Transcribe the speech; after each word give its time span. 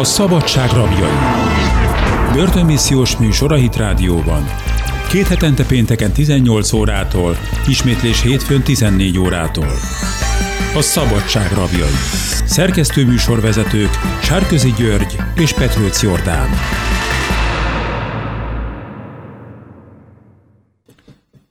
A 0.00 0.04
szabadság 0.04 0.70
rabjai. 0.70 1.16
Börtönmissziós 2.34 3.16
műsor 3.16 3.52
a 3.52 3.54
Hit 3.54 3.76
Rádióban. 3.76 4.44
Két 5.08 5.26
hetente 5.26 5.66
pénteken 5.66 6.12
18 6.12 6.72
órától, 6.72 7.36
ismétlés 7.68 8.22
hétfőn 8.22 8.62
14 8.62 9.18
órától. 9.18 9.68
A 10.74 10.80
szabadság 10.80 11.52
rabjai. 11.52 11.96
Szerkesztő 12.44 13.06
műsorvezetők 13.06 13.90
Sárközi 14.22 14.72
György 14.78 15.16
és 15.36 15.52
Petrőc 15.52 16.02
Jordán. 16.02 16.48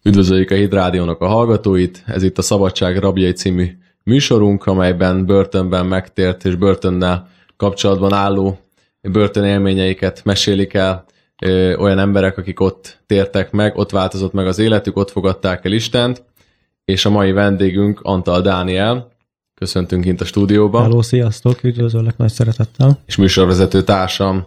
Üdvözöljük 0.03 0.51
a 0.51 0.55
Hit 0.55 0.73
Rádiónak 0.73 1.21
a 1.21 1.27
hallgatóit, 1.27 2.03
ez 2.05 2.23
itt 2.23 2.37
a 2.37 2.41
Szabadság 2.41 2.97
Rabjai 2.97 3.31
című 3.31 3.67
műsorunk, 4.03 4.65
amelyben 4.65 5.25
börtönben 5.25 5.85
megtért 5.85 6.45
és 6.45 6.55
börtönnel 6.55 7.33
kapcsolatban 7.57 8.13
álló 8.13 8.59
börtönélményeiket 9.01 10.23
mesélik 10.23 10.73
el 10.73 11.05
ö, 11.41 11.75
olyan 11.75 11.99
emberek, 11.99 12.37
akik 12.37 12.59
ott 12.59 13.03
tértek 13.05 13.51
meg, 13.51 13.77
ott 13.77 13.91
változott 13.91 14.33
meg 14.33 14.47
az 14.47 14.59
életük, 14.59 14.97
ott 14.97 15.11
fogadták 15.11 15.65
el 15.65 15.71
Istent, 15.71 16.23
és 16.85 17.05
a 17.05 17.09
mai 17.09 17.31
vendégünk 17.31 17.99
Antal 18.03 18.41
Dániel, 18.41 19.11
köszöntünk 19.53 20.05
itt 20.05 20.21
a 20.21 20.25
stúdióban. 20.25 20.81
Hello, 20.81 21.01
sziasztok, 21.01 21.63
üdvözöllek 21.63 22.17
nagy 22.17 22.31
szeretettel. 22.31 22.99
És 23.05 23.15
műsorvezető 23.15 23.83
társam 23.83 24.45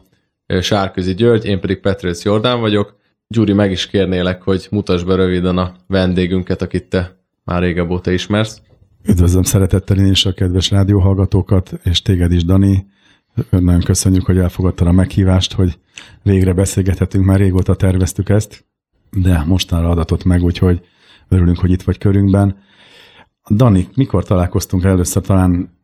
Sárközi 0.60 1.14
György, 1.14 1.44
én 1.44 1.60
pedig 1.60 1.80
Petrőc 1.80 2.24
Jordán 2.24 2.60
vagyok. 2.60 2.96
Gyuri, 3.28 3.52
meg 3.52 3.70
is 3.70 3.86
kérnélek, 3.86 4.42
hogy 4.42 4.66
mutasd 4.70 5.06
be 5.06 5.14
röviden 5.14 5.58
a 5.58 5.74
vendégünket, 5.86 6.62
akit 6.62 6.88
te 6.88 7.16
már 7.44 7.62
régebb 7.62 7.90
óta 7.90 8.10
ismersz. 8.10 8.60
Üdvözlöm 9.06 9.42
szeretettel 9.42 9.98
én 9.98 10.10
is 10.10 10.26
a 10.26 10.32
kedves 10.32 10.70
rádióhallgatókat, 10.70 11.72
és 11.82 12.02
téged 12.02 12.32
is, 12.32 12.44
Dani. 12.44 12.86
Nagyon 13.50 13.80
köszönjük, 13.80 14.26
hogy 14.26 14.38
elfogadtad 14.38 14.86
a 14.86 14.92
meghívást, 14.92 15.52
hogy 15.52 15.78
végre 16.22 16.52
beszélgethetünk, 16.52 17.24
már 17.24 17.38
régóta 17.38 17.74
terveztük 17.74 18.28
ezt, 18.28 18.66
de 19.10 19.44
mostanra 19.46 19.90
adatott 19.90 20.24
meg, 20.24 20.42
úgyhogy 20.42 20.80
örülünk, 21.28 21.58
hogy 21.58 21.70
itt 21.70 21.82
vagy 21.82 21.98
körünkben. 21.98 22.58
Dani, 23.50 23.88
mikor 23.94 24.24
találkoztunk 24.24 24.84
először? 24.84 25.22
Talán, 25.22 25.78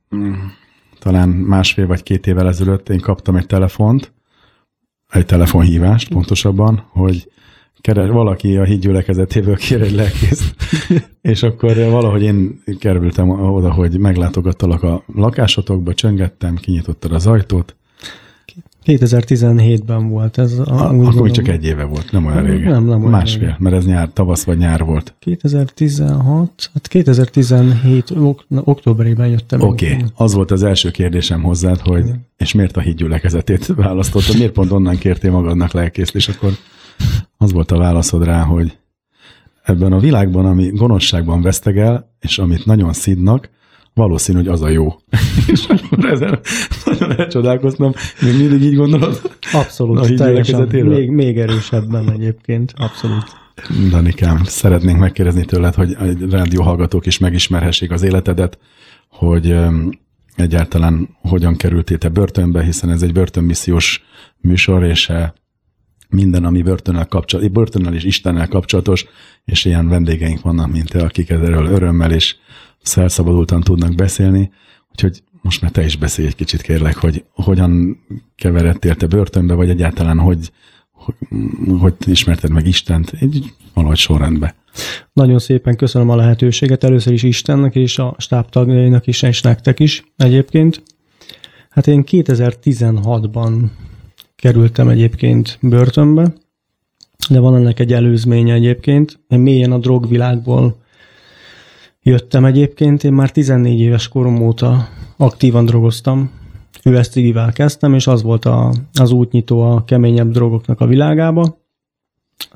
talán 0.99 1.29
másfél 1.29 1.87
vagy 1.87 2.03
két 2.03 2.27
évvel 2.27 2.49
ezelőtt 2.49 2.89
én 2.89 3.01
kaptam 3.01 3.37
egy 3.37 3.47
telefont, 3.47 4.13
egy 5.09 5.27
telefonhívást 5.27 6.09
pontosabban, 6.09 6.87
hogy 6.89 7.33
keres, 7.85 8.09
valaki 8.09 8.57
a 8.57 8.65
hídgyülekezetéből 8.65 9.57
kér 9.57 9.83
egy 9.83 9.93
lelkészt, 9.93 10.55
és 11.33 11.43
akkor 11.43 11.77
valahogy 11.77 12.23
én 12.23 12.63
kerültem 12.79 13.29
oda, 13.29 13.73
hogy 13.73 13.99
meglátogattalak 13.99 14.83
a 14.83 15.03
lakásotokba, 15.15 15.95
csöngettem, 15.95 16.55
kinyitottad 16.55 17.13
az 17.13 17.27
ajtót. 17.27 17.77
2017-ben 18.87 20.09
volt 20.09 20.39
ez. 20.39 20.59
A, 20.59 20.65
A, 20.65 20.89
akkor 20.89 21.23
még 21.23 21.33
csak 21.33 21.49
egy 21.49 21.65
éve 21.65 21.85
volt, 21.85 22.13
nem 22.13 22.27
olyan 22.27 22.43
régen. 22.43 22.73
Nem, 22.73 22.85
nem 22.85 22.99
olyan 22.99 23.11
Másfél, 23.11 23.41
régen. 23.41 23.57
mert 23.59 23.77
ez 23.77 23.87
nyár, 23.87 24.11
tavasz 24.13 24.45
vagy 24.45 24.59
nyár 24.59 24.85
volt. 24.85 25.15
2016, 25.19 26.71
hát 26.75 26.89
2017 26.89 28.11
ok, 28.11 28.45
na, 28.49 28.61
októberében 28.65 29.29
jöttem. 29.29 29.61
Oké, 29.61 29.93
okay. 29.93 30.05
az 30.15 30.35
volt 30.35 30.51
az 30.51 30.63
első 30.63 30.91
kérdésem 30.91 31.43
hozzád, 31.43 31.81
hogy 31.81 32.05
és 32.37 32.53
miért 32.53 32.77
a 32.77 32.81
hídgyülekezetét 32.81 33.67
választottad, 33.67 34.37
miért 34.37 34.53
pont 34.53 34.71
onnan 34.71 34.97
kértél 34.97 35.31
magadnak 35.31 35.73
lelkészt, 35.73 36.15
és 36.15 36.29
akkor 36.29 36.53
az 37.45 37.53
volt 37.53 37.71
a 37.71 37.79
válaszod 37.79 38.25
rá, 38.25 38.43
hogy 38.43 38.79
ebben 39.63 39.93
a 39.93 39.99
világban, 39.99 40.47
ami 40.47 40.71
gonoszságban 40.71 41.43
vesztegel, 41.43 42.15
és 42.21 42.39
amit 42.39 42.65
nagyon 42.65 42.93
szidnak, 42.93 43.51
valószínű, 43.95 44.39
hogy 44.39 44.49
az 44.49 44.63
a 44.63 44.69
jó. 44.69 44.95
és 45.53 45.67
akkor 45.67 46.05
ezen 46.05 46.39
nagyon 46.85 47.19
elcsodálkoztam. 47.19 47.93
Még 48.21 48.37
mindig 48.39 48.63
így 48.63 48.77
gondolod? 48.77 49.21
Abszolút, 49.53 49.99
A 49.99 50.01
teljesen. 50.01 50.27
hídgyülekezetéről? 50.27 50.95
Még, 50.95 51.11
még 51.11 51.39
erősebben 51.39 52.13
egyébként, 52.13 52.75
abszolút. 52.77 53.25
Danikám, 53.91 54.45
szeretnénk 54.45 54.99
megkérdezni 54.99 55.45
tőled, 55.45 55.75
hogy 55.75 55.93
a 55.93 56.05
rádióhallgatók 56.31 57.07
is 57.07 57.19
megismerhessék 57.19 57.91
az 57.91 58.03
életedet, 58.03 58.59
hogy 59.09 59.57
egyáltalán 60.37 61.09
hogyan 61.21 61.57
kerültél 61.57 61.99
te 61.99 62.09
börtönbe, 62.09 62.63
hiszen 62.63 62.91
ez 62.91 63.03
egy 63.03 63.13
börtönmissziós 63.13 64.05
műsor, 64.41 64.85
és 64.85 65.09
eh, 65.09 65.31
minden, 66.15 66.45
ami 66.45 66.63
börtönnel, 66.63 67.07
kapcsolatos, 67.07 67.53
börtönnel 67.53 67.95
és 67.95 68.05
Istennel 68.05 68.49
kapcsolatos, 68.49 69.07
és 69.45 69.65
ilyen 69.65 69.89
vendégeink 69.89 70.41
vannak, 70.41 70.73
mint 70.73 70.89
te, 70.89 71.03
akik 71.03 71.31
erről 71.31 71.67
örömmel 71.67 72.13
és 72.13 72.37
felszabadultan 72.83 73.61
tudnak 73.61 73.95
beszélni. 73.95 74.51
Úgyhogy 74.91 75.23
most 75.43 75.61
már 75.61 75.71
te 75.71 75.85
is 75.85 75.97
beszélj 75.97 76.29
egy 76.29 76.37
kicsit, 76.37 76.63
kérlek, 76.63 76.97
hogy 76.97 77.25
hogyan 77.31 78.01
keveredtél 78.37 78.95
te 78.95 79.07
börtönbe, 79.07 79.55
vagy 79.55 79.69
egyáltalán 79.69 80.19
hogy, 80.19 80.53
hogy, 81.79 81.95
ismerted 82.07 82.51
meg 82.51 82.67
Istent, 82.67 83.13
egy 83.21 83.55
valahogy 83.75 83.97
sorrendbe. 83.97 84.55
Nagyon 85.13 85.39
szépen 85.39 85.77
köszönöm 85.77 86.11
a 86.11 86.17
lehetőséget 86.17 86.85
először 86.85 87.13
is 87.13 87.23
Istennek 87.23 87.75
és 87.75 87.99
a 87.99 88.15
stábtagjainak 88.19 89.07
is, 89.07 89.23
és 89.23 89.41
nektek 89.41 89.81
is 89.81 90.05
egyébként. 90.17 90.83
Hát 91.71 91.87
én 91.87 92.05
2016-ban 92.07 93.63
kerültem 94.45 94.89
egyébként 94.89 95.59
börtönbe, 95.61 96.33
de 97.29 97.39
van 97.39 97.57
ennek 97.57 97.81
egy 97.81 97.93
előzménye 97.93 98.55
egyébként. 98.55 99.21
Én 99.29 99.39
mélyen 99.39 99.73
a 99.73 99.79
drogvilágból 99.79 100.77
jöttem 102.03 102.45
egyébként. 102.45 103.05
Én 103.05 103.13
már 103.13 103.31
14 103.31 103.81
éves 103.81 104.09
korom 104.09 104.43
óta 104.43 104.89
aktívan 105.17 105.65
drogoztam. 105.65 106.31
Fülesztigivel 106.81 107.53
kezdtem, 107.53 107.95
és 107.95 108.07
az 108.07 108.23
volt 108.23 108.45
a, 108.45 108.75
az 108.95 109.11
útnyitó 109.11 109.61
a 109.61 109.85
keményebb 109.85 110.31
drogoknak 110.31 110.81
a 110.81 110.87
világába. 110.87 111.59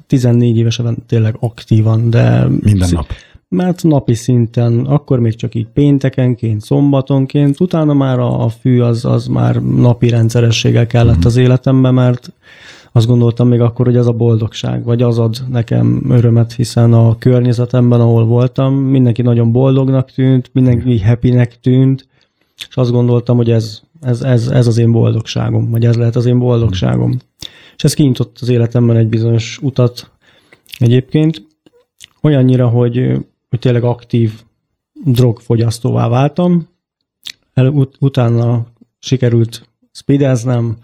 14 0.06 0.56
évesen 0.56 0.96
tényleg 1.06 1.36
aktívan, 1.40 2.10
de... 2.10 2.46
Minden 2.48 2.88
nap. 2.92 3.06
Mert 3.48 3.82
napi 3.82 4.14
szinten, 4.14 4.78
akkor 4.86 5.20
még 5.20 5.34
csak 5.34 5.54
így 5.54 5.66
péntekenként, 5.66 6.60
szombatonként, 6.60 7.60
utána 7.60 7.92
már 7.92 8.18
a, 8.18 8.44
a 8.44 8.48
fű 8.48 8.80
az, 8.80 9.04
az 9.04 9.26
már 9.26 9.62
napi 9.62 10.08
rendszerességgel 10.08 10.86
kellett 10.86 11.24
az 11.24 11.36
életembe, 11.36 11.90
mert 11.90 12.32
azt 12.92 13.06
gondoltam 13.06 13.48
még 13.48 13.60
akkor, 13.60 13.86
hogy 13.86 13.96
ez 13.96 14.06
a 14.06 14.12
boldogság, 14.12 14.84
vagy 14.84 15.02
az 15.02 15.18
ad 15.18 15.36
nekem 15.50 16.02
örömet, 16.10 16.52
hiszen 16.52 16.92
a 16.92 17.18
környezetemben, 17.18 18.00
ahol 18.00 18.24
voltam, 18.24 18.74
mindenki 18.74 19.22
nagyon 19.22 19.52
boldognak 19.52 20.10
tűnt, 20.10 20.50
mindenki 20.52 21.00
happynek 21.00 21.60
tűnt, 21.60 22.08
és 22.56 22.76
azt 22.76 22.90
gondoltam, 22.90 23.36
hogy 23.36 23.50
ez, 23.50 23.80
ez, 24.00 24.22
ez, 24.22 24.48
ez 24.48 24.66
az 24.66 24.78
én 24.78 24.92
boldogságom, 24.92 25.70
vagy 25.70 25.84
ez 25.84 25.96
lehet 25.96 26.16
az 26.16 26.26
én 26.26 26.38
boldogságom. 26.38 27.18
És 27.76 27.84
ez 27.84 27.94
kinyitott 27.94 28.38
az 28.40 28.48
életemben 28.48 28.96
egy 28.96 29.08
bizonyos 29.08 29.58
utat 29.62 30.10
egyébként, 30.78 31.46
olyannyira, 32.22 32.68
hogy, 32.68 33.26
hogy 33.48 33.58
tényleg 33.58 33.84
aktív 33.84 34.32
drogfogyasztóvá 35.04 36.08
váltam. 36.08 36.68
El, 37.54 37.66
ut- 37.66 37.96
utána 38.00 38.66
sikerült 38.98 39.68
speedeznem, 39.92 40.76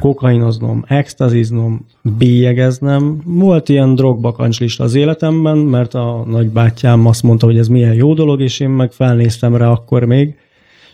kokainoznom, 0.00 0.84
extaziznom, 0.86 1.86
bélyegeznem. 2.18 3.20
Volt 3.24 3.68
ilyen 3.68 3.94
drogbakancslista 3.94 4.84
az 4.84 4.94
életemben, 4.94 5.58
mert 5.58 5.94
a 5.94 6.24
nagybátyám 6.26 7.06
azt 7.06 7.22
mondta, 7.22 7.46
hogy 7.46 7.58
ez 7.58 7.68
milyen 7.68 7.94
jó 7.94 8.14
dolog, 8.14 8.40
és 8.40 8.60
én 8.60 8.68
meg 8.68 8.92
felnéztem 8.92 9.56
rá 9.56 9.70
akkor 9.70 10.04
még, 10.04 10.34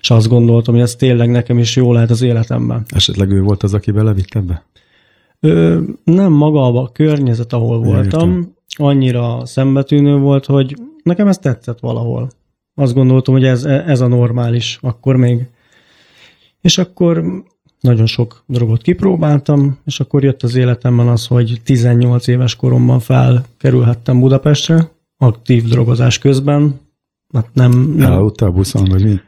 és 0.00 0.10
azt 0.10 0.28
gondoltam, 0.28 0.74
hogy 0.74 0.82
ez 0.82 0.94
tényleg 0.94 1.30
nekem 1.30 1.58
is 1.58 1.76
jó 1.76 1.92
lehet 1.92 2.10
az 2.10 2.22
életemben. 2.22 2.84
Esetleg 2.88 3.30
ő 3.30 3.42
volt 3.42 3.62
az, 3.62 3.74
aki 3.74 3.90
belevitt 3.90 4.34
ebbe? 4.34 4.64
Ö, 5.40 5.80
nem 6.04 6.32
maga 6.32 6.82
a 6.82 6.90
környezet, 6.92 7.52
ahol 7.52 7.78
voltam, 7.78 8.28
Értem. 8.28 8.54
Annyira 8.76 9.46
szembetűnő 9.46 10.16
volt, 10.16 10.46
hogy 10.46 10.76
nekem 11.02 11.28
ez 11.28 11.38
tetszett 11.38 11.80
valahol. 11.80 12.30
Azt 12.74 12.94
gondoltam, 12.94 13.34
hogy 13.34 13.44
ez, 13.44 13.64
ez 13.64 14.00
a 14.00 14.06
normális 14.06 14.78
akkor 14.80 15.16
még. 15.16 15.46
És 16.60 16.78
akkor 16.78 17.44
nagyon 17.80 18.06
sok 18.06 18.44
drogot 18.46 18.82
kipróbáltam, 18.82 19.78
és 19.84 20.00
akkor 20.00 20.24
jött 20.24 20.42
az 20.42 20.54
életemben 20.54 21.08
az, 21.08 21.26
hogy 21.26 21.60
18 21.64 22.26
éves 22.26 22.56
koromban 22.56 23.00
felkerülhettem 23.00 24.20
Budapestre, 24.20 24.90
aktív 25.16 25.64
drogozás 25.64 26.18
közben. 26.18 26.80
Hát 27.32 27.48
nem, 27.52 27.70
nem, 27.96 28.06
Elaludtál 28.06 28.50
buszon, 28.50 28.84
vagy 28.84 29.04
mi? 29.04 29.20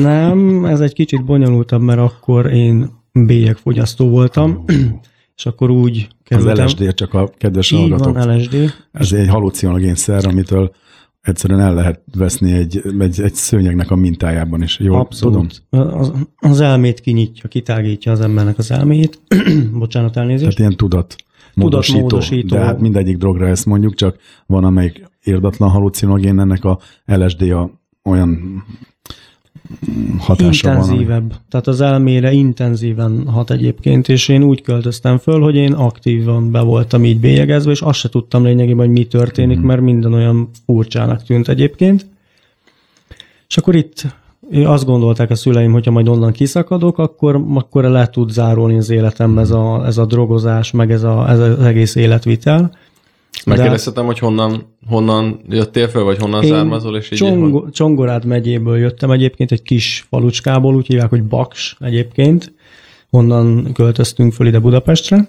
nem, 0.00 0.64
ez 0.64 0.80
egy 0.80 0.92
kicsit 0.92 1.24
bonyolultabb, 1.24 1.82
mert 1.82 1.98
akkor 1.98 2.46
én 2.46 2.90
bélyegfogyasztó 3.12 4.08
voltam, 4.08 4.64
és 5.36 5.46
akkor 5.46 5.70
úgy 5.70 6.08
Az 6.30 6.36
kerültem. 6.36 6.64
LSD, 6.64 6.94
csak 6.94 7.14
a 7.14 7.30
kedves 7.38 7.70
Így 7.70 7.78
hallgatók. 7.78 8.14
van, 8.14 8.36
LSD. 8.36 8.74
Ez 8.92 9.12
egy 9.12 9.28
halucinogén 9.28 9.94
szer, 9.94 10.26
amitől 10.26 10.72
egyszerűen 11.20 11.60
el 11.60 11.74
lehet 11.74 12.00
veszni 12.14 12.52
egy, 12.52 12.82
egy, 12.98 13.20
egy 13.20 13.34
szőnyegnek 13.34 13.90
a 13.90 13.96
mintájában 13.96 14.62
is. 14.62 14.78
Jól 14.78 15.08
tudom? 15.08 15.44
Abszolút. 15.44 15.94
Az, 16.00 16.12
az 16.36 16.60
elmét 16.60 17.00
kinyitja, 17.00 17.48
kitágítja 17.48 18.12
az 18.12 18.20
embernek 18.20 18.58
az 18.58 18.70
elméjét. 18.70 19.20
Bocsánat, 19.72 20.16
elnézést. 20.16 20.42
Tehát 20.42 20.58
ilyen 20.58 20.76
tudat 20.76 21.16
módosító. 21.54 21.98
Tudatmódosító. 21.98 22.56
De 22.56 22.62
hát 22.62 22.80
mindegyik 22.80 23.16
drogra 23.16 23.46
ezt 23.46 23.66
mondjuk, 23.66 23.94
csak 23.94 24.16
van 24.46 24.64
amelyik 24.64 25.08
érdatlan 25.22 25.70
halucinogén, 25.70 26.40
ennek 26.40 26.64
a 26.64 26.78
LSD 27.04 27.42
a 27.42 27.70
olyan 28.04 28.62
hatása 30.18 30.68
intenzívebb. 30.68 31.28
van. 31.28 31.38
Tehát 31.48 31.66
az 31.66 31.80
elmére 31.80 32.32
intenzíven 32.32 33.26
hat 33.26 33.50
egyébként, 33.50 34.08
és 34.08 34.28
én 34.28 34.42
úgy 34.42 34.62
költöztem 34.62 35.18
föl, 35.18 35.40
hogy 35.40 35.54
én 35.54 35.72
aktívan 35.72 36.50
be 36.50 36.60
voltam 36.60 37.04
így 37.04 37.20
bélyegezve, 37.20 37.70
és 37.70 37.80
azt 37.80 37.98
se 37.98 38.08
tudtam 38.08 38.44
lényegében, 38.44 38.86
hogy 38.86 38.94
mi 38.94 39.04
történik, 39.04 39.58
mm. 39.58 39.64
mert 39.64 39.80
minden 39.80 40.12
olyan 40.12 40.50
furcsának 40.66 41.22
tűnt 41.22 41.48
egyébként. 41.48 42.06
És 43.48 43.56
akkor 43.56 43.74
itt 43.74 44.06
azt 44.64 44.84
gondolták 44.84 45.30
a 45.30 45.34
szüleim, 45.34 45.72
hogyha 45.72 45.90
majd 45.90 46.08
onnan 46.08 46.32
kiszakadok, 46.32 46.98
akkor, 46.98 47.44
akkor 47.54 47.84
le 47.84 48.08
tud 48.08 48.30
zárulni 48.30 48.76
az 48.76 48.90
életem 48.90 49.38
ez 49.38 49.50
a, 49.50 49.86
ez 49.86 49.98
a 49.98 50.06
drogozás, 50.06 50.70
meg 50.70 50.90
ez, 50.90 51.02
a, 51.02 51.30
ez 51.30 51.38
az 51.38 51.58
egész 51.58 51.94
életvitel. 51.94 52.72
Megkérdezhetem, 53.46 54.06
hogy 54.06 54.18
honnan, 54.18 54.76
honnan 54.86 55.40
jöttél 55.48 55.88
föl, 55.88 56.04
vagy 56.04 56.18
honnan 56.18 56.44
származol, 56.44 56.96
és 56.96 57.10
így 57.10 57.18
Csong- 57.18 57.72
Csongorád 57.72 58.24
megyéből 58.24 58.78
jöttem 58.78 59.10
egyébként, 59.10 59.52
egy 59.52 59.62
kis 59.62 60.06
falucskából, 60.08 60.74
úgy 60.74 60.86
hívják, 60.86 61.10
hogy 61.10 61.24
Baks 61.24 61.76
egyébként. 61.80 62.52
Onnan 63.10 63.72
költöztünk 63.72 64.32
föl 64.32 64.46
ide 64.46 64.58
Budapestre. 64.58 65.28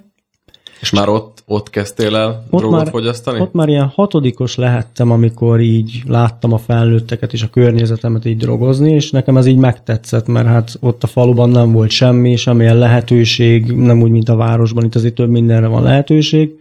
És 0.82 0.90
már 0.90 1.10
ott, 1.10 1.44
ott 1.46 1.70
kezdtél 1.70 2.16
el 2.16 2.46
ott 2.50 2.60
drogot 2.60 2.78
már, 2.78 2.90
fogyasztani? 2.90 3.40
Ott 3.40 3.54
már 3.54 3.68
ilyen 3.68 3.88
hatodikos 3.88 4.56
lehettem, 4.56 5.12
amikor 5.12 5.60
így 5.60 6.02
láttam 6.08 6.54
a 6.54 6.58
felnőtteket 6.58 7.34
és 7.34 7.44
a 7.44 7.50
környezetemet 7.50 8.26
így 8.26 8.38
drogozni, 8.38 8.92
és 8.92 9.12
nekem 9.12 9.38
ez 9.38 9.46
így 9.46 9.58
megtetszett, 9.58 10.28
mert 10.28 10.48
hát 10.48 10.78
ott 10.80 11.04
a 11.04 11.08
faluban 11.08 11.50
nem 11.50 11.72
volt 11.72 11.90
semmi, 11.90 12.36
semmilyen 12.36 12.78
lehetőség, 12.78 13.72
nem 13.72 14.02
úgy, 14.02 14.12
mint 14.12 14.30
a 14.30 14.36
városban, 14.36 14.86
itt 14.86 14.96
azért 14.96 15.16
több 15.16 15.30
mindenre 15.30 15.68
van 15.68 15.84
lehetőség, 15.84 16.60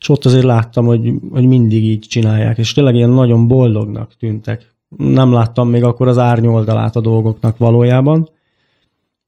és 0.00 0.08
ott 0.08 0.24
azért 0.24 0.44
láttam, 0.44 0.86
hogy, 0.86 1.12
hogy 1.30 1.46
mindig 1.46 1.84
így 1.84 2.06
csinálják, 2.08 2.58
és 2.58 2.72
tényleg 2.72 2.94
ilyen 2.94 3.10
nagyon 3.10 3.48
boldognak 3.48 4.16
tűntek. 4.18 4.74
Nem 4.96 5.32
láttam 5.32 5.68
még 5.68 5.84
akkor 5.84 6.08
az 6.08 6.18
árnyoldalát 6.18 6.96
a 6.96 7.00
dolgoknak 7.00 7.56
valójában, 7.56 8.28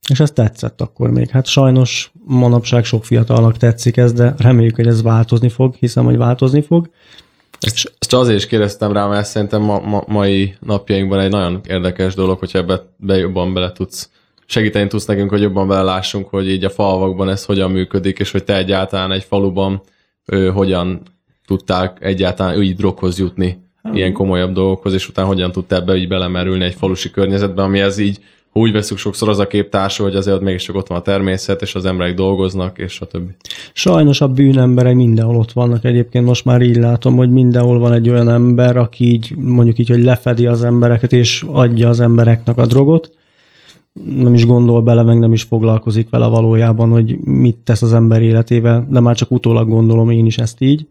és 0.08 0.20
ez 0.20 0.30
tetszett 0.30 0.80
akkor 0.80 1.10
még. 1.10 1.28
Hát 1.30 1.46
sajnos 1.46 2.12
manapság 2.24 2.84
sok 2.84 3.04
fiatalnak 3.04 3.56
tetszik 3.56 3.96
ez, 3.96 4.12
de 4.12 4.34
reméljük, 4.38 4.76
hogy 4.76 4.86
ez 4.86 5.02
változni 5.02 5.48
fog, 5.48 5.74
hiszem, 5.74 6.04
hogy 6.04 6.16
változni 6.16 6.62
fog. 6.62 6.90
Ezt, 7.60 7.94
ezt 7.98 8.14
azért 8.14 8.38
is 8.38 8.46
kérdeztem 8.46 8.92
rá, 8.92 9.06
mert 9.06 9.26
szerintem 9.26 9.62
ma, 9.62 9.80
ma, 9.80 10.02
mai 10.06 10.54
napjainkban 10.60 11.18
egy 11.18 11.30
nagyon 11.30 11.60
érdekes 11.68 12.14
dolog, 12.14 12.38
hogyha 12.38 12.58
ebbe 12.58 12.82
be 12.96 13.16
jobban 13.16 13.54
bele 13.54 13.72
tudsz 13.72 14.10
segíteni 14.46 14.88
tudsz 14.88 15.04
nekünk, 15.04 15.30
hogy 15.30 15.40
jobban 15.40 15.68
belelássunk, 15.68 16.28
hogy 16.28 16.50
így 16.50 16.64
a 16.64 16.70
falvakban 16.70 17.28
ez 17.28 17.44
hogyan 17.44 17.70
működik, 17.70 18.18
és 18.18 18.30
hogy 18.30 18.44
te 18.44 18.56
egyáltalán 18.56 19.12
egy 19.12 19.24
faluban 19.24 19.82
ő, 20.26 20.50
hogyan 20.50 21.02
tudtál 21.46 21.96
egyáltalán 22.00 22.62
így 22.62 22.76
droghoz 22.76 23.18
jutni, 23.18 23.58
ilyen 23.92 24.12
komolyabb 24.12 24.52
dolgokhoz, 24.52 24.92
és 24.92 25.08
utána 25.08 25.28
hogyan 25.28 25.52
tudtál 25.52 25.80
ebbe 25.80 25.96
így 25.96 26.08
belemerülni 26.08 26.64
egy 26.64 26.74
falusi 26.74 27.10
környezetbe, 27.10 27.62
ami 27.62 27.80
ez 27.80 27.98
így 27.98 28.18
úgy 28.52 28.72
veszük 28.72 28.98
sokszor 28.98 29.28
az 29.28 29.38
a 29.38 29.46
kép 29.46 29.68
társul, 29.68 30.06
hogy 30.06 30.16
azért 30.16 30.40
mégiscsak 30.40 30.76
ott 30.76 30.86
van 30.86 30.98
a 30.98 31.02
természet, 31.02 31.62
és 31.62 31.74
az 31.74 31.84
emberek 31.84 32.14
dolgoznak, 32.14 32.78
és 32.78 33.00
a 33.00 33.06
többi. 33.06 33.30
Sajnos 33.72 34.20
a 34.20 34.28
bűnemberek 34.28 34.94
mindenhol 34.94 35.36
ott 35.36 35.52
vannak 35.52 35.84
egyébként, 35.84 36.24
most 36.24 36.44
már 36.44 36.60
így 36.62 36.76
látom, 36.76 37.16
hogy 37.16 37.30
mindenhol 37.30 37.78
van 37.78 37.92
egy 37.92 38.08
olyan 38.08 38.28
ember, 38.28 38.76
aki 38.76 39.12
így 39.12 39.34
mondjuk 39.36 39.78
így, 39.78 39.88
hogy 39.88 40.02
lefedi 40.02 40.46
az 40.46 40.64
embereket, 40.64 41.12
és 41.12 41.44
adja 41.46 41.88
az 41.88 42.00
embereknek 42.00 42.58
a 42.58 42.66
drogot, 42.66 43.10
nem 43.92 44.34
is 44.34 44.46
gondol 44.46 44.82
bele, 44.82 45.02
meg 45.02 45.18
nem 45.18 45.32
is 45.32 45.42
foglalkozik 45.42 46.10
vele 46.10 46.26
valójában, 46.26 46.90
hogy 46.90 47.18
mit 47.18 47.56
tesz 47.56 47.82
az 47.82 47.92
ember 47.92 48.22
életével, 48.22 48.86
de 48.90 49.00
már 49.00 49.16
csak 49.16 49.30
utólag 49.30 49.68
gondolom 49.68 50.10
én 50.10 50.26
is 50.26 50.38
ezt 50.38 50.60
így. 50.60 50.86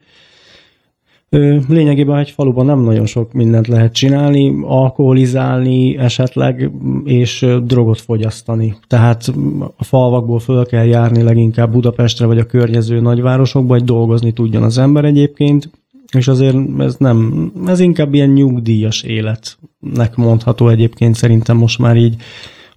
Lényegében 1.68 2.18
egy 2.18 2.30
faluban 2.30 2.66
nem 2.66 2.80
nagyon 2.80 3.06
sok 3.06 3.34
mindent 3.34 3.68
lehet 3.68 3.94
csinálni, 3.94 4.60
alkoholizálni 4.64 5.98
esetleg, 5.98 6.72
és 7.04 7.48
drogot 7.64 8.02
fogyasztani. 8.02 8.76
Tehát 8.88 9.34
a 9.78 9.84
falvakból 9.84 10.40
föl 10.40 10.66
kell 10.66 10.86
járni 10.86 11.22
leginkább 11.22 11.72
Budapestre 11.72 12.26
vagy 12.26 12.38
a 12.38 12.46
környező 12.46 13.00
nagyvárosokba, 13.00 13.74
hogy 13.74 13.84
dolgozni 13.84 14.32
tudjon 14.32 14.64
az 14.64 14.78
ember 14.78 15.06
egyébként, 15.06 15.70
és 16.18 16.28
azért 16.28 16.58
ez 16.78 16.96
nem, 16.98 17.52
ez 17.66 17.80
inkább 17.80 18.14
ilyen 18.14 18.30
nyugdíjas 18.30 19.04
életnek 19.04 20.16
mondható 20.16 20.68
egyébként 20.68 21.16
szerintem 21.16 21.58
most 21.58 21.80
már 21.80 21.96
így 21.98 22.16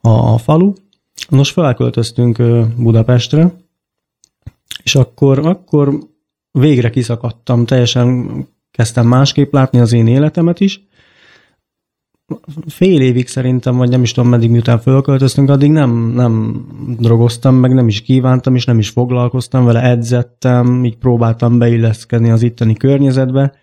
a, 0.08 0.38
falu. 0.38 0.72
Nos, 1.28 1.50
felköltöztünk 1.50 2.42
Budapestre, 2.76 3.54
és 4.82 4.94
akkor, 4.94 5.38
akkor 5.38 5.98
végre 6.50 6.90
kiszakadtam, 6.90 7.64
teljesen 7.64 8.30
kezdtem 8.70 9.06
másképp 9.06 9.52
látni 9.52 9.78
az 9.78 9.92
én 9.92 10.06
életemet 10.06 10.60
is. 10.60 10.86
Fél 12.66 13.00
évig 13.00 13.28
szerintem, 13.28 13.76
vagy 13.76 13.88
nem 13.88 14.02
is 14.02 14.12
tudom, 14.12 14.30
meddig 14.30 14.50
miután 14.50 14.78
fölköltöztünk, 14.78 15.50
addig 15.50 15.70
nem, 15.70 15.90
nem 15.90 16.64
drogoztam, 16.98 17.54
meg 17.54 17.74
nem 17.74 17.88
is 17.88 18.02
kívántam, 18.02 18.54
és 18.54 18.64
nem 18.64 18.78
is 18.78 18.88
foglalkoztam 18.88 19.64
vele, 19.64 19.82
edzettem, 19.82 20.84
így 20.84 20.96
próbáltam 20.96 21.58
beilleszkedni 21.58 22.30
az 22.30 22.42
itteni 22.42 22.74
környezetbe. 22.74 23.54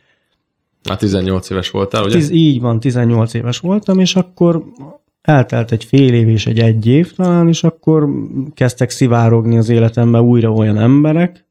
Hát 0.84 1.00
18 1.00 1.50
éves 1.50 1.70
voltál, 1.70 2.04
ugye? 2.04 2.16
Tiz, 2.16 2.30
így 2.30 2.62
van, 2.62 2.80
18 2.80 3.34
éves 3.34 3.60
voltam, 3.60 4.00
és 4.00 4.16
akkor 4.16 4.64
eltelt 5.22 5.72
egy 5.72 5.84
fél 5.84 6.14
év 6.14 6.28
és 6.28 6.48
egy 6.48 6.60
egy 6.60 6.88
év 6.88 7.14
talán, 7.14 7.48
és 7.48 7.64
akkor 7.64 8.10
kezdtek 8.54 8.90
szivárogni 8.90 9.58
az 9.58 9.70
életembe 9.70 10.22
újra 10.22 10.52
olyan 10.52 10.78
emberek, 10.78 11.46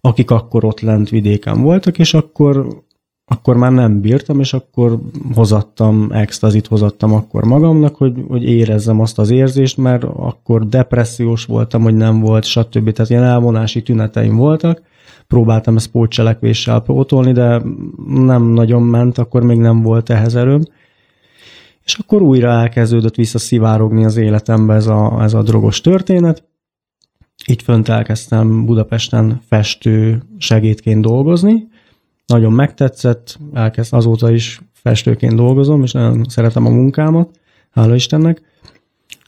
akik 0.00 0.30
akkor 0.30 0.64
ott 0.64 0.80
lent 0.80 1.08
vidéken 1.08 1.62
voltak, 1.62 1.98
és 1.98 2.14
akkor, 2.14 2.82
akkor 3.24 3.56
már 3.56 3.72
nem 3.72 4.00
bírtam, 4.00 4.40
és 4.40 4.52
akkor 4.52 4.98
hozattam, 5.34 6.08
extazit 6.12 6.66
hozattam 6.66 7.12
akkor 7.12 7.44
magamnak, 7.44 7.96
hogy, 7.96 8.24
hogy 8.28 8.44
érezzem 8.44 9.00
azt 9.00 9.18
az 9.18 9.30
érzést, 9.30 9.76
mert 9.76 10.04
akkor 10.04 10.66
depressziós 10.66 11.44
voltam, 11.44 11.82
hogy 11.82 11.94
nem 11.94 12.20
volt, 12.20 12.44
stb. 12.44 12.92
Tehát 12.92 13.10
ilyen 13.10 13.22
elvonási 13.22 13.82
tüneteim 13.82 14.36
voltak, 14.36 14.82
próbáltam 15.26 15.76
ezt 15.76 15.90
pótcselekvéssel 15.90 16.80
pótolni, 16.80 17.32
de 17.32 17.62
nem 18.06 18.42
nagyon 18.42 18.82
ment, 18.82 19.18
akkor 19.18 19.42
még 19.42 19.58
nem 19.58 19.82
volt 19.82 20.10
ehhez 20.10 20.34
erőm. 20.34 20.62
És 21.84 21.94
akkor 21.94 22.22
újra 22.22 22.50
elkezdődött 22.50 23.14
visszaszivárogni 23.14 24.04
az 24.04 24.16
életembe 24.16 24.74
ez 24.74 24.86
a, 24.86 25.22
ez 25.22 25.34
a 25.34 25.42
drogos 25.42 25.80
történet, 25.80 26.44
így 27.46 27.62
fönt 27.62 27.88
elkezdtem 27.88 28.64
Budapesten 28.64 29.40
festő 29.46 30.22
segédként 30.38 31.02
dolgozni. 31.02 31.68
Nagyon 32.26 32.52
megtetszett, 32.52 33.38
elkezd 33.52 33.94
azóta 33.94 34.30
is 34.30 34.60
festőként 34.72 35.34
dolgozom, 35.34 35.82
és 35.82 35.92
nagyon 35.92 36.24
szeretem 36.28 36.66
a 36.66 36.70
munkámat, 36.70 37.40
hála 37.70 37.94
Istennek. 37.94 38.42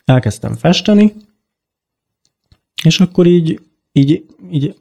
Elkezdtem 0.05 0.55
festeni, 0.55 1.13
és 2.83 3.01
akkor 3.01 3.27
így, 3.27 3.61
így, 3.93 4.25
így, 4.51 4.75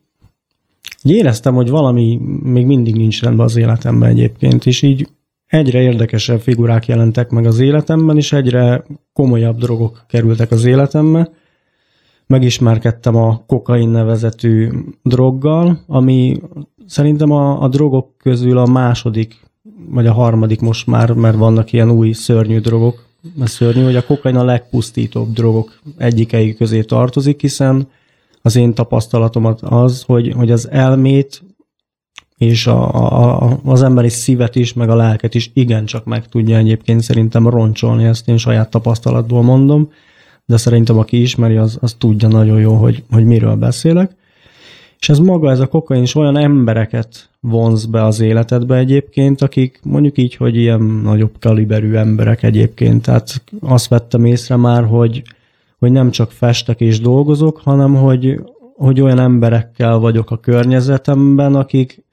így 1.04 1.12
éreztem, 1.12 1.56
hogy 1.56 1.70
valami 1.70 2.16
még 2.44 2.66
mindig 2.66 2.96
nincs 2.96 3.22
rendben 3.22 3.46
az 3.46 3.56
életemben 3.56 4.10
egyébként, 4.10 4.66
és 4.66 4.82
így 4.82 5.10
egyre 5.56 5.82
érdekesebb 5.82 6.40
figurák 6.40 6.88
jelentek 6.88 7.30
meg 7.30 7.46
az 7.46 7.60
életemben, 7.60 8.18
és 8.18 8.34
egyre 8.34 8.86
komolyabb 9.14 9.58
drogok 9.58 10.06
kerültek 10.08 10.52
az 10.52 10.66
életembe, 10.66 11.30
megismerkedtem 12.28 13.16
a 13.16 13.44
kokain 13.48 13.90
nevezetű 13.90 14.70
droggal, 15.04 15.80
ami 15.88 16.42
szerintem 16.86 17.32
a, 17.32 17.62
a 17.62 17.68
drogok 17.68 18.18
közül 18.18 18.58
a 18.58 18.66
második, 18.66 19.40
vagy 19.90 20.08
a 20.08 20.14
harmadik 20.14 20.60
most 20.60 20.88
már, 20.88 21.12
mert 21.14 21.38
vannak 21.38 21.74
ilyen 21.74 21.92
új 21.92 22.12
szörnyű 22.12 22.60
drogok, 22.60 23.06
mert 23.36 23.52
szörnyű, 23.52 23.84
hogy 23.84 23.96
a 23.96 24.06
kokain 24.06 24.36
a 24.36 24.44
legpusztítóbb 24.44 25.34
drogok 25.34 25.80
egyikei 25.98 26.54
közé 26.54 26.82
tartozik, 26.82 27.42
hiszen 27.42 27.88
az 28.42 28.56
én 28.56 28.74
tapasztalatomat 28.74 29.62
az, 29.62 30.04
hogy, 30.04 30.34
hogy 30.36 30.52
az 30.52 30.70
elmét 30.70 31.44
és 32.38 32.68
a, 32.68 32.94
a, 32.94 33.60
az 33.64 33.82
emberi 33.82 34.10
szívet 34.10 34.56
is, 34.56 34.74
meg 34.74 34.90
a 34.90 34.96
lelket 34.96 35.36
is 35.36 35.52
igencsak 35.54 36.06
meg 36.06 36.28
tudja 36.28 36.58
egyébként 36.58 37.02
szerintem 37.02 37.50
roncsolni, 37.50 38.04
ezt 38.04 38.28
én 38.28 38.38
saját 38.38 38.70
tapasztalatból 38.70 39.42
mondom 39.42 39.90
de 40.46 40.58
szerintem 40.58 40.98
aki 40.98 41.22
ismeri, 41.22 41.56
az, 41.56 41.78
az 41.82 41.94
tudja 41.94 42.28
nagyon 42.28 42.60
jó, 42.60 42.74
hogy, 42.74 43.04
hogy 43.12 43.26
miről 43.26 43.56
beszélek. 43.56 44.16
És 45.00 45.10
ez 45.10 45.20
maga, 45.20 45.52
ez 45.52 45.60
a 45.60 45.68
kokain 45.68 46.02
is 46.02 46.16
olyan 46.16 46.38
embereket 46.38 47.30
vonz 47.40 47.86
be 47.86 48.04
az 48.04 48.20
életedbe 48.20 48.78
egyébként, 48.78 49.42
akik 49.42 49.80
mondjuk 49.84 50.18
így, 50.18 50.36
hogy 50.36 50.56
ilyen 50.56 50.82
nagyobb 50.82 51.36
kaliberű 51.40 51.94
emberek 51.94 52.44
egyébként. 52.44 53.02
Tehát 53.02 53.44
azt 53.60 53.88
vettem 53.88 54.26
észre 54.26 54.56
már, 54.56 54.84
hogy, 54.86 55.24
hogy 55.80 55.92
nem 55.92 56.12
csak 56.12 56.32
festek 56.32 56.80
és 56.82 57.00
dolgozok, 57.00 57.62
hanem 57.64 57.96
hogy, 57.96 58.42
hogy 58.76 59.02
olyan 59.02 59.20
emberekkel 59.20 59.98
vagyok 59.98 60.32
a 60.32 60.38
környezetemben, 60.38 61.56
akik, 61.56 62.04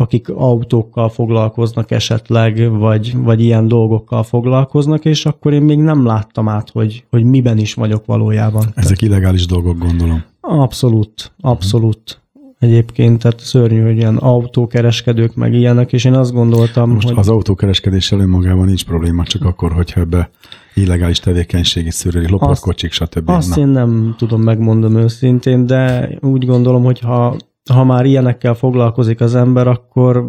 akik 0.00 0.28
autókkal 0.28 1.08
foglalkoznak 1.08 1.90
esetleg, 1.90 2.70
vagy, 2.70 3.16
vagy 3.16 3.42
ilyen 3.42 3.68
dolgokkal 3.68 4.22
foglalkoznak, 4.22 5.04
és 5.04 5.26
akkor 5.26 5.52
én 5.52 5.62
még 5.62 5.78
nem 5.78 6.06
láttam 6.06 6.48
át, 6.48 6.70
hogy, 6.70 7.04
hogy 7.10 7.24
miben 7.24 7.58
is 7.58 7.74
vagyok 7.74 8.06
valójában. 8.06 8.62
Ezek 8.62 8.74
tehát, 8.74 9.02
illegális 9.02 9.46
dolgok, 9.46 9.78
gondolom. 9.78 10.22
Abszolút, 10.40 11.32
abszolút. 11.40 12.20
Egyébként, 12.58 13.22
tehát 13.22 13.40
szörnyű, 13.40 13.82
hogy 13.82 13.96
ilyen 13.96 14.16
autókereskedők 14.16 15.34
meg 15.34 15.54
ilyenek, 15.54 15.92
és 15.92 16.04
én 16.04 16.14
azt 16.14 16.32
gondoltam, 16.32 16.90
Most 16.90 17.08
hogy... 17.08 17.18
az 17.18 17.28
autókereskedéssel 17.28 18.20
önmagában 18.20 18.66
nincs 18.66 18.84
probléma, 18.84 19.24
csak 19.24 19.44
akkor, 19.44 19.72
hogyha 19.72 20.00
ebbe 20.00 20.30
illegális 20.74 21.20
tevékenységi 21.20 21.90
szűrői, 21.90 22.28
lopott 22.28 22.58
kocsik, 22.58 22.92
stb. 22.92 23.28
Azt 23.28 23.56
Na. 23.56 23.60
én 23.60 23.68
nem 23.68 24.14
tudom 24.18 24.42
megmondom 24.42 24.96
őszintén, 24.96 25.66
de 25.66 26.10
úgy 26.20 26.46
gondolom, 26.46 26.84
hogy 26.84 27.00
ha, 27.00 27.36
ha 27.68 27.84
már 27.84 28.04
ilyenekkel 28.04 28.54
foglalkozik 28.54 29.20
az 29.20 29.34
ember, 29.34 29.66
akkor 29.66 30.28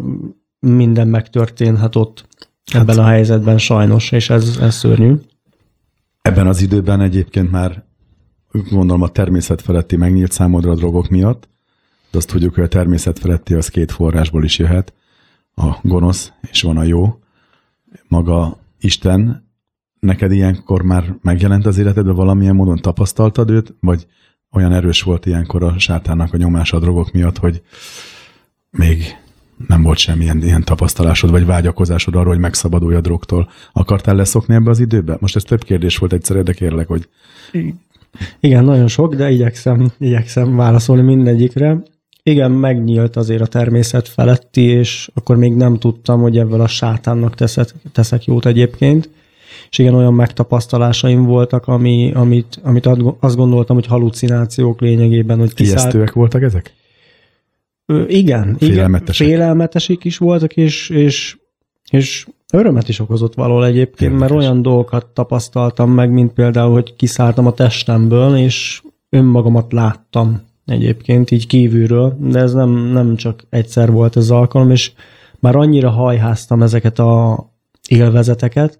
minden 0.58 1.08
megtörténhet 1.08 1.96
ott 1.96 2.26
hát, 2.72 2.82
ebben 2.82 2.98
a 2.98 3.06
helyzetben 3.06 3.58
sajnos, 3.58 4.12
és 4.12 4.30
ez, 4.30 4.58
ez 4.60 4.74
szörnyű. 4.74 5.14
Ebben 6.22 6.46
az 6.46 6.62
időben 6.62 7.00
egyébként 7.00 7.50
már 7.50 7.84
gondolom 8.70 9.02
a 9.02 9.08
természet 9.08 9.62
feletti 9.62 9.96
megnyílt 9.96 10.32
számodra 10.32 10.70
a 10.70 10.74
drogok 10.74 11.08
miatt, 11.08 11.48
de 12.10 12.18
azt 12.18 12.28
tudjuk, 12.28 12.54
hogy 12.54 12.64
a 12.64 12.68
természet 12.68 13.18
feletti 13.18 13.54
az 13.54 13.68
két 13.68 13.92
forrásból 13.92 14.44
is 14.44 14.58
jöhet. 14.58 14.94
A 15.54 15.78
gonosz 15.82 16.32
és 16.50 16.62
van 16.62 16.76
a 16.76 16.82
jó. 16.82 17.18
Maga 18.08 18.58
Isten, 18.80 19.48
neked 20.00 20.32
ilyenkor 20.32 20.82
már 20.82 21.14
megjelent 21.22 21.66
az 21.66 21.78
életedben, 21.78 22.14
valamilyen 22.14 22.54
módon 22.54 22.76
tapasztaltad 22.76 23.50
őt, 23.50 23.74
vagy 23.80 24.06
olyan 24.52 24.72
erős 24.72 25.02
volt 25.02 25.26
ilyenkor 25.26 25.62
a 25.62 25.78
sátának 25.78 26.32
a 26.32 26.36
nyomása 26.36 26.76
a 26.76 26.80
drogok 26.80 27.12
miatt, 27.12 27.38
hogy 27.38 27.62
még 28.70 29.16
nem 29.66 29.82
volt 29.82 29.98
semmilyen 29.98 30.42
ilyen 30.42 30.64
tapasztalásod, 30.64 31.30
vagy 31.30 31.46
vágyakozásod 31.46 32.14
arról, 32.14 32.32
hogy 32.32 32.38
megszabadulj 32.38 32.94
a 32.94 33.00
drogtól. 33.00 33.50
Akartál 33.72 34.14
leszokni 34.14 34.54
ebbe 34.54 34.70
az 34.70 34.80
időbe? 34.80 35.16
Most 35.20 35.36
ez 35.36 35.42
több 35.42 35.62
kérdés 35.62 35.96
volt 35.96 36.12
egyszer, 36.12 36.42
de 36.42 36.52
kérlek, 36.52 36.86
hogy... 36.86 37.08
Igen, 38.40 38.64
nagyon 38.64 38.88
sok, 38.88 39.14
de 39.14 39.30
igyekszem, 39.30 39.92
igyekszem 39.98 40.56
válaszolni 40.56 41.02
mindegyikre. 41.02 41.82
Igen, 42.22 42.50
megnyílt 42.50 43.16
azért 43.16 43.40
a 43.40 43.46
természet 43.46 44.08
feletti, 44.08 44.62
és 44.62 45.10
akkor 45.14 45.36
még 45.36 45.54
nem 45.54 45.78
tudtam, 45.78 46.20
hogy 46.20 46.38
ebből 46.38 46.60
a 46.60 46.66
sátánnak 46.66 47.34
teszek, 47.34 47.68
teszek 47.92 48.24
jót 48.24 48.46
egyébként. 48.46 49.10
És 49.70 49.78
igen, 49.78 49.94
olyan 49.94 50.14
megtapasztalásaim 50.14 51.24
voltak, 51.24 51.66
ami, 51.66 52.12
amit, 52.14 52.60
amit 52.62 52.88
azt 53.20 53.36
gondoltam, 53.36 53.76
hogy 53.76 53.86
halucinációk 53.86 54.80
lényegében. 54.80 55.38
Hogy 55.38 55.54
kiszállt... 55.54 55.80
Ijesztőek 55.80 56.12
voltak 56.12 56.42
ezek? 56.42 56.74
Ö, 57.86 58.04
igen, 58.06 58.56
félelmetesek. 58.58 59.26
igen, 59.26 59.38
félelmetesek 59.38 60.04
is 60.04 60.18
voltak, 60.18 60.56
és, 60.56 60.88
és, 60.88 61.38
és 61.90 62.26
örömet 62.52 62.88
is 62.88 62.98
okozott 62.98 63.34
valahol 63.34 63.66
egyébként, 63.66 64.12
Érdekes. 64.12 64.20
mert 64.20 64.42
olyan 64.42 64.62
dolgokat 64.62 65.06
tapasztaltam 65.06 65.90
meg, 65.90 66.10
mint 66.10 66.32
például, 66.32 66.72
hogy 66.72 66.96
kiszálltam 66.96 67.46
a 67.46 67.52
testemből, 67.52 68.36
és 68.36 68.82
önmagamat 69.08 69.72
láttam 69.72 70.40
egyébként 70.66 71.30
így 71.30 71.46
kívülről, 71.46 72.16
de 72.20 72.38
ez 72.38 72.52
nem, 72.52 72.70
nem 72.70 73.16
csak 73.16 73.46
egyszer 73.48 73.90
volt 73.90 74.16
ez 74.16 74.22
az 74.22 74.30
alkalom, 74.30 74.70
és 74.70 74.92
már 75.38 75.56
annyira 75.56 75.90
hajháztam 75.90 76.62
ezeket 76.62 76.98
a 76.98 77.44
élvezeteket, 77.88 78.78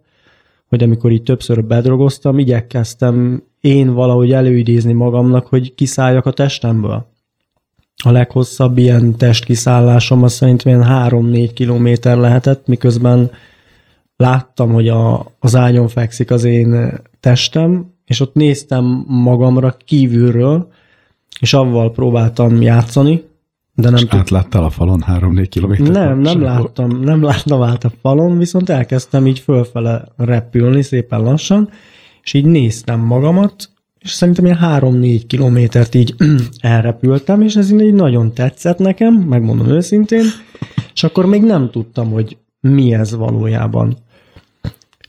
hogy 0.70 0.82
amikor 0.82 1.12
így 1.12 1.22
többször 1.22 1.64
bedrogoztam, 1.64 2.38
igyekeztem 2.38 3.42
én 3.60 3.94
valahogy 3.94 4.32
előidézni 4.32 4.92
magamnak, 4.92 5.46
hogy 5.46 5.74
kiszálljak 5.74 6.26
a 6.26 6.32
testemből. 6.32 7.06
A 8.04 8.10
leghosszabb 8.10 8.78
ilyen 8.78 9.16
testkiszállásom 9.16 10.22
az 10.22 10.32
szerintem 10.32 10.72
ilyen 10.72 11.08
3-4 11.08 11.50
kilométer 11.54 12.16
lehetett, 12.16 12.66
miközben 12.66 13.30
láttam, 14.16 14.72
hogy 14.72 14.88
a, 14.88 15.32
az 15.38 15.56
ágyon 15.56 15.88
fekszik 15.88 16.30
az 16.30 16.44
én 16.44 17.00
testem, 17.20 17.94
és 18.04 18.20
ott 18.20 18.34
néztem 18.34 19.04
magamra 19.06 19.76
kívülről, 19.84 20.68
és 21.40 21.54
avval 21.54 21.92
próbáltam 21.92 22.62
játszani, 22.62 23.22
de 23.80 23.90
nem 23.90 24.02
és 24.02 24.08
tud... 24.08 24.18
átláttál 24.18 24.64
a 24.64 24.70
falon 24.70 25.04
3-4 25.08 25.46
kilométer? 25.48 25.88
Nem, 25.88 26.18
nem 26.18 26.42
láttam, 26.42 27.00
nem 27.00 27.22
láttam 27.22 27.62
át 27.62 27.84
a 27.84 27.90
falon, 28.02 28.38
viszont 28.38 28.68
elkezdtem 28.68 29.26
így 29.26 29.38
fölfele 29.38 30.04
repülni 30.16 30.82
szépen 30.82 31.20
lassan, 31.20 31.68
és 32.22 32.34
így 32.34 32.44
néztem 32.44 33.00
magamat, 33.00 33.70
és 33.98 34.10
szerintem 34.10 34.44
ilyen 34.44 34.58
3-4 34.62 35.22
kilométert 35.26 35.94
így 35.94 36.14
elrepültem, 36.60 37.42
és 37.42 37.56
ez 37.56 37.70
így 37.70 37.94
nagyon 37.94 38.32
tetszett 38.32 38.78
nekem, 38.78 39.14
megmondom 39.14 39.68
őszintén, 39.68 40.24
és 40.94 41.02
akkor 41.02 41.26
még 41.26 41.42
nem 41.42 41.70
tudtam, 41.70 42.10
hogy 42.10 42.36
mi 42.60 42.94
ez 42.94 43.16
valójában. 43.16 43.96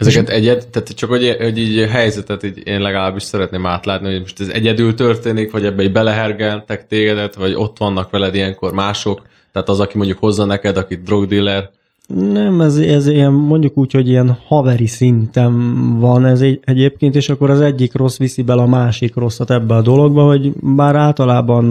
Ezeket 0.08 0.30
egyed, 0.30 0.68
tehát 0.68 0.90
csak 0.90 1.10
hogy, 1.10 1.36
hogy 1.40 1.58
így 1.58 1.90
helyzetet 1.90 2.44
így 2.44 2.62
én 2.68 2.82
legalábbis 2.82 3.24
szeretném 3.24 3.66
átlátni, 3.66 4.12
hogy 4.12 4.20
most 4.20 4.40
ez 4.40 4.48
egyedül 4.48 4.94
történik, 4.94 5.52
vagy 5.52 5.66
ebbe 5.66 5.84
így 5.84 5.92
belehergeltek 5.92 6.88
tégedet, 6.88 7.36
vagy 7.36 7.54
ott 7.54 7.78
vannak 7.78 8.10
veled 8.10 8.36
ilyenkor 8.36 8.74
mások, 8.74 9.22
tehát 9.52 9.70
az, 9.70 9.80
aki 9.80 9.98
mondjuk 9.98 10.20
hozza 10.20 10.46
neked, 10.46 10.78
aki 10.78 10.96
drogdealer. 10.96 11.70
Nem, 12.16 12.62
ez, 12.62 12.78
ez 12.78 13.08
ilyen, 13.08 13.32
mondjuk 13.32 13.78
úgy, 13.78 13.92
hogy 13.92 14.08
ilyen 14.08 14.38
haveri 14.46 14.88
szinten 14.88 15.54
van 16.00 16.26
ez 16.26 16.42
egy, 16.42 16.60
egyébként, 16.64 17.16
és 17.16 17.30
akkor 17.30 17.50
az 17.50 17.62
egyik 17.62 17.94
rossz 17.94 18.18
viszi 18.18 18.42
bele 18.42 18.62
a 18.62 18.68
másik 18.68 19.16
rosszat 19.16 19.52
ebbe 19.52 19.76
a 19.76 19.82
dologba, 19.82 20.24
hogy 20.24 20.52
bár 20.62 20.96
általában 20.96 21.66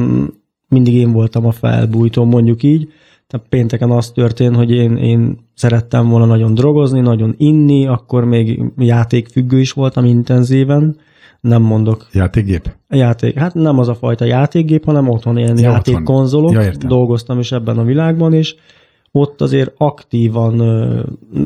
mindig 0.69 0.95
én 0.95 1.13
voltam 1.13 1.47
a 1.47 1.53
felbújtó, 1.53 2.25
mondjuk 2.25 2.63
így, 2.63 2.93
tehát 3.31 3.47
pénteken 3.49 3.91
az 3.91 4.11
történt, 4.11 4.57
hogy 4.57 4.71
én, 4.71 4.97
én 4.97 5.39
szerettem 5.55 6.09
volna 6.09 6.25
nagyon 6.25 6.55
drogozni, 6.55 7.01
nagyon 7.01 7.35
inni, 7.37 7.87
akkor 7.87 8.25
még 8.25 8.63
játékfüggő 8.77 9.61
is 9.61 9.73
voltam 9.73 10.05
intenzíven, 10.05 10.97
nem 11.41 11.63
mondok. 11.63 12.07
Játékgép? 12.13 12.75
Játék. 12.89 13.39
Hát 13.39 13.55
nem 13.55 13.79
az 13.79 13.89
a 13.89 13.95
fajta 13.95 14.25
játékgép, 14.25 14.85
hanem 14.85 15.09
otthon 15.09 15.39
ilyen 15.39 15.59
ja, 15.59 15.71
játékkonzolok. 15.71 16.53
Ja, 16.53 16.71
Dolgoztam 16.87 17.39
is 17.39 17.53
ebben 17.53 17.79
a 17.79 17.85
világban, 17.85 18.33
és 18.33 18.55
ott 19.13 19.41
azért 19.41 19.73
aktívan, 19.77 20.61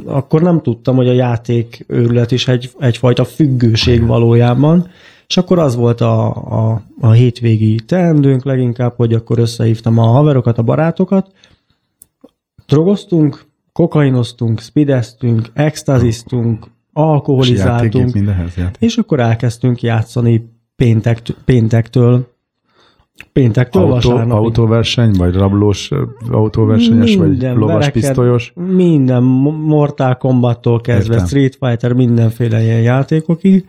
akkor 0.07 0.43
nem 0.43 0.63
tudtam, 0.63 0.97
hogy 0.97 1.09
a 1.09 1.13
játék 1.13 1.85
őrület 1.89 2.31
is 2.31 2.49
egy, 2.49 2.71
egyfajta 2.79 3.25
függőség 3.25 4.07
valójában, 4.07 4.89
és 5.27 5.37
akkor 5.37 5.59
az 5.59 5.77
volt 5.77 6.01
a, 6.01 6.27
a, 6.35 6.83
a 7.01 7.11
hétvégi 7.11 7.75
teendőnk 7.75 8.45
leginkább, 8.45 8.93
hogy 8.97 9.13
akkor 9.13 9.39
összehívtam 9.39 9.99
a 9.99 10.07
haverokat, 10.07 10.59
a 10.59 10.63
barátokat, 10.63 11.33
drogoztunk, 12.75 13.45
kokainoztunk, 13.73 14.61
speedeztünk, 14.61 15.49
extaziztunk, 15.53 16.67
alkoholizáltunk, 16.93 18.15
és, 18.15 18.63
és 18.79 18.97
akkor 18.97 19.21
elkezdtünk 19.21 19.83
játszani 19.83 20.51
péntek, 20.77 21.23
péntektől 21.45 22.33
Péntektől 23.33 23.83
Autó, 23.83 23.95
vasárnapig. 23.95 24.33
Autóverseny, 24.33 25.13
vagy 25.13 25.35
rablós 25.35 25.91
autóversenyes, 26.31 27.17
minden, 27.17 27.59
vagy 27.59 27.69
lovas 27.69 27.91
pisztolyos? 27.91 28.53
Minden, 28.55 29.23
Mortal 29.23 30.17
Kombattól 30.17 30.81
kezdve, 30.81 31.13
Értem. 31.13 31.27
Street 31.27 31.57
Fighter, 31.61 31.93
mindenféle 31.93 32.63
ilyen 32.63 32.81
játékokig. 32.81 33.69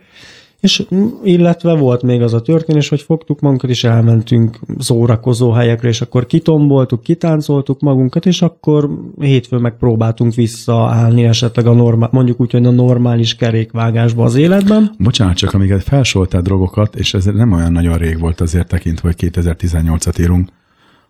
És 0.66 0.86
illetve 1.22 1.74
volt 1.74 2.02
még 2.02 2.22
az 2.22 2.34
a 2.34 2.42
történés, 2.42 2.88
hogy 2.88 3.00
fogtuk 3.00 3.40
magunkat, 3.40 3.70
és 3.70 3.84
elmentünk 3.84 4.58
szórakozó 4.78 5.50
helyekre, 5.50 5.88
és 5.88 6.00
akkor 6.00 6.26
kitomboltuk, 6.26 7.02
kitáncoltuk 7.02 7.80
magunkat, 7.80 8.26
és 8.26 8.42
akkor 8.42 8.90
hétfőn 9.20 9.60
megpróbáltunk 9.60 10.34
visszaállni 10.34 11.24
esetleg 11.24 11.66
a 11.66 11.72
normál, 11.72 12.08
mondjuk 12.12 12.40
úgy, 12.40 12.50
hogy 12.50 12.66
a 12.66 12.70
normális 12.70 13.34
kerékvágásba 13.34 14.24
az 14.24 14.34
életben. 14.34 14.94
Bocsánat, 14.98 15.36
csak 15.36 15.54
amiket 15.54 15.82
felsoltál 15.82 16.42
drogokat, 16.42 16.96
és 16.96 17.14
ez 17.14 17.24
nem 17.24 17.52
olyan 17.52 17.72
nagyon 17.72 17.98
rég 17.98 18.20
volt 18.20 18.40
azért 18.40 18.68
tekintve, 18.68 19.08
hogy 19.08 19.30
2018-at 19.32 20.20
írunk, 20.20 20.48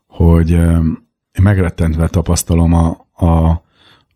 hogy 0.07 0.51
én 0.51 1.43
megrettentve 1.43 2.09
tapasztalom 2.09 2.73
a, 2.73 3.07
a, 3.13 3.49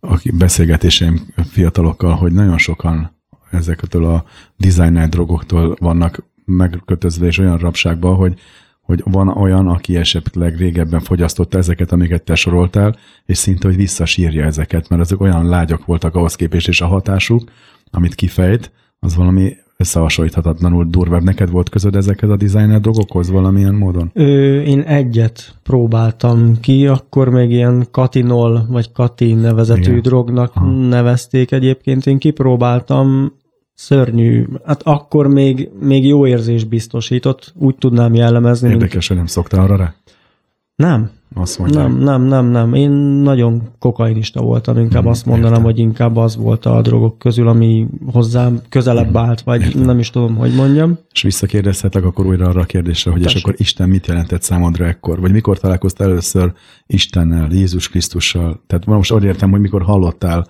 a 0.00 0.20
beszélgetéseim 0.32 1.34
fiatalokkal, 1.50 2.14
hogy 2.14 2.32
nagyon 2.32 2.58
sokan 2.58 3.18
ezeketől 3.50 4.04
a 4.04 4.24
designer 4.56 5.08
drogoktól 5.08 5.76
vannak 5.80 6.22
megkötözve 6.44 7.26
és 7.26 7.38
olyan 7.38 7.58
rabságban, 7.58 8.14
hogy, 8.14 8.38
hogy 8.80 9.02
van 9.04 9.28
olyan, 9.28 9.66
aki 9.66 9.96
esetleg 9.96 10.56
régebben 10.56 11.00
fogyasztotta 11.00 11.58
ezeket, 11.58 11.92
amiket 11.92 12.22
te 12.22 12.34
soroltál, 12.34 12.96
és 13.26 13.38
szinte, 13.38 13.66
hogy 13.66 13.76
visszasírja 13.76 14.44
ezeket, 14.44 14.88
mert 14.88 15.02
azok 15.02 15.20
olyan 15.20 15.48
lágyak 15.48 15.84
voltak 15.84 16.14
ahhoz 16.14 16.34
képest, 16.34 16.68
és 16.68 16.80
a 16.80 16.86
hatásuk, 16.86 17.50
amit 17.90 18.14
kifejt, 18.14 18.72
az 18.98 19.16
valami 19.16 19.56
összehasonlíthatatlanul 19.80 20.86
durvább. 20.88 21.22
Neked 21.22 21.50
volt 21.50 21.68
közöd 21.68 21.96
ezekhez 21.96 22.30
a 22.30 22.36
designer 22.36 22.80
dolgokhoz 22.80 23.30
valamilyen 23.30 23.74
módon? 23.74 24.10
Ö, 24.14 24.60
én 24.60 24.80
egyet 24.80 25.54
próbáltam 25.62 26.60
ki, 26.60 26.86
akkor 26.86 27.28
még 27.28 27.50
ilyen 27.50 27.86
katinol, 27.90 28.66
vagy 28.68 28.92
katin 28.92 29.36
nevezetű 29.36 29.80
Igen. 29.80 30.02
drognak 30.02 30.52
Aha. 30.54 30.66
nevezték 30.70 31.52
egyébként. 31.52 32.06
Én 32.06 32.18
kipróbáltam, 32.18 33.32
szörnyű. 33.80 34.46
Hát 34.64 34.82
akkor 34.82 35.26
még, 35.26 35.70
még 35.80 36.04
jó 36.04 36.26
érzés 36.26 36.64
biztosított, 36.64 37.52
úgy 37.58 37.76
tudnám 37.76 38.14
jellemezni. 38.14 38.68
Érdekes, 38.68 39.08
hogy 39.08 39.16
nem 39.16 39.26
szoktál 39.26 39.60
arra 39.60 39.76
rá? 39.76 39.94
Nem. 40.74 41.10
Azt 41.34 41.58
mondjam. 41.58 41.92
Nem, 41.92 42.02
nem, 42.02 42.22
nem, 42.22 42.46
nem. 42.46 42.74
Én 42.74 42.90
nagyon 43.22 43.62
kokainista 43.78 44.40
voltam, 44.40 44.78
inkább 44.78 45.02
hmm, 45.02 45.10
azt 45.10 45.26
mondanám, 45.26 45.50
értem. 45.50 45.64
hogy 45.64 45.78
inkább 45.78 46.16
az 46.16 46.36
volt 46.36 46.66
a 46.66 46.80
drogok 46.80 47.18
közül, 47.18 47.48
ami 47.48 47.86
hozzám 48.06 48.60
közelebb 48.68 49.06
hmm, 49.06 49.16
állt, 49.16 49.40
vagy 49.40 49.62
értem. 49.62 49.82
nem 49.82 49.98
is 49.98 50.10
tudom, 50.10 50.36
hogy 50.36 50.54
mondjam. 50.54 50.98
És 51.12 51.22
visszakérdezhetek 51.22 52.04
akkor 52.04 52.26
újra 52.26 52.48
arra 52.48 52.60
a 52.60 52.64
kérdésre, 52.64 53.10
hogy 53.10 53.22
Tessék. 53.22 53.36
és 53.36 53.42
akkor 53.42 53.54
Isten 53.58 53.88
mit 53.88 54.06
jelentett 54.06 54.42
számodra 54.42 54.86
ekkor? 54.86 55.20
Vagy 55.20 55.32
mikor 55.32 55.58
találkoztál 55.58 56.08
először 56.08 56.52
Istennel, 56.86 57.48
Jézus 57.50 57.88
Krisztussal? 57.88 58.62
Tehát 58.66 58.86
most 58.86 59.12
úgy 59.12 59.24
értem, 59.24 59.50
hogy 59.50 59.60
mikor 59.60 59.82
hallottál, 59.82 60.46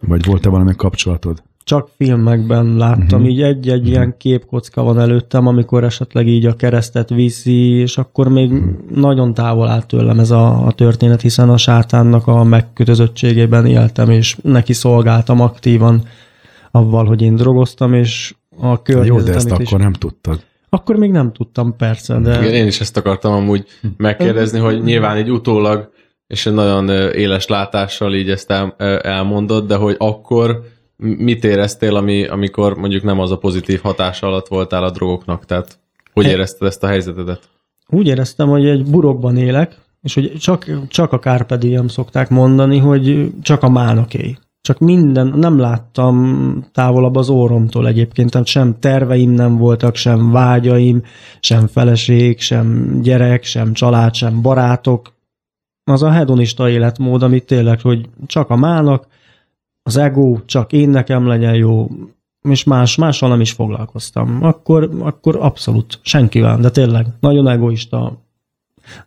vagy 0.00 0.24
volt-e 0.24 0.48
valami 0.48 0.74
kapcsolatod? 0.76 1.42
Csak 1.68 1.88
filmekben 1.96 2.76
láttam, 2.76 3.20
uh-huh. 3.20 3.28
így 3.28 3.42
egy-egy 3.42 3.72
uh-huh. 3.78 3.88
ilyen 3.88 4.14
képkocka 4.18 4.82
van 4.82 5.00
előttem, 5.00 5.46
amikor 5.46 5.84
esetleg 5.84 6.26
így 6.26 6.46
a 6.46 6.56
keresztet 6.56 7.08
viszi, 7.08 7.70
és 7.70 7.98
akkor 7.98 8.28
még 8.28 8.52
uh-huh. 8.52 8.70
nagyon 8.94 9.34
távol 9.34 9.68
állt 9.68 9.86
tőlem 9.86 10.18
ez 10.18 10.30
a, 10.30 10.66
a 10.66 10.72
történet, 10.72 11.20
hiszen 11.20 11.48
a 11.48 11.56
sátánnak 11.56 12.26
a 12.26 12.44
megkötözöttségében 12.44 13.66
éltem, 13.66 14.10
és 14.10 14.36
neki 14.42 14.72
szolgáltam 14.72 15.40
aktívan 15.40 16.02
avval, 16.70 17.04
hogy 17.04 17.22
én 17.22 17.36
drogoztam, 17.36 17.94
és 17.94 18.34
a 18.60 18.76
Jó, 19.04 19.20
de 19.20 19.34
ezt 19.34 19.46
is. 19.58 19.66
akkor 19.66 19.80
nem 19.80 19.92
tudtad. 19.92 20.40
Akkor 20.68 20.96
még 20.96 21.10
nem 21.10 21.32
tudtam, 21.32 21.76
persze, 21.76 22.18
de... 22.18 22.38
Igen, 22.38 22.54
én 22.54 22.66
is 22.66 22.80
ezt 22.80 22.96
akartam 22.96 23.32
amúgy 23.32 23.66
megkérdezni, 23.96 24.58
hogy 24.58 24.82
nyilván 24.82 25.18
így 25.18 25.30
utólag, 25.30 25.90
és 26.26 26.46
egy 26.46 26.52
nagyon 26.52 26.88
éles 27.12 27.46
látással 27.46 28.14
így 28.14 28.30
ezt 28.30 28.50
el, 28.50 28.74
elmondod, 29.02 29.66
de 29.66 29.76
hogy 29.76 29.94
akkor 29.98 30.76
mit 30.98 31.44
éreztél, 31.44 31.96
ami, 31.96 32.26
amikor 32.26 32.76
mondjuk 32.76 33.02
nem 33.02 33.20
az 33.20 33.30
a 33.30 33.38
pozitív 33.38 33.80
hatása 33.80 34.26
alatt 34.26 34.48
voltál 34.48 34.84
a 34.84 34.90
drogoknak? 34.90 35.44
Tehát 35.44 35.78
hogy 36.12 36.26
érezted 36.26 36.66
ezt 36.66 36.82
a 36.82 36.86
helyzetedet? 36.86 37.48
úgy 37.88 38.06
éreztem, 38.06 38.48
hogy 38.48 38.66
egy 38.66 38.84
burokban 38.90 39.36
élek, 39.36 39.76
és 40.02 40.14
hogy 40.14 40.32
csak, 40.38 40.88
csak 40.88 41.12
a 41.12 41.18
Carpe 41.18 41.56
diem 41.56 41.88
szokták 41.88 42.28
mondani, 42.28 42.78
hogy 42.78 43.30
csak 43.42 43.62
a 43.62 43.68
mánoké. 43.68 44.36
Csak 44.60 44.78
minden, 44.78 45.26
nem 45.26 45.58
láttam 45.58 46.66
távolabb 46.72 47.16
az 47.16 47.28
óromtól 47.28 47.88
egyébként, 47.88 48.30
tehát 48.30 48.46
sem 48.46 48.78
terveim 48.78 49.30
nem 49.30 49.56
voltak, 49.56 49.94
sem 49.94 50.30
vágyaim, 50.30 51.02
sem 51.40 51.66
feleség, 51.66 52.40
sem 52.40 52.98
gyerek, 53.02 53.44
sem 53.44 53.72
család, 53.72 54.14
sem 54.14 54.42
barátok. 54.42 55.12
Az 55.84 56.02
a 56.02 56.10
hedonista 56.10 56.68
életmód, 56.68 57.22
amit 57.22 57.46
tényleg, 57.46 57.80
hogy 57.80 58.08
csak 58.26 58.50
a 58.50 58.56
mának, 58.56 59.06
az 59.88 59.96
ego, 59.96 60.38
csak 60.44 60.72
én 60.72 60.88
nekem 60.88 61.26
legyen 61.26 61.54
jó, 61.54 61.88
és 62.42 62.64
más, 62.64 62.96
mással 62.96 63.28
nem 63.28 63.40
is 63.40 63.52
foglalkoztam. 63.52 64.38
Akkor, 64.42 64.90
akkor 64.98 65.36
abszolút 65.40 65.98
senkivel, 66.02 66.58
de 66.58 66.70
tényleg 66.70 67.06
nagyon 67.20 67.48
egoista, 67.48 68.22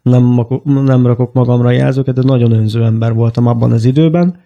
nem, 0.01 0.45
nem 0.63 1.05
rakok 1.05 1.33
magamra 1.33 1.71
jelzőket, 1.71 2.15
de 2.15 2.21
nagyon 2.21 2.51
önző 2.51 2.83
ember 2.83 3.13
voltam 3.13 3.47
abban 3.47 3.71
az 3.71 3.85
időben. 3.85 4.39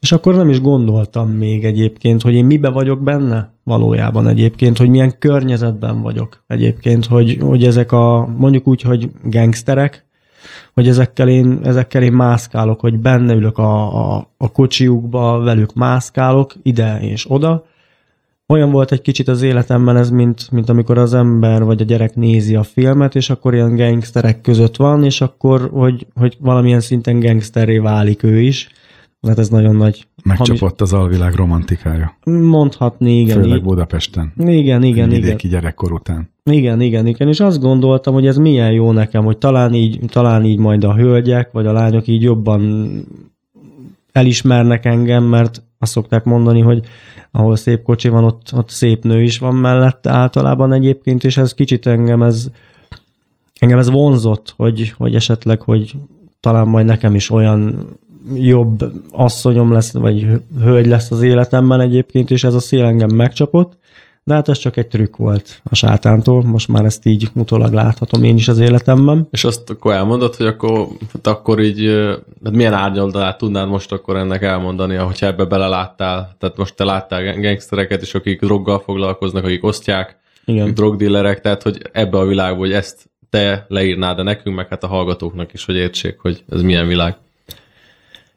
És 0.00 0.12
akkor 0.12 0.34
nem 0.34 0.48
is 0.48 0.60
gondoltam 0.60 1.30
még 1.30 1.64
egyébként, 1.64 2.22
hogy 2.22 2.34
én 2.34 2.44
mibe 2.44 2.68
vagyok 2.68 3.02
benne 3.02 3.52
valójában 3.62 4.28
egyébként, 4.28 4.78
hogy 4.78 4.88
milyen 4.88 5.18
környezetben 5.18 6.02
vagyok 6.02 6.44
egyébként, 6.46 7.06
hogy, 7.06 7.38
hogy 7.40 7.64
ezek 7.64 7.92
a, 7.92 8.28
mondjuk 8.38 8.66
úgy, 8.66 8.82
hogy 8.82 9.10
gangsterek, 9.24 10.05
hogy 10.74 10.88
ezekkel 10.88 11.28
én, 11.28 11.60
ezekkel 11.62 12.02
én 12.02 12.12
mászkálok, 12.12 12.80
hogy 12.80 12.98
benne 12.98 13.34
ülök 13.34 13.58
a, 13.58 14.14
a, 14.16 14.30
a 14.36 14.52
kocsiukba, 14.52 15.38
velük 15.38 15.74
mászkálok 15.74 16.52
ide 16.62 16.98
és 17.00 17.30
oda. 17.30 17.64
Olyan 18.48 18.70
volt 18.70 18.92
egy 18.92 19.02
kicsit 19.02 19.28
az 19.28 19.42
életemben 19.42 19.96
ez, 19.96 20.10
mint, 20.10 20.50
mint 20.50 20.68
amikor 20.68 20.98
az 20.98 21.14
ember 21.14 21.64
vagy 21.64 21.80
a 21.80 21.84
gyerek 21.84 22.14
nézi 22.14 22.54
a 22.54 22.62
filmet, 22.62 23.14
és 23.14 23.30
akkor 23.30 23.54
ilyen 23.54 23.76
gangsterek 23.76 24.40
között 24.40 24.76
van, 24.76 25.04
és 25.04 25.20
akkor, 25.20 25.70
hogy, 25.72 26.06
hogy 26.14 26.36
valamilyen 26.40 26.80
szinten 26.80 27.20
gangsterré 27.20 27.78
válik 27.78 28.22
ő 28.22 28.40
is. 28.40 28.68
Hát 29.22 29.38
ez 29.38 29.48
nagyon 29.48 29.76
nagy. 29.76 30.06
Megcsapott 30.24 30.80
az 30.80 30.92
alvilág 30.92 31.34
romantikája. 31.34 32.16
Mondhatni, 32.24 33.20
igen. 33.20 33.40
Főleg 33.40 33.62
Budapesten. 33.62 34.32
igen, 34.36 34.52
igen, 34.52 34.82
igen. 34.82 35.08
vidéki 35.08 35.48
gyerekkor 35.48 35.92
után. 35.92 36.30
Igen, 36.44 36.80
igen, 36.80 37.06
igen, 37.06 37.28
és 37.28 37.40
azt 37.40 37.60
gondoltam, 37.60 38.14
hogy 38.14 38.26
ez 38.26 38.36
milyen 38.36 38.72
jó 38.72 38.92
nekem, 38.92 39.24
hogy 39.24 39.38
talán 39.38 39.74
így, 39.74 40.00
talán 40.08 40.44
így 40.44 40.58
majd 40.58 40.84
a 40.84 40.94
hölgyek, 40.94 41.52
vagy 41.52 41.66
a 41.66 41.72
lányok 41.72 42.06
így 42.06 42.22
jobban 42.22 42.90
elismernek 44.12 44.84
engem, 44.84 45.24
mert 45.24 45.62
azt 45.78 45.92
szokták 45.92 46.24
mondani, 46.24 46.60
hogy 46.60 46.86
ahol 47.30 47.56
szép 47.56 47.82
kocsi 47.82 48.08
van, 48.08 48.24
ott, 48.24 48.50
ott 48.52 48.68
szép 48.68 49.04
nő 49.04 49.22
is 49.22 49.38
van 49.38 49.54
mellette 49.54 50.10
általában 50.10 50.72
egyébként, 50.72 51.24
és 51.24 51.36
ez 51.36 51.54
kicsit 51.54 51.86
engem 51.86 52.22
ez, 52.22 52.50
engem 53.58 53.78
ez 53.78 53.90
vonzott, 53.90 54.54
hogy, 54.56 54.94
hogy 54.96 55.14
esetleg, 55.14 55.60
hogy 55.60 55.94
talán 56.40 56.68
majd 56.68 56.86
nekem 56.86 57.14
is 57.14 57.30
olyan 57.30 57.86
jobb 58.34 58.92
asszonyom 59.10 59.72
lesz, 59.72 59.92
vagy 59.92 60.26
hölgy 60.60 60.86
lesz 60.86 61.10
az 61.10 61.22
életemben 61.22 61.80
egyébként, 61.80 62.30
és 62.30 62.44
ez 62.44 62.54
a 62.54 62.60
szél 62.60 62.84
engem 62.84 63.10
megcsapott, 63.10 63.78
de 64.24 64.34
hát 64.34 64.48
ez 64.48 64.58
csak 64.58 64.76
egy 64.76 64.86
trükk 64.86 65.16
volt 65.16 65.60
a 65.64 65.74
sátántól, 65.74 66.42
most 66.42 66.68
már 66.68 66.84
ezt 66.84 67.06
így 67.06 67.28
utólag 67.34 67.72
láthatom 67.72 68.24
én 68.24 68.36
is 68.36 68.48
az 68.48 68.58
életemben. 68.58 69.28
És 69.30 69.44
azt 69.44 69.70
akkor 69.70 69.92
elmondod, 69.92 70.34
hogy 70.34 70.46
akkor, 70.46 70.86
hát 71.12 71.26
akkor 71.26 71.60
így, 71.60 71.86
hát 72.44 72.54
milyen 72.54 72.72
árnyoldalát 72.72 73.38
tudnád 73.38 73.68
most 73.68 73.92
akkor 73.92 74.16
ennek 74.16 74.42
elmondani, 74.42 74.94
hogyha 74.94 75.26
ebbe 75.26 75.44
beleláttál? 75.44 76.36
Tehát 76.38 76.56
most 76.56 76.74
te 76.76 76.84
láttál 76.84 77.24
gang- 77.24 77.42
gangstereket 77.42 78.02
is, 78.02 78.14
akik 78.14 78.40
droggal 78.40 78.78
foglalkoznak, 78.78 79.44
akik 79.44 79.64
osztják, 79.64 80.18
Igen. 80.44 80.74
drogdillerek, 80.74 81.40
tehát 81.40 81.62
hogy 81.62 81.82
ebbe 81.92 82.18
a 82.18 82.26
világba, 82.26 82.58
hogy 82.58 82.72
ezt 82.72 83.10
te 83.30 83.64
leírnád 83.68 84.16
de 84.16 84.22
nekünk, 84.22 84.56
meg 84.56 84.68
hát 84.68 84.84
a 84.84 84.86
hallgatóknak 84.86 85.52
is, 85.52 85.64
hogy 85.64 85.76
értsék, 85.76 86.18
hogy 86.18 86.44
ez 86.48 86.62
milyen 86.62 86.86
világ. 86.86 87.16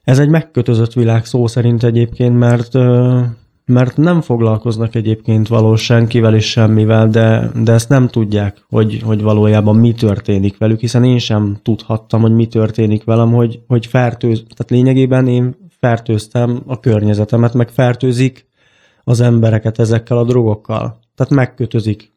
Ez 0.09 0.19
egy 0.19 0.29
megkötözött 0.29 0.93
világ 0.93 1.25
szó 1.25 1.47
szerint 1.47 1.83
egyébként, 1.83 2.37
mert 2.37 2.73
mert 3.65 3.97
nem 3.97 4.21
foglalkoznak 4.21 4.95
egyébként 4.95 5.47
valós 5.47 5.83
senkivel 5.83 6.35
és 6.35 6.49
semmivel, 6.49 7.09
de, 7.09 7.51
de 7.63 7.71
ezt 7.71 7.89
nem 7.89 8.07
tudják, 8.07 8.65
hogy, 8.69 9.01
hogy 9.05 9.21
valójában 9.21 9.75
mi 9.75 9.93
történik 9.93 10.57
velük, 10.57 10.79
hiszen 10.79 11.03
én 11.03 11.17
sem 11.17 11.57
tudhattam, 11.63 12.21
hogy 12.21 12.31
mi 12.31 12.47
történik 12.47 13.03
velem, 13.03 13.31
hogy, 13.31 13.59
hogy 13.67 13.85
fertőz, 13.85 14.43
tehát 14.55 14.69
lényegében 14.69 15.27
én 15.27 15.55
fertőztem 15.79 16.61
a 16.65 16.79
környezetemet, 16.79 17.53
meg 17.53 17.69
fertőzik 17.69 18.47
az 19.03 19.21
embereket 19.21 19.79
ezekkel 19.79 20.17
a 20.17 20.23
drogokkal. 20.23 20.99
Tehát 21.15 21.33
megkötözik. 21.33 22.13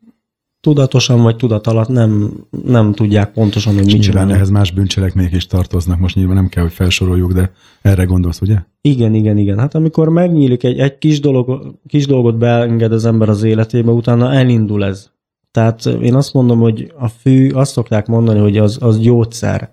Tudatosan 0.62 1.22
vagy 1.22 1.36
tudat 1.36 1.66
alatt 1.66 1.88
nem, 1.88 2.32
nem 2.64 2.92
tudják 2.92 3.32
pontosan, 3.32 3.74
hogy 3.74 3.84
mit 3.84 3.92
Nyilván 3.92 4.10
csinálnak. 4.10 4.34
ehhez 4.34 4.50
más 4.50 4.70
bűncselekmények 4.70 5.32
is 5.32 5.46
tartoznak, 5.46 5.98
most 5.98 6.14
nyilván 6.14 6.34
nem 6.34 6.48
kell, 6.48 6.62
hogy 6.62 6.72
felsoroljuk, 6.72 7.32
de 7.32 7.52
erre 7.80 8.04
gondolsz, 8.04 8.40
ugye? 8.40 8.56
Igen, 8.80 9.14
igen, 9.14 9.36
igen. 9.36 9.58
Hát 9.58 9.74
amikor 9.74 10.08
megnyílik 10.08 10.64
egy, 10.64 10.78
egy 10.78 10.98
kis, 10.98 11.20
dolog, 11.20 11.74
kis 11.86 12.06
dolgot 12.06 12.36
beenged 12.36 12.92
az 12.92 13.04
ember 13.04 13.28
az 13.28 13.42
életébe, 13.42 13.90
utána 13.90 14.32
elindul 14.32 14.84
ez. 14.84 15.10
Tehát 15.50 15.86
én 15.86 16.14
azt 16.14 16.32
mondom, 16.32 16.58
hogy 16.58 16.92
a 16.98 17.08
fű, 17.08 17.50
azt 17.50 17.72
szokták 17.72 18.06
mondani, 18.06 18.38
hogy 18.38 18.58
az, 18.58 18.78
az 18.80 18.98
gyógyszer. 18.98 19.70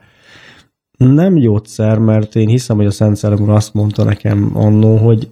Nem 0.97 1.35
gyógyszer, 1.35 1.97
mert 1.97 2.35
én 2.35 2.47
hiszem, 2.47 2.77
hogy 2.77 2.85
a 2.85 2.91
Szent 2.91 3.15
Szellem 3.15 3.41
úr 3.41 3.49
azt 3.49 3.73
mondta 3.73 4.03
nekem 4.03 4.51
annó, 4.53 4.95
hogy 4.97 5.29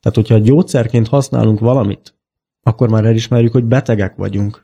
tehát 0.00 0.16
hogyha 0.16 0.38
gyógyszerként 0.38 1.08
használunk 1.08 1.60
valamit, 1.60 2.14
akkor 2.62 2.88
már 2.88 3.04
elismerjük, 3.04 3.52
hogy 3.52 3.64
betegek 3.64 4.16
vagyunk 4.16 4.62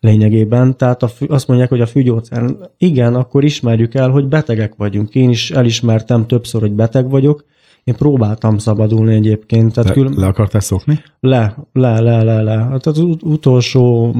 lényegében. 0.00 0.76
Tehát 0.76 1.02
a 1.02 1.10
azt 1.28 1.48
mondják, 1.48 1.68
hogy 1.68 1.80
a 1.80 1.86
fűgyógyszer, 1.86 2.44
igen, 2.78 3.14
akkor 3.14 3.44
ismerjük 3.44 3.94
el, 3.94 4.10
hogy 4.10 4.26
betegek 4.26 4.74
vagyunk. 4.76 5.14
Én 5.14 5.30
is 5.30 5.50
elismertem 5.50 6.26
többször, 6.26 6.60
hogy 6.60 6.72
beteg 6.72 7.10
vagyok. 7.10 7.44
Én 7.84 7.94
próbáltam 7.94 8.58
szabadulni 8.58 9.14
egyébként. 9.14 9.72
Tehát 9.72 9.88
Le, 9.88 9.94
kül... 9.94 10.12
le 10.16 10.26
akartál 10.26 10.60
szokni? 10.60 11.02
le, 11.20 11.56
le, 11.72 12.00
le, 12.00 12.22
le, 12.22 12.42
le. 12.42 12.56
Hát 12.70 12.86
az 12.86 12.98
ut- 12.98 13.22
utolsó 13.22 14.14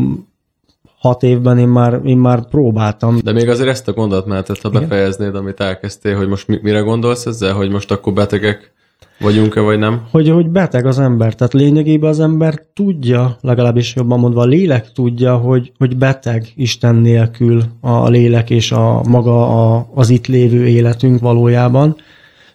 hat 0.98 1.22
évben 1.22 1.58
én 1.58 1.68
már, 1.68 2.00
én 2.04 2.16
már 2.16 2.48
próbáltam. 2.48 3.18
De 3.24 3.32
még 3.32 3.48
azért 3.48 3.68
ezt 3.68 3.88
a 3.88 3.92
gondolatmenetet, 3.92 4.58
ha 4.58 4.68
Igen. 4.68 4.82
befejeznéd, 4.82 5.34
amit 5.34 5.60
elkezdtél, 5.60 6.16
hogy 6.16 6.28
most 6.28 6.48
mi, 6.48 6.58
mire 6.62 6.80
gondolsz 6.80 7.26
ezzel, 7.26 7.54
hogy 7.54 7.70
most 7.70 7.90
akkor 7.90 8.12
betegek 8.12 8.72
vagyunk-e, 9.18 9.60
vagy 9.60 9.78
nem? 9.78 10.06
Hogy, 10.10 10.28
hogy 10.28 10.48
beteg 10.48 10.86
az 10.86 10.98
ember. 10.98 11.34
Tehát 11.34 11.52
lényegében 11.52 12.10
az 12.10 12.20
ember 12.20 12.62
tudja, 12.74 13.36
legalábbis 13.40 13.94
jobban 13.94 14.18
mondva, 14.18 14.40
a 14.40 14.46
lélek 14.46 14.92
tudja, 14.92 15.36
hogy, 15.36 15.72
hogy 15.78 15.96
beteg 15.96 16.52
Isten 16.56 16.94
nélkül 16.94 17.62
a 17.80 18.08
lélek 18.08 18.50
és 18.50 18.72
a 18.72 19.02
maga 19.08 19.74
a, 19.74 19.88
az 19.94 20.10
itt 20.10 20.26
lévő 20.26 20.66
életünk 20.66 21.20
valójában. 21.20 21.96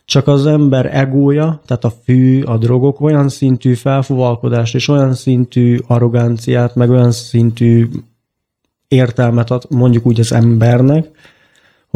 Csak 0.06 0.27
az 0.27 0.45
ember 0.45 0.95
egója, 0.95 1.62
tehát 1.65 1.84
a 1.84 1.93
fű, 2.03 2.41
a 2.41 2.58
drogok 2.58 3.01
olyan 3.01 3.29
szintű 3.29 3.73
felfúvalkodást 3.73 4.75
és 4.75 4.88
olyan 4.88 5.13
szintű 5.13 5.77
arroganciát, 5.88 6.75
meg 6.75 6.89
olyan 6.89 7.12
szintű 7.12 7.88
értelmet 8.88 9.51
ad 9.51 9.63
mondjuk 9.69 10.06
úgy 10.06 10.19
az 10.19 10.32
embernek, 10.32 11.12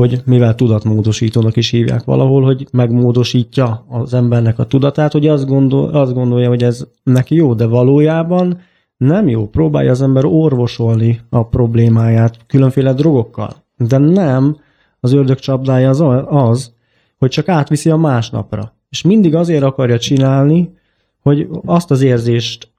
hogy 0.01 0.21
mivel 0.25 0.55
tudatmódosítónak 0.55 1.55
is 1.55 1.69
hívják 1.69 2.03
valahol, 2.03 2.43
hogy 2.43 2.67
megmódosítja 2.71 3.85
az 3.89 4.13
embernek 4.13 4.59
a 4.59 4.65
tudatát, 4.65 5.11
hogy 5.11 5.27
azt, 5.27 5.45
gondol, 5.45 5.89
azt 5.89 6.13
gondolja, 6.13 6.47
hogy 6.47 6.63
ez 6.63 6.87
neki 7.03 7.35
jó, 7.35 7.53
de 7.53 7.65
valójában 7.65 8.59
nem 8.97 9.27
jó. 9.27 9.47
Próbálja 9.47 9.91
az 9.91 10.01
ember 10.01 10.25
orvosolni 10.25 11.19
a 11.29 11.47
problémáját 11.47 12.37
különféle 12.47 12.93
drogokkal. 12.93 13.55
De 13.77 13.97
nem, 13.97 14.57
az 14.99 15.13
ördög 15.13 15.39
csapdája 15.39 15.89
az, 15.89 16.03
az, 16.27 16.73
hogy 17.17 17.29
csak 17.29 17.47
átviszi 17.47 17.89
a 17.89 17.97
másnapra. 17.97 18.73
És 18.89 19.01
mindig 19.01 19.35
azért 19.35 19.63
akarja 19.63 19.99
csinálni, 19.99 20.73
hogy 21.21 21.47
azt 21.65 21.91
az 21.91 22.01
érzést 22.01 22.71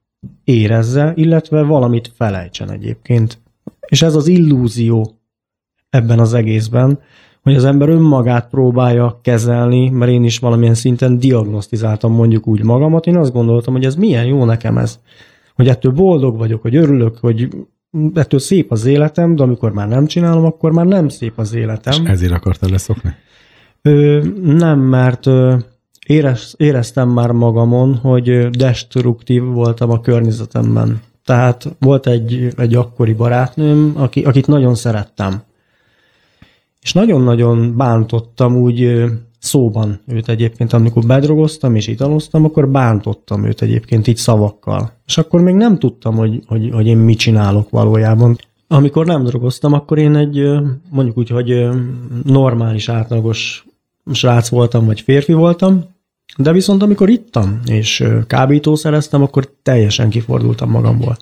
érezze, 0.43 1.13
illetve 1.15 1.61
valamit 1.61 2.11
felejtsen 2.15 2.71
egyébként. 2.71 3.41
És 3.87 4.01
ez 4.01 4.15
az 4.15 4.27
illúzió 4.27 5.18
ebben 5.89 6.19
az 6.19 6.33
egészben, 6.33 6.99
hogy 7.41 7.55
az 7.55 7.65
ember 7.65 7.89
önmagát 7.89 8.49
próbálja 8.49 9.19
kezelni, 9.21 9.89
mert 9.89 10.11
én 10.11 10.23
is 10.23 10.39
valamilyen 10.39 10.73
szinten 10.73 11.19
diagnosztizáltam 11.19 12.13
mondjuk 12.13 12.47
úgy 12.47 12.63
magamat, 12.63 13.05
én 13.05 13.17
azt 13.17 13.33
gondoltam, 13.33 13.73
hogy 13.73 13.85
ez 13.85 13.95
milyen 13.95 14.25
jó 14.25 14.45
nekem 14.45 14.77
ez, 14.77 14.99
hogy 15.55 15.67
ettől 15.67 15.91
boldog 15.91 16.37
vagyok, 16.37 16.61
hogy 16.61 16.75
örülök, 16.75 17.17
hogy 17.17 17.47
ettől 18.13 18.39
szép 18.39 18.71
az 18.71 18.85
életem, 18.85 19.35
de 19.35 19.43
amikor 19.43 19.73
már 19.73 19.87
nem 19.87 20.05
csinálom, 20.05 20.45
akkor 20.45 20.71
már 20.71 20.85
nem 20.85 21.09
szép 21.09 21.33
az 21.35 21.53
életem. 21.53 22.03
És 22.03 22.09
ezért 22.09 22.31
akartál 22.31 22.69
leszokni? 22.69 23.15
Ö, 23.81 24.23
nem, 24.43 24.79
mert 24.79 25.25
ö, 25.25 25.55
érez, 26.05 26.53
éreztem 26.57 27.09
már 27.09 27.31
magamon, 27.31 27.95
hogy 27.95 28.49
destruktív 28.49 29.43
voltam 29.43 29.89
a 29.89 29.99
környezetemben. 29.99 31.01
Tehát 31.25 31.75
volt 31.79 32.07
egy, 32.07 32.47
egy 32.57 32.75
akkori 32.75 33.13
barátnőm, 33.13 33.91
aki, 33.95 34.23
akit 34.23 34.47
nagyon 34.47 34.75
szerettem. 34.75 35.41
És 36.81 36.93
nagyon-nagyon 36.93 37.77
bántottam 37.77 38.55
úgy 38.55 39.05
szóban 39.39 39.99
őt 40.07 40.29
egyébként, 40.29 40.73
amikor 40.73 41.05
bedrogoztam 41.05 41.75
és 41.75 41.87
italoztam, 41.87 42.45
akkor 42.45 42.69
bántottam 42.69 43.45
őt 43.45 43.61
egyébként 43.61 44.07
így 44.07 44.17
szavakkal. 44.17 44.91
És 45.05 45.17
akkor 45.17 45.41
még 45.41 45.53
nem 45.55 45.77
tudtam, 45.77 46.15
hogy, 46.15 46.43
hogy, 46.47 46.69
hogy 46.73 46.87
én 46.87 46.97
mit 46.97 47.17
csinálok 47.17 47.69
valójában. 47.69 48.37
Amikor 48.67 49.05
nem 49.05 49.23
drogoztam, 49.23 49.73
akkor 49.73 49.97
én 49.97 50.15
egy 50.15 50.47
mondjuk 50.89 51.17
úgy, 51.17 51.29
hogy 51.29 51.67
normális, 52.23 52.89
átlagos 52.89 53.65
srác 54.11 54.49
voltam, 54.49 54.85
vagy 54.85 55.01
férfi 55.01 55.33
voltam, 55.33 55.83
de 56.37 56.51
viszont 56.51 56.81
amikor 56.81 57.09
ittam, 57.09 57.59
és 57.65 58.03
kábítószereztem, 58.27 59.21
akkor 59.21 59.49
teljesen 59.63 60.09
kifordultam 60.09 60.69
magamból. 60.69 61.17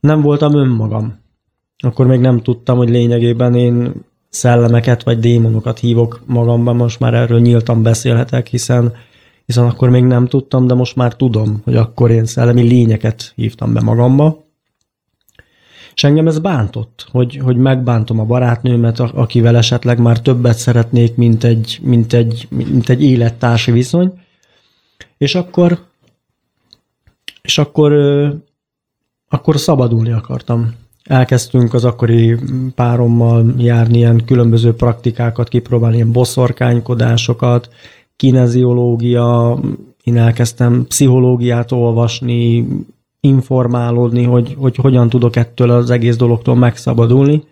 Nem 0.00 0.20
voltam 0.20 0.54
önmagam. 0.54 1.18
Akkor 1.78 2.06
még 2.06 2.20
nem 2.20 2.42
tudtam, 2.42 2.76
hogy 2.76 2.88
lényegében 2.90 3.54
én 3.54 3.92
szellemeket 4.36 5.02
vagy 5.02 5.18
démonokat 5.18 5.78
hívok 5.78 6.22
magamban, 6.26 6.76
most 6.76 7.00
már 7.00 7.14
erről 7.14 7.40
nyíltan 7.40 7.82
beszélhetek, 7.82 8.46
hiszen, 8.46 8.94
hiszen 9.46 9.64
akkor 9.64 9.90
még 9.90 10.04
nem 10.04 10.26
tudtam, 10.26 10.66
de 10.66 10.74
most 10.74 10.96
már 10.96 11.16
tudom, 11.16 11.60
hogy 11.64 11.76
akkor 11.76 12.10
én 12.10 12.26
szellemi 12.26 12.62
lényeket 12.62 13.32
hívtam 13.34 13.72
be 13.72 13.80
magamba. 13.80 14.44
És 15.94 16.04
engem 16.04 16.26
ez 16.26 16.38
bántott, 16.38 17.06
hogy, 17.10 17.36
hogy 17.36 17.56
megbántom 17.56 18.20
a 18.20 18.24
barátnőmet, 18.24 19.00
akivel 19.00 19.56
esetleg 19.56 19.98
már 19.98 20.20
többet 20.20 20.58
szeretnék, 20.58 21.16
mint 21.16 21.44
egy, 21.44 21.78
mint 21.82 22.12
egy, 22.12 22.46
mint 22.50 22.88
egy 22.88 23.02
élettársi 23.02 23.70
viszony. 23.70 24.12
És 25.18 25.34
akkor, 25.34 25.84
és 27.42 27.58
akkor, 27.58 27.92
akkor 29.28 29.58
szabadulni 29.58 30.12
akartam 30.12 30.74
elkezdtünk 31.06 31.74
az 31.74 31.84
akkori 31.84 32.36
párommal 32.74 33.54
járni 33.56 33.96
ilyen 33.96 34.24
különböző 34.24 34.74
praktikákat, 34.74 35.48
kipróbálni 35.48 35.96
ilyen 35.96 36.12
boszorkánykodásokat, 36.12 37.68
kineziológia, 38.16 39.58
én 40.02 40.16
elkezdtem 40.16 40.84
pszichológiát 40.88 41.72
olvasni, 41.72 42.66
informálódni, 43.20 44.24
hogy, 44.24 44.54
hogy 44.58 44.76
hogyan 44.76 45.08
tudok 45.08 45.36
ettől 45.36 45.70
az 45.70 45.90
egész 45.90 46.16
dologtól 46.16 46.54
megszabadulni, 46.54 47.42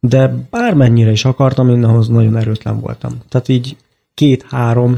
de 0.00 0.46
bármennyire 0.50 1.10
is 1.10 1.24
akartam, 1.24 1.68
én 1.68 1.84
ahhoz 1.84 2.08
nagyon 2.08 2.36
erőtlen 2.36 2.80
voltam. 2.80 3.12
Tehát 3.28 3.48
így 3.48 3.76
két-három, 4.14 4.96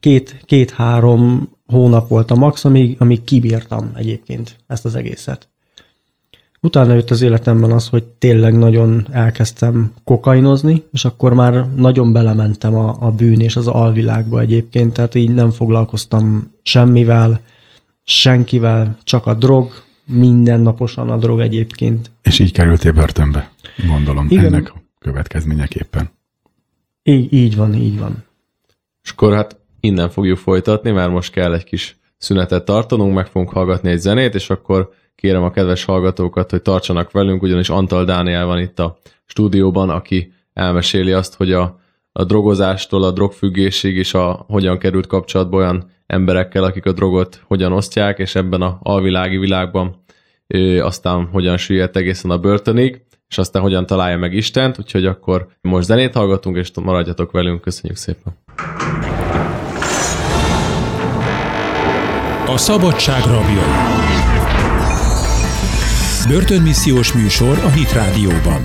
két, 0.00 0.42
két-három 0.44 1.48
hónap 1.66 2.08
volt 2.08 2.30
a 2.30 2.34
max, 2.34 2.64
amíg, 2.64 2.96
amíg 2.98 3.24
kibírtam 3.24 3.90
egyébként 3.94 4.56
ezt 4.66 4.84
az 4.84 4.94
egészet. 4.94 5.49
Utána 6.62 6.94
jött 6.94 7.10
az 7.10 7.22
életemben 7.22 7.72
az, 7.72 7.88
hogy 7.88 8.04
tényleg 8.04 8.58
nagyon 8.58 9.06
elkezdtem 9.10 9.92
kokainozni, 10.04 10.82
és 10.92 11.04
akkor 11.04 11.34
már 11.34 11.74
nagyon 11.74 12.12
belementem 12.12 12.74
a, 12.74 12.96
a 13.00 13.10
bűn 13.10 13.40
és 13.40 13.56
az 13.56 13.66
alvilágba 13.66 14.40
egyébként, 14.40 14.92
tehát 14.92 15.14
így 15.14 15.34
nem 15.34 15.50
foglalkoztam 15.50 16.52
semmivel, 16.62 17.40
senkivel, 18.02 18.96
csak 19.04 19.26
a 19.26 19.34
drog, 19.34 19.70
mindennaposan 20.04 21.10
a 21.10 21.16
drog 21.16 21.40
egyébként. 21.40 22.10
És 22.22 22.38
így 22.38 22.52
kerültél 22.52 22.92
börtönbe, 22.92 23.50
gondolom, 23.88 24.26
Igen. 24.28 24.44
ennek 24.44 24.72
következményeképpen. 24.98 26.10
Így, 27.02 27.32
így 27.32 27.56
van, 27.56 27.74
így 27.74 27.98
van. 27.98 28.24
És 29.02 29.10
akkor 29.10 29.34
hát 29.34 29.56
innen 29.80 30.10
fogjuk 30.10 30.38
folytatni, 30.38 30.90
mert 30.90 31.10
most 31.10 31.32
kell 31.32 31.54
egy 31.54 31.64
kis 31.64 31.98
szünetet 32.18 32.64
tartanunk, 32.64 33.14
meg 33.14 33.26
fogunk 33.26 33.50
hallgatni 33.50 33.90
egy 33.90 34.00
zenét, 34.00 34.34
és 34.34 34.50
akkor 34.50 34.92
kérem 35.20 35.42
a 35.42 35.50
kedves 35.50 35.84
hallgatókat, 35.84 36.50
hogy 36.50 36.62
tartsanak 36.62 37.10
velünk, 37.10 37.42
ugyanis 37.42 37.68
Antal 37.68 38.04
Dániel 38.04 38.46
van 38.46 38.58
itt 38.60 38.78
a 38.78 38.98
stúdióban, 39.24 39.90
aki 39.90 40.32
elmeséli 40.52 41.12
azt, 41.12 41.34
hogy 41.34 41.52
a, 41.52 41.80
a 42.12 42.24
drogozástól 42.24 43.04
a 43.04 43.10
drogfüggésig 43.10 43.96
és 43.96 44.14
a 44.14 44.44
hogyan 44.48 44.78
került 44.78 45.06
kapcsolatba 45.06 45.56
olyan 45.56 45.90
emberekkel, 46.06 46.64
akik 46.64 46.86
a 46.86 46.92
drogot 46.92 47.42
hogyan 47.46 47.72
osztják, 47.72 48.18
és 48.18 48.34
ebben 48.34 48.62
a 48.62 48.78
alvilági 48.82 49.36
világban 49.36 50.02
ö, 50.46 50.80
aztán 50.84 51.28
hogyan 51.32 51.56
süllyedt 51.56 51.96
egészen 51.96 52.30
a 52.30 52.38
börtönig, 52.38 53.02
és 53.28 53.38
aztán 53.38 53.62
hogyan 53.62 53.86
találja 53.86 54.18
meg 54.18 54.34
Istent, 54.34 54.78
úgyhogy 54.78 55.06
akkor 55.06 55.46
most 55.60 55.86
zenét 55.86 56.14
hallgatunk, 56.14 56.56
és 56.56 56.70
maradjatok 56.82 57.30
velünk, 57.30 57.60
köszönjük 57.60 57.98
szépen! 57.98 58.38
A 62.46 62.56
szabadság 62.56 63.24
rabjai. 63.24 64.29
Börtönmissziós 66.28 67.12
műsor 67.12 67.58
a 67.58 67.68
Hit 67.68 67.92
Rádióban. 67.92 68.64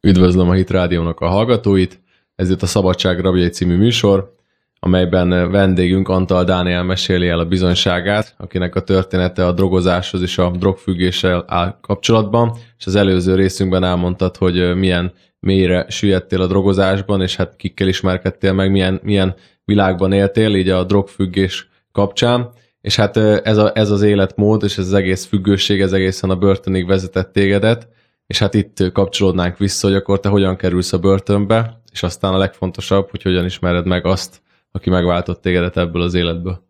Üdvözlöm 0.00 0.48
a 0.48 0.52
Hit 0.52 0.70
Rádiónak 0.70 1.20
a 1.20 1.26
hallgatóit, 1.26 2.00
ez 2.34 2.50
itt 2.50 2.62
a 2.62 2.66
Szabadság 2.66 3.20
Rabjai 3.20 3.48
című 3.48 3.76
műsor, 3.76 4.34
amelyben 4.80 5.50
vendégünk 5.50 6.08
Antal 6.08 6.44
Dániel 6.44 6.82
meséli 6.82 7.28
el 7.28 7.38
a 7.38 7.44
bizonyságát, 7.44 8.34
akinek 8.38 8.74
a 8.74 8.82
története 8.82 9.46
a 9.46 9.52
drogozáshoz 9.52 10.22
és 10.22 10.38
a 10.38 10.50
drogfüggéssel 10.50 11.44
áll 11.46 11.78
kapcsolatban, 11.80 12.56
és 12.78 12.86
az 12.86 12.94
előző 12.94 13.34
részünkben 13.34 13.84
elmondtad, 13.84 14.36
hogy 14.36 14.76
milyen 14.76 15.12
mélyre 15.40 15.86
süllyedtél 15.88 16.40
a 16.40 16.46
drogozásban, 16.46 17.20
és 17.20 17.36
hát 17.36 17.56
kikkel 17.56 17.88
ismerkedtél 17.88 18.52
meg, 18.52 18.70
milyen, 18.70 19.00
milyen 19.02 19.34
világban 19.64 20.12
éltél, 20.12 20.54
így 20.54 20.68
a 20.68 20.84
drogfüggés 20.84 21.68
kapcsán. 21.92 22.50
És 22.80 22.96
hát 22.96 23.16
ez, 23.16 23.56
a, 23.56 23.70
ez 23.74 23.90
az 23.90 24.02
életmód, 24.02 24.62
és 24.62 24.78
ez 24.78 24.86
az 24.86 24.92
egész 24.92 25.24
függőség, 25.24 25.80
ez 25.80 25.92
egészen 25.92 26.30
a 26.30 26.36
börtönig 26.36 26.86
vezetett 26.86 27.32
tégedet, 27.32 27.88
és 28.26 28.38
hát 28.38 28.54
itt 28.54 28.92
kapcsolódnánk 28.92 29.58
vissza, 29.58 29.86
hogy 29.86 29.96
akkor 29.96 30.20
te 30.20 30.28
hogyan 30.28 30.56
kerülsz 30.56 30.92
a 30.92 30.98
börtönbe, 30.98 31.82
és 31.92 32.02
aztán 32.02 32.34
a 32.34 32.38
legfontosabb, 32.38 33.10
hogy 33.10 33.22
hogyan 33.22 33.44
ismered 33.44 33.86
meg 33.86 34.06
azt, 34.06 34.42
aki 34.72 34.90
megváltott 34.90 35.40
tégedet 35.40 35.76
ebből 35.76 36.02
az 36.02 36.14
életből. 36.14 36.62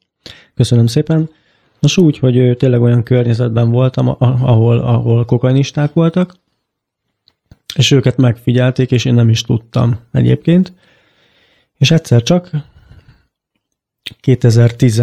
Köszönöm 0.55 0.87
szépen. 0.87 1.31
Nos 1.81 1.97
úgy, 1.97 2.19
hogy 2.19 2.57
tényleg 2.57 2.81
olyan 2.83 3.03
környezetben 3.03 3.71
voltam, 3.71 4.09
ahol, 4.19 4.79
ahol 4.79 5.25
kokainisták 5.25 5.93
voltak, 5.93 6.35
és 7.75 7.91
őket 7.91 8.17
megfigyelték, 8.17 8.91
és 8.91 9.05
én 9.05 9.15
nem 9.15 9.29
is 9.29 9.43
tudtam 9.43 9.99
egyébként. 10.13 10.73
És 11.79 11.91
egyszer 11.91 12.23
csak 12.23 12.51
2010 14.21 15.03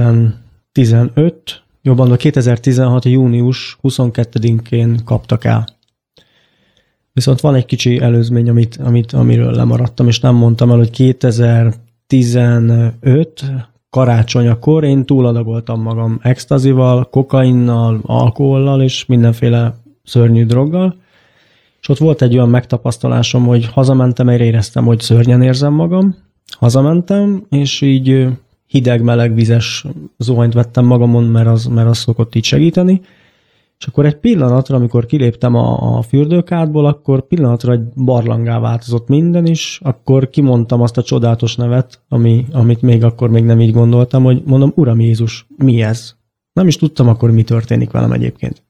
15, 0.78 1.64
jobban 1.82 2.12
a 2.12 2.16
2016. 2.16 3.06
június 3.06 3.78
22-én 3.84 5.00
kaptak 5.06 5.44
el. 5.44 5.68
Viszont 7.14 7.42
van 7.42 7.56
egy 7.56 7.66
kicsi 7.66 8.00
előzmény, 8.00 8.50
amit, 8.50 8.80
amit, 8.84 9.14
amiről 9.14 9.52
lemaradtam, 9.52 10.08
és 10.08 10.20
nem 10.20 10.36
mondtam 10.36 10.72
el, 10.72 10.78
hogy 10.78 10.90
2015 10.90 13.44
karácsonyakor 13.90 14.84
én 14.84 15.06
túladagoltam 15.06 15.82
magam 15.82 16.20
extazival, 16.22 17.10
kokainnal, 17.10 18.00
alkohollal 18.04 18.82
és 18.82 19.06
mindenféle 19.06 19.76
szörnyű 20.04 20.46
droggal, 20.46 20.96
és 21.82 21.90
ott 21.90 21.98
volt 21.98 22.22
egy 22.22 22.34
olyan 22.34 22.50
megtapasztalásom, 22.50 23.46
hogy 23.46 23.66
hazamentem, 23.66 24.30
erre 24.30 24.44
éreztem, 24.44 24.86
hogy 24.86 25.00
szörnyen 25.00 25.42
érzem 25.42 25.74
magam, 25.74 26.16
hazamentem, 26.58 27.46
és 27.50 27.82
így 27.82 28.28
hideg-meleg 28.68 29.34
vizes 29.34 29.86
zuhanyt 30.18 30.54
vettem 30.54 30.86
magamon, 30.86 31.24
mert 31.24 31.48
az, 31.48 31.66
mert 31.66 31.88
az 31.88 31.98
szokott 31.98 32.36
így 32.36 32.44
segíteni. 32.44 33.02
És 33.80 33.86
akkor 33.86 34.06
egy 34.06 34.16
pillanatra, 34.16 34.76
amikor 34.76 35.06
kiléptem 35.06 35.56
a, 35.56 35.98
a 35.98 36.02
fürdőkádból, 36.02 36.86
akkor 36.86 37.28
pillanatra 37.28 37.72
egy 37.72 37.84
barlangá 37.96 38.60
változott 38.60 39.08
minden 39.08 39.46
is, 39.46 39.80
akkor 39.84 40.30
kimondtam 40.30 40.82
azt 40.82 40.98
a 40.98 41.04
csodálatos 41.04 41.56
nevet, 41.56 42.02
ami, 42.10 42.46
amit 42.52 42.82
még 42.82 43.04
akkor 43.04 43.30
még 43.30 43.44
nem 43.44 43.60
így 43.60 43.74
gondoltam, 43.74 44.24
hogy 44.24 44.42
mondom, 44.46 44.72
Uram 44.76 45.00
Jézus, 45.00 45.48
mi 45.58 45.82
ez? 45.82 46.16
Nem 46.54 46.68
is 46.68 46.76
tudtam 46.76 47.08
akkor, 47.08 47.32
mi 47.32 47.44
történik 47.44 47.92
velem 47.92 48.12
egyébként. 48.12 48.64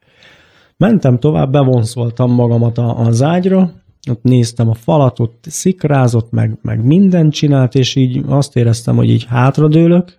Mentem 0.77 1.19
tovább, 1.19 1.51
bevonszoltam 1.51 2.31
magamat 2.31 2.77
a, 2.77 2.99
az 2.99 3.21
ágyra, 3.21 3.71
ott 4.09 4.23
néztem 4.23 4.69
a 4.69 4.73
falat, 4.73 5.19
ott 5.19 5.45
szikrázott, 5.47 6.31
meg, 6.31 6.57
meg 6.61 6.85
mindent 6.85 7.33
csinált, 7.33 7.75
és 7.75 7.95
így 7.95 8.23
azt 8.27 8.55
éreztem, 8.55 8.95
hogy 8.95 9.09
így 9.09 9.25
hátradőlök, 9.25 10.17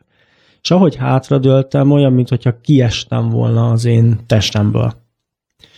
és 0.62 0.70
ahogy 0.70 0.96
hátradőltem, 0.96 1.90
olyan, 1.90 2.12
mintha 2.12 2.60
kiestem 2.60 3.28
volna 3.28 3.70
az 3.70 3.84
én 3.84 4.18
testemből. 4.26 4.92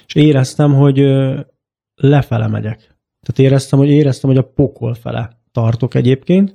És 0.07 0.15
éreztem, 0.15 0.75
hogy 0.75 0.99
lefele 1.95 2.47
megyek. 2.47 2.79
Tehát 3.23 3.39
éreztem, 3.39 3.79
hogy 3.79 3.89
éreztem, 3.89 4.31
hogy 4.31 4.39
a 4.39 4.51
pokol 4.55 4.95
fele 4.95 5.39
tartok 5.53 5.95
egyébként, 5.95 6.55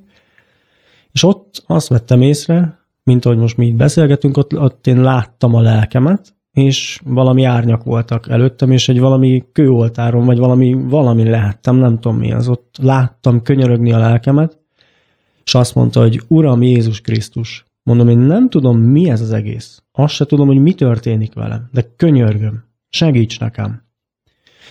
és 1.12 1.22
ott 1.22 1.62
azt 1.66 1.88
vettem 1.88 2.22
észre, 2.22 2.78
mint 3.02 3.24
ahogy 3.24 3.38
most 3.38 3.56
mi 3.56 3.66
itt 3.66 3.76
beszélgetünk, 3.76 4.36
ott, 4.36 4.58
ott 4.58 4.86
én 4.86 5.00
láttam 5.00 5.54
a 5.54 5.60
lelkemet, 5.60 6.35
és 6.56 7.00
valami 7.04 7.44
árnyak 7.44 7.84
voltak 7.84 8.28
előttem, 8.28 8.70
és 8.70 8.88
egy 8.88 9.00
valami 9.00 9.44
kőoltáron, 9.52 10.24
vagy 10.24 10.38
valami, 10.38 10.74
valami 10.74 11.28
lehettem, 11.28 11.76
nem 11.76 11.98
tudom 11.98 12.18
mi 12.18 12.32
az. 12.32 12.48
Ott 12.48 12.76
láttam 12.82 13.42
könyörögni 13.42 13.92
a 13.92 13.98
lelkemet, 13.98 14.58
és 15.44 15.54
azt 15.54 15.74
mondta, 15.74 16.00
hogy 16.00 16.22
Uram 16.28 16.62
Jézus 16.62 17.00
Krisztus, 17.00 17.64
mondom, 17.82 18.08
én 18.08 18.18
nem 18.18 18.48
tudom, 18.48 18.78
mi 18.78 19.10
ez 19.10 19.20
az 19.20 19.32
egész. 19.32 19.82
Azt 19.92 20.14
se 20.14 20.26
tudom, 20.26 20.46
hogy 20.46 20.58
mi 20.58 20.72
történik 20.72 21.34
velem, 21.34 21.68
de 21.72 21.92
könyörgöm, 21.96 22.64
segíts 22.88 23.40
nekem. 23.40 23.82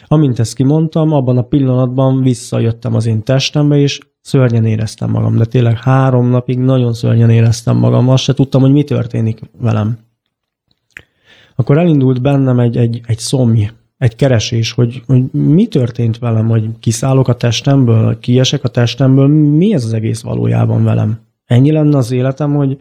Amint 0.07 0.39
ezt 0.39 0.55
kimondtam, 0.55 1.11
abban 1.11 1.37
a 1.37 1.47
pillanatban 1.47 2.21
visszajöttem 2.21 2.95
az 2.95 3.05
én 3.05 3.23
testembe, 3.23 3.77
és 3.77 3.99
szörnyen 4.21 4.65
éreztem 4.65 5.09
magam, 5.09 5.37
de 5.37 5.45
tényleg 5.45 5.77
három 5.77 6.29
napig 6.29 6.59
nagyon 6.59 6.93
szörnyen 6.93 7.29
éreztem 7.29 7.77
magam, 7.77 8.09
azt 8.09 8.23
se 8.23 8.33
tudtam, 8.33 8.61
hogy 8.61 8.71
mi 8.71 8.83
történik 8.83 9.39
velem. 9.59 10.04
Akkor 11.55 11.77
elindult 11.77 12.21
bennem 12.21 12.59
egy, 12.59 12.77
egy, 12.77 13.01
egy 13.05 13.17
szomj, 13.17 13.69
egy 13.97 14.15
keresés, 14.15 14.71
hogy, 14.71 15.03
hogy 15.07 15.31
mi 15.31 15.67
történt 15.67 16.19
velem, 16.19 16.47
hogy 16.47 16.69
kiszállok 16.79 17.27
a 17.27 17.35
testemből, 17.35 18.19
kiesek 18.19 18.63
a 18.63 18.67
testemből, 18.67 19.27
mi 19.27 19.73
ez 19.73 19.83
az 19.83 19.93
egész 19.93 20.21
valójában 20.21 20.83
velem. 20.83 21.19
Ennyi 21.45 21.71
lenne 21.71 21.97
az 21.97 22.11
életem, 22.11 22.55
hogy, 22.55 22.77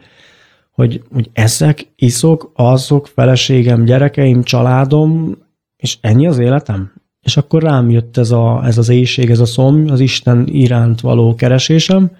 hogy, 0.71 1.03
hogy 1.13 1.29
eszek, 1.33 1.87
iszok, 1.95 2.51
azok, 2.53 3.07
feleségem, 3.07 3.83
gyerekeim, 3.83 4.43
családom, 4.43 5.37
és 5.75 5.97
ennyi 6.01 6.27
az 6.27 6.37
életem? 6.37 6.91
És 7.21 7.37
akkor 7.37 7.63
rám 7.63 7.89
jött 7.89 8.17
ez, 8.17 8.31
a, 8.31 8.65
ez 8.65 8.77
az 8.77 8.89
éjség, 8.89 9.29
ez 9.29 9.39
a 9.39 9.45
szomj, 9.45 9.89
az 9.89 9.99
Isten 9.99 10.47
iránt 10.47 11.01
való 11.01 11.35
keresésem. 11.35 12.11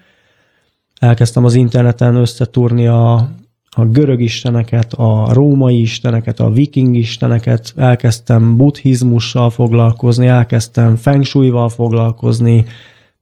Elkezdtem 1.00 1.44
az 1.44 1.54
interneten 1.54 2.14
összetúrni 2.14 2.86
a, 2.86 3.30
a 3.78 3.84
görög 3.84 4.20
isteneket, 4.20 4.92
a 4.92 5.32
római 5.32 5.80
isteneket, 5.80 6.40
a 6.40 6.50
viking 6.50 6.96
isteneket, 6.96 7.72
elkezdtem 7.76 8.56
buddhizmussal 8.56 9.50
foglalkozni, 9.50 10.26
elkezdtem 10.26 10.96
feng 10.96 11.24
shui-val 11.24 11.68
foglalkozni, 11.68 12.64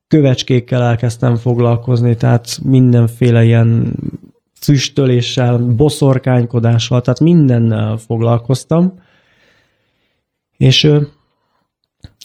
kövecskékkel 0.08 0.82
elkezdtem 0.82 1.36
foglalkozni, 1.36 2.16
tehát 2.16 2.58
mindenféle 2.62 3.44
ilyen 3.44 3.92
füstöléssel, 4.60 5.58
boszorkánykodással, 5.58 7.00
tehát 7.00 7.20
mindennel 7.20 7.96
foglalkoztam. 7.96 8.92
És 10.56 10.90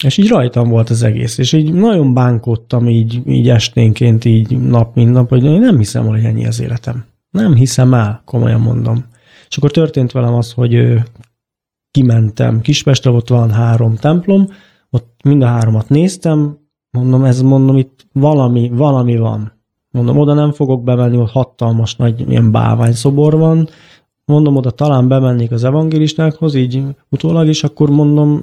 és 0.02 0.16
így 0.16 0.28
rajtam 0.28 0.68
volt 0.68 0.90
az 0.90 1.02
egész, 1.02 1.38
és 1.38 1.52
így 1.52 1.72
nagyon 1.72 2.14
bánkottam 2.14 2.88
így, 2.88 3.20
így 3.26 3.48
esténként, 3.48 4.24
így 4.24 4.58
nap, 4.58 4.94
mint 4.94 5.12
nap, 5.12 5.28
hogy 5.28 5.44
én 5.44 5.60
nem 5.60 5.78
hiszem, 5.78 6.06
hogy 6.06 6.24
ennyi 6.24 6.46
az 6.46 6.60
életem. 6.60 7.09
Nem 7.30 7.54
hiszem 7.54 7.94
el, 7.94 8.22
komolyan 8.24 8.60
mondom. 8.60 9.04
És 9.48 9.56
akkor 9.56 9.70
történt 9.70 10.12
velem 10.12 10.34
az, 10.34 10.52
hogy 10.52 10.98
kimentem 11.90 12.60
Kispestre, 12.60 13.10
ott 13.10 13.28
van 13.28 13.50
három 13.50 13.96
templom, 13.96 14.46
ott 14.90 15.20
mind 15.24 15.42
a 15.42 15.46
háromat 15.46 15.88
néztem, 15.88 16.58
mondom, 16.90 17.24
ez 17.24 17.42
mondom, 17.42 17.76
itt 17.76 18.06
valami, 18.12 18.68
valami 18.68 19.16
van. 19.16 19.52
Mondom, 19.90 20.18
oda 20.18 20.34
nem 20.34 20.52
fogok 20.52 20.84
bemenni, 20.84 21.16
ott 21.16 21.30
hatalmas 21.30 21.96
nagy 21.96 22.30
ilyen 22.30 22.50
báványszobor 22.50 23.36
van, 23.36 23.68
mondom, 24.24 24.56
oda 24.56 24.70
talán 24.70 25.08
bemennék 25.08 25.50
az 25.50 25.64
evangélistákhoz, 25.64 26.54
így 26.54 26.82
utólag, 27.08 27.48
és 27.48 27.64
akkor 27.64 27.90
mondom, 27.90 28.42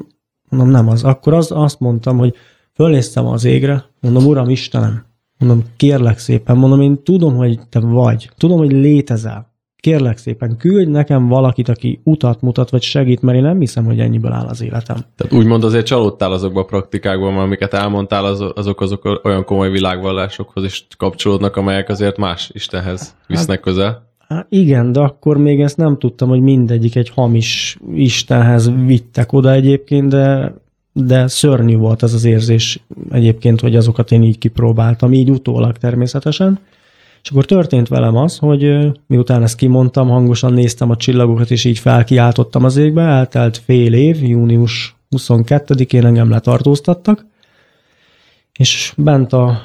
Mondom, 0.49 0.69
nem 0.69 0.87
az. 0.87 1.03
Akkor 1.03 1.33
az, 1.33 1.51
azt 1.51 1.79
mondtam, 1.79 2.17
hogy 2.17 2.35
fölnéztem 2.73 3.25
az 3.25 3.43
égre, 3.43 3.85
mondom, 4.01 4.25
Uram 4.25 4.49
Istenem, 4.49 5.05
mondom, 5.39 5.63
kérlek 5.77 6.17
szépen, 6.17 6.57
mondom, 6.57 6.81
én 6.81 7.03
tudom, 7.03 7.35
hogy 7.35 7.59
te 7.69 7.79
vagy, 7.79 8.29
tudom, 8.37 8.57
hogy 8.57 8.71
létezel. 8.71 9.55
Kérlek 9.75 10.17
szépen, 10.17 10.57
küldj 10.57 10.91
nekem 10.91 11.27
valakit, 11.27 11.69
aki 11.69 12.01
utat 12.03 12.41
mutat, 12.41 12.69
vagy 12.69 12.81
segít, 12.81 13.21
mert 13.21 13.37
én 13.37 13.43
nem 13.43 13.59
hiszem, 13.59 13.85
hogy 13.85 13.99
ennyiből 13.99 14.31
áll 14.31 14.45
az 14.45 14.61
életem. 14.61 14.97
Tehát 15.15 15.33
úgymond 15.33 15.63
azért 15.63 15.85
csalódtál 15.85 16.31
azokba 16.31 16.59
a 16.59 16.65
praktikákban, 16.65 17.37
amiket 17.37 17.73
elmondtál, 17.73 18.25
azok, 18.55 18.81
azok 18.81 19.19
olyan 19.23 19.43
komoly 19.43 19.69
világvallásokhoz 19.69 20.63
is 20.63 20.87
kapcsolódnak, 20.97 21.55
amelyek 21.55 21.89
azért 21.89 22.17
más 22.17 22.49
Istenhez 22.53 23.15
visznek 23.27 23.55
hát, 23.55 23.65
közel. 23.65 24.07
Hát 24.27 24.45
igen, 24.49 24.91
de 24.91 24.99
akkor 24.99 25.37
még 25.37 25.61
ezt 25.61 25.77
nem 25.77 25.97
tudtam, 25.97 26.29
hogy 26.29 26.41
mindegyik 26.41 26.95
egy 26.95 27.09
hamis 27.09 27.77
Istenhez 27.93 28.71
vittek 28.85 29.33
oda 29.33 29.51
egyébként, 29.51 30.09
de, 30.09 30.53
de 31.05 31.27
szörnyű 31.27 31.75
volt 31.75 32.03
ez 32.03 32.13
az 32.13 32.23
érzés 32.23 32.79
egyébként, 33.11 33.59
hogy 33.59 33.75
azokat 33.75 34.11
én 34.11 34.23
így 34.23 34.37
kipróbáltam, 34.37 35.13
így 35.13 35.29
utólag 35.29 35.77
természetesen. 35.77 36.59
És 37.23 37.29
akkor 37.29 37.45
történt 37.45 37.87
velem 37.87 38.15
az, 38.15 38.37
hogy 38.37 38.91
miután 39.07 39.43
ezt 39.43 39.55
kimondtam, 39.55 40.09
hangosan 40.09 40.53
néztem 40.53 40.89
a 40.89 40.95
csillagokat, 40.95 41.51
és 41.51 41.65
így 41.65 41.79
felkiáltottam 41.79 42.63
az 42.63 42.77
égbe, 42.77 43.01
eltelt 43.01 43.57
fél 43.57 43.93
év, 43.93 44.23
június 44.23 44.95
22-én 45.15 46.05
engem 46.05 46.29
letartóztattak, 46.29 47.25
és 48.53 48.93
bent 48.97 49.33
a 49.33 49.61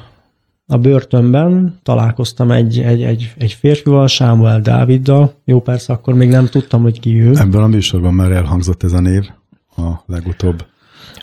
a 0.67 0.77
börtönben 0.77 1.79
találkoztam 1.83 2.51
egy, 2.51 2.79
egy, 2.79 3.03
egy, 3.03 3.33
egy 3.37 3.53
férfival, 3.53 4.07
Sámuel 4.07 4.61
Dáviddal. 4.61 5.33
Jó, 5.45 5.61
persze, 5.61 5.93
akkor 5.93 6.13
még 6.13 6.29
nem 6.29 6.45
tudtam, 6.45 6.81
hogy 6.81 6.99
ki 6.99 7.21
ő. 7.21 7.35
Ebben 7.35 7.61
a 7.61 7.67
műsorban 7.67 8.13
már 8.13 8.31
elhangzott 8.31 8.83
ez 8.83 8.93
a 8.93 8.99
név 8.99 9.29
a 9.75 9.91
legutóbb. 10.05 10.65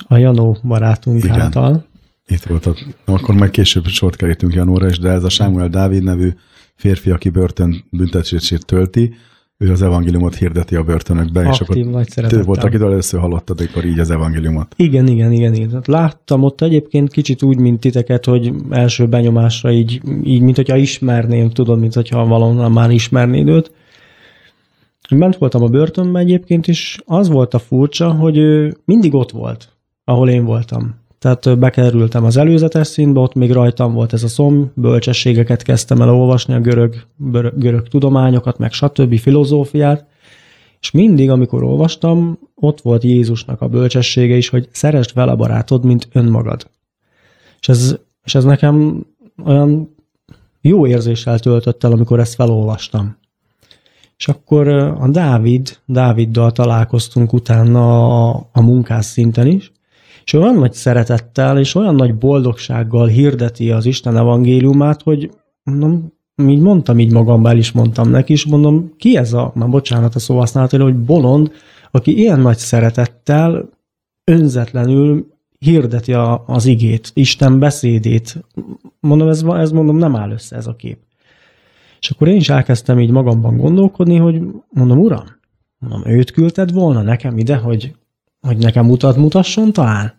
A 0.09 0.17
Janó 0.17 0.57
barátunk 0.63 1.25
Igen. 1.25 1.41
által. 1.41 1.85
Itt 2.27 2.43
volt, 2.43 2.67
a, 2.67 2.75
akkor 3.05 3.35
majd 3.35 3.51
később 3.51 3.87
sort 3.87 4.17
kerítünk 4.17 4.55
Janóra 4.55 4.87
is, 4.89 4.99
de 4.99 5.09
ez 5.09 5.25
a 5.25 5.29
Sámuel 5.29 5.69
Dávid 5.69 6.03
nevű 6.03 6.31
férfi, 6.75 7.11
aki 7.11 7.29
börtön 7.29 7.85
büntetését 7.91 8.67
tölti, 8.67 9.15
ő 9.63 9.71
az 9.71 9.83
evangéliumot 9.83 10.35
hirdeti 10.35 10.77
a 10.77 10.83
börtönökbe, 10.83 11.41
Aktív, 11.41 11.53
és 11.53 11.61
akkor 11.61 11.77
nagy 11.77 12.33
ő 12.33 12.43
volt, 12.43 12.65
akitől 12.65 12.91
először 12.91 13.21
hallottad, 13.21 13.61
akkor 13.61 13.85
így 13.85 13.99
az 13.99 14.11
evangéliumot. 14.11 14.75
Igen, 14.77 15.07
igen, 15.07 15.33
igen, 15.33 15.55
igen. 15.55 15.83
Láttam 15.85 16.43
ott 16.43 16.61
egyébként 16.61 17.13
kicsit 17.13 17.43
úgy, 17.43 17.59
mint 17.59 17.81
titeket, 17.81 18.25
hogy 18.25 18.53
első 18.71 19.07
benyomásra 19.07 19.71
így, 19.71 20.01
így 20.25 20.41
mint 20.41 20.57
hogyha 20.57 20.77
ismerném, 20.77 21.51
tudod, 21.51 21.81
mint 21.81 21.95
hogyha 21.95 22.27
valahonnan 22.27 22.73
már 22.73 22.91
ismernéd 22.91 23.49
őt. 23.49 23.73
Bent 25.19 25.37
voltam 25.37 25.63
a 25.63 25.69
börtönben 25.69 26.23
egyébként, 26.23 26.69
és 26.69 27.01
az 27.05 27.29
volt 27.29 27.55
a 27.55 27.59
furcsa, 27.59 28.11
hogy 28.11 28.37
ő 28.37 28.77
mindig 28.85 29.15
ott 29.15 29.31
volt, 29.31 29.69
ahol 30.05 30.29
én 30.29 30.45
voltam. 30.45 30.99
Tehát 31.19 31.59
bekerültem 31.59 32.25
az 32.25 32.37
előzetes 32.37 32.87
színbe, 32.87 33.21
ott 33.21 33.35
még 33.35 33.53
rajtam 33.53 33.93
volt 33.93 34.13
ez 34.13 34.23
a 34.23 34.29
szom, 34.29 34.71
bölcsességeket 34.75 35.63
kezdtem 35.63 36.01
el 36.01 36.15
olvasni, 36.15 36.55
a 36.55 36.61
görög, 36.61 36.95
görög 37.55 37.89
tudományokat, 37.89 38.59
meg 38.59 38.73
stb. 38.73 39.19
filozófiát, 39.19 40.07
és 40.81 40.91
mindig, 40.91 41.31
amikor 41.31 41.63
olvastam, 41.63 42.39
ott 42.55 42.81
volt 42.81 43.03
Jézusnak 43.03 43.61
a 43.61 43.69
bölcsessége 43.69 44.37
is, 44.37 44.49
hogy 44.49 44.69
szeresd 44.73 45.15
vele 45.15 45.35
barátod, 45.35 45.85
mint 45.85 46.09
önmagad. 46.13 46.71
És 47.61 47.69
ez, 47.69 47.97
és 48.25 48.35
ez 48.35 48.45
nekem 48.45 49.07
olyan 49.45 49.95
jó 50.61 50.87
érzéssel 50.87 51.39
töltött 51.39 51.85
el, 51.85 51.93
amikor 51.93 52.21
ezt 52.21 52.35
felolvastam. 52.35 53.17
És 54.21 54.29
akkor 54.29 54.69
a 54.69 55.09
Dávid, 55.09 55.79
Dáviddal 55.87 56.53
találkoztunk 56.53 57.33
utána 57.33 58.05
a, 58.29 58.49
a 58.53 58.61
munkás 58.61 59.05
szinten 59.05 59.47
is, 59.47 59.73
és 60.25 60.33
olyan 60.33 60.55
nagy 60.55 60.73
szeretettel 60.73 61.59
és 61.59 61.75
olyan 61.75 61.95
nagy 61.95 62.15
boldogsággal 62.15 63.07
hirdeti 63.07 63.71
az 63.71 63.87
Isten 63.87 64.17
evangéliumát, 64.17 65.03
hogy 65.03 65.31
mondom, 65.63 66.13
így 66.49 66.61
mondtam 66.61 66.99
így 66.99 67.13
magamban, 67.13 67.57
is 67.57 67.73
mondtam 67.73 68.11
neki, 68.11 68.33
és 68.33 68.47
mondom, 68.47 68.93
ki 68.97 69.17
ez 69.17 69.33
a, 69.33 69.53
már 69.55 69.69
bocsánat 69.69 70.15
a 70.15 70.19
szóhasználat, 70.19 70.71
hogy 70.71 70.97
bolond, 70.97 71.53
aki 71.91 72.19
ilyen 72.19 72.41
nagy 72.41 72.59
szeretettel, 72.59 73.69
önzetlenül 74.25 75.27
hirdeti 75.59 76.13
a, 76.13 76.45
az 76.47 76.67
igét, 76.67 77.11
Isten 77.15 77.59
beszédét. 77.59 78.45
Mondom, 79.01 79.29
ez, 79.29 79.43
ez 79.43 79.71
mondom, 79.71 79.97
nem 79.97 80.17
áll 80.17 80.31
össze 80.31 80.57
ez 80.57 80.67
a 80.67 80.77
kép. 80.77 80.99
És 82.01 82.11
akkor 82.11 82.29
én 82.29 82.37
is 82.37 82.49
elkezdtem 82.49 83.01
így 83.01 83.11
magamban 83.11 83.57
gondolkodni, 83.57 84.17
hogy 84.17 84.43
mondom, 84.71 84.99
uram, 84.99 85.25
mondom, 85.79 86.13
őt 86.13 86.31
küldted 86.31 86.73
volna 86.73 87.03
nekem 87.03 87.39
ide, 87.39 87.57
hogy, 87.57 87.95
hogy 88.41 88.57
nekem 88.57 88.87
mutat, 88.87 89.17
mutasson 89.17 89.73
talán? 89.73 90.15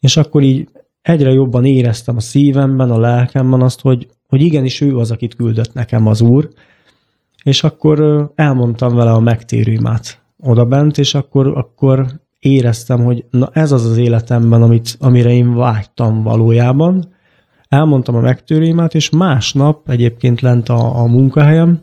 És 0.00 0.16
akkor 0.16 0.42
így 0.42 0.68
egyre 1.02 1.32
jobban 1.32 1.64
éreztem 1.64 2.16
a 2.16 2.20
szívemben, 2.20 2.90
a 2.90 2.98
lelkemben 2.98 3.60
azt, 3.60 3.80
hogy, 3.80 4.08
hogy 4.28 4.42
igenis 4.42 4.80
ő 4.80 4.96
az, 4.98 5.10
akit 5.10 5.34
küldött 5.34 5.72
nekem 5.72 6.06
az 6.06 6.20
Úr, 6.20 6.48
és 7.42 7.64
akkor 7.64 8.30
elmondtam 8.34 8.94
vele 8.94 9.12
a 9.12 9.20
megtérőimát 9.20 10.22
oda 10.38 10.64
bent, 10.64 10.98
és 10.98 11.14
akkor, 11.14 11.46
akkor 11.46 12.06
éreztem, 12.38 13.04
hogy 13.04 13.24
na 13.30 13.50
ez 13.52 13.72
az 13.72 13.84
az 13.84 13.96
életemben, 13.96 14.62
amit, 14.62 14.96
amire 15.00 15.30
én 15.30 15.54
vágytam 15.54 16.22
valójában. 16.22 17.13
Elmondtam 17.74 18.14
a 18.14 18.20
megtérőimát, 18.20 18.94
és 18.94 19.10
másnap 19.10 19.90
egyébként 19.90 20.40
lent 20.40 20.68
a, 20.68 20.98
a 21.00 21.06
munkahelyem, 21.06 21.80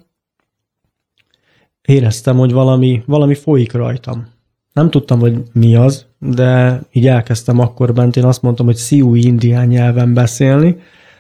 éreztem, 1.82 2.38
hogy 2.38 2.51
valami, 2.51 3.04
valami 3.06 3.34
folyik 3.34 3.71
rajtam. 3.73 4.27
Nem 4.73 4.89
tudtam, 4.89 5.19
hogy 5.19 5.41
mi 5.54 5.75
az, 5.75 6.06
de 6.19 6.82
így 6.91 7.08
elkezdtem 7.08 7.60
akkor 7.60 7.93
bent, 7.93 8.15
én 8.15 8.23
azt 8.23 8.41
mondtam, 8.41 8.65
hogy 8.65 8.75
sziú 8.75 9.15
indián 9.15 9.67
nyelven 9.67 10.13
beszélni, 10.13 10.77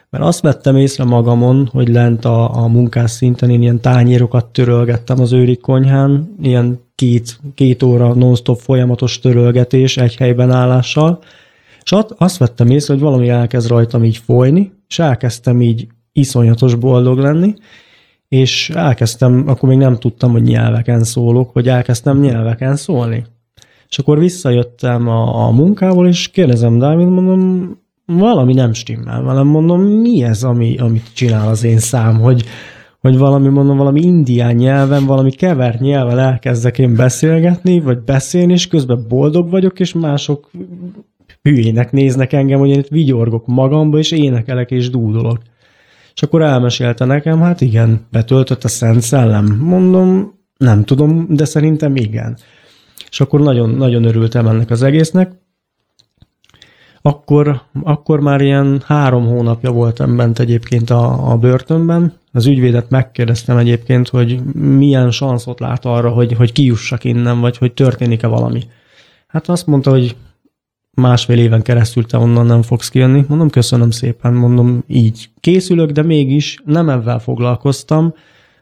mert 0.09 0.23
azt 0.23 0.41
vettem 0.41 0.75
észre 0.75 1.03
magamon, 1.03 1.69
hogy 1.71 1.87
lent 1.87 2.25
a, 2.25 2.63
a 2.63 2.67
munkás 2.67 3.11
szinten 3.11 3.49
én 3.49 3.61
ilyen 3.61 3.81
tányérokat 3.81 4.45
törölgettem 4.45 5.19
az 5.19 5.31
őri 5.31 5.57
konyhán, 5.57 6.35
ilyen 6.41 6.79
két, 6.95 7.39
két 7.55 7.83
óra 7.83 8.13
non-stop 8.13 8.59
folyamatos 8.59 9.19
törölgetés 9.19 9.97
egy 9.97 10.15
helyben 10.15 10.51
állással, 10.51 11.19
és 11.83 11.97
azt 12.17 12.37
vettem 12.37 12.69
észre, 12.69 12.93
hogy 12.93 13.03
valami 13.03 13.29
elkezd 13.29 13.69
rajtam 13.69 14.03
így 14.03 14.17
folyni, 14.17 14.71
és 14.87 14.99
elkezdtem 14.99 15.61
így 15.61 15.87
iszonyatos 16.11 16.75
boldog 16.75 17.17
lenni, 17.17 17.53
és 18.27 18.69
elkezdtem, 18.69 19.43
akkor 19.47 19.69
még 19.69 19.77
nem 19.77 19.97
tudtam, 19.97 20.31
hogy 20.31 20.41
nyelveken 20.41 21.03
szólok, 21.03 21.53
hogy 21.53 21.67
elkezdtem 21.67 22.19
nyelveken 22.19 22.75
szólni. 22.75 23.25
És 23.89 23.99
akkor 23.99 24.19
visszajöttem 24.19 25.07
a, 25.07 25.45
a 25.45 25.51
munkából, 25.51 26.07
és 26.07 26.27
kérdezem 26.27 26.77
Dávid, 26.77 27.07
mondom, 27.07 27.75
valami 28.05 28.53
nem 28.53 28.73
stimmel 28.73 29.21
velem, 29.21 29.47
mondom, 29.47 29.81
mi 29.81 30.23
ez, 30.23 30.43
ami, 30.43 30.77
amit 30.77 31.13
csinál 31.13 31.47
az 31.47 31.63
én 31.63 31.77
szám, 31.77 32.19
hogy, 32.19 32.45
hogy 32.99 33.17
valami, 33.17 33.47
mondom, 33.47 33.77
valami 33.77 34.01
indián 34.01 34.55
nyelven, 34.55 35.05
valami 35.05 35.31
kevert 35.31 35.79
nyelven 35.79 36.19
elkezdek 36.19 36.79
én 36.79 36.95
beszélgetni, 36.95 37.79
vagy 37.79 37.99
beszélni, 37.99 38.53
és 38.53 38.67
közben 38.67 39.05
boldog 39.07 39.49
vagyok, 39.49 39.79
és 39.79 39.93
mások 39.93 40.49
hülyének 41.41 41.91
néznek 41.91 42.33
engem, 42.33 42.59
hogy 42.59 42.69
én 42.69 42.79
itt 42.79 42.87
vigyorgok 42.87 43.47
magamba, 43.47 43.97
és 43.97 44.11
énekelek 44.11 44.71
és 44.71 44.89
dúdolok. 44.89 45.37
És 46.13 46.23
akkor 46.23 46.41
elmesélte 46.41 47.05
nekem, 47.05 47.39
hát 47.39 47.61
igen, 47.61 48.05
betöltött 48.11 48.63
a 48.63 48.67
Szent 48.67 49.01
Szellem. 49.01 49.57
Mondom, 49.61 50.39
nem 50.57 50.83
tudom, 50.83 51.25
de 51.29 51.45
szerintem 51.45 51.95
igen. 51.95 52.37
És 53.09 53.21
akkor 53.21 53.39
nagyon, 53.39 53.69
nagyon 53.69 54.03
örültem 54.03 54.47
ennek 54.47 54.69
az 54.69 54.83
egésznek. 54.83 55.31
Akkor, 57.01 57.61
akkor 57.83 58.19
már 58.19 58.41
ilyen 58.41 58.81
három 58.85 59.25
hónapja 59.25 59.71
voltam 59.71 60.15
bent 60.15 60.39
egyébként 60.39 60.89
a, 60.89 61.31
a 61.31 61.37
börtönben. 61.37 62.13
Az 62.31 62.45
ügyvédet 62.45 62.89
megkérdeztem 62.89 63.57
egyébként, 63.57 64.09
hogy 64.09 64.43
milyen 64.53 65.11
sanszot 65.11 65.59
lát 65.59 65.85
arra, 65.85 66.09
hogy, 66.09 66.33
hogy 66.33 66.51
kijussak 66.51 67.03
innen, 67.03 67.39
vagy 67.39 67.57
hogy 67.57 67.73
történik-e 67.73 68.27
valami. 68.27 68.63
Hát 69.27 69.49
azt 69.49 69.67
mondta, 69.67 69.89
hogy 69.89 70.15
másfél 70.93 71.37
éven 71.37 71.61
keresztül 71.61 72.05
te 72.05 72.17
onnan 72.17 72.45
nem 72.45 72.61
fogsz 72.61 72.89
kijönni. 72.89 73.25
Mondom, 73.27 73.49
köszönöm 73.49 73.91
szépen, 73.91 74.33
mondom, 74.33 74.83
így 74.87 75.29
készülök, 75.39 75.91
de 75.91 76.01
mégis 76.01 76.61
nem 76.65 76.89
ebben 76.89 77.19
foglalkoztam, 77.19 78.13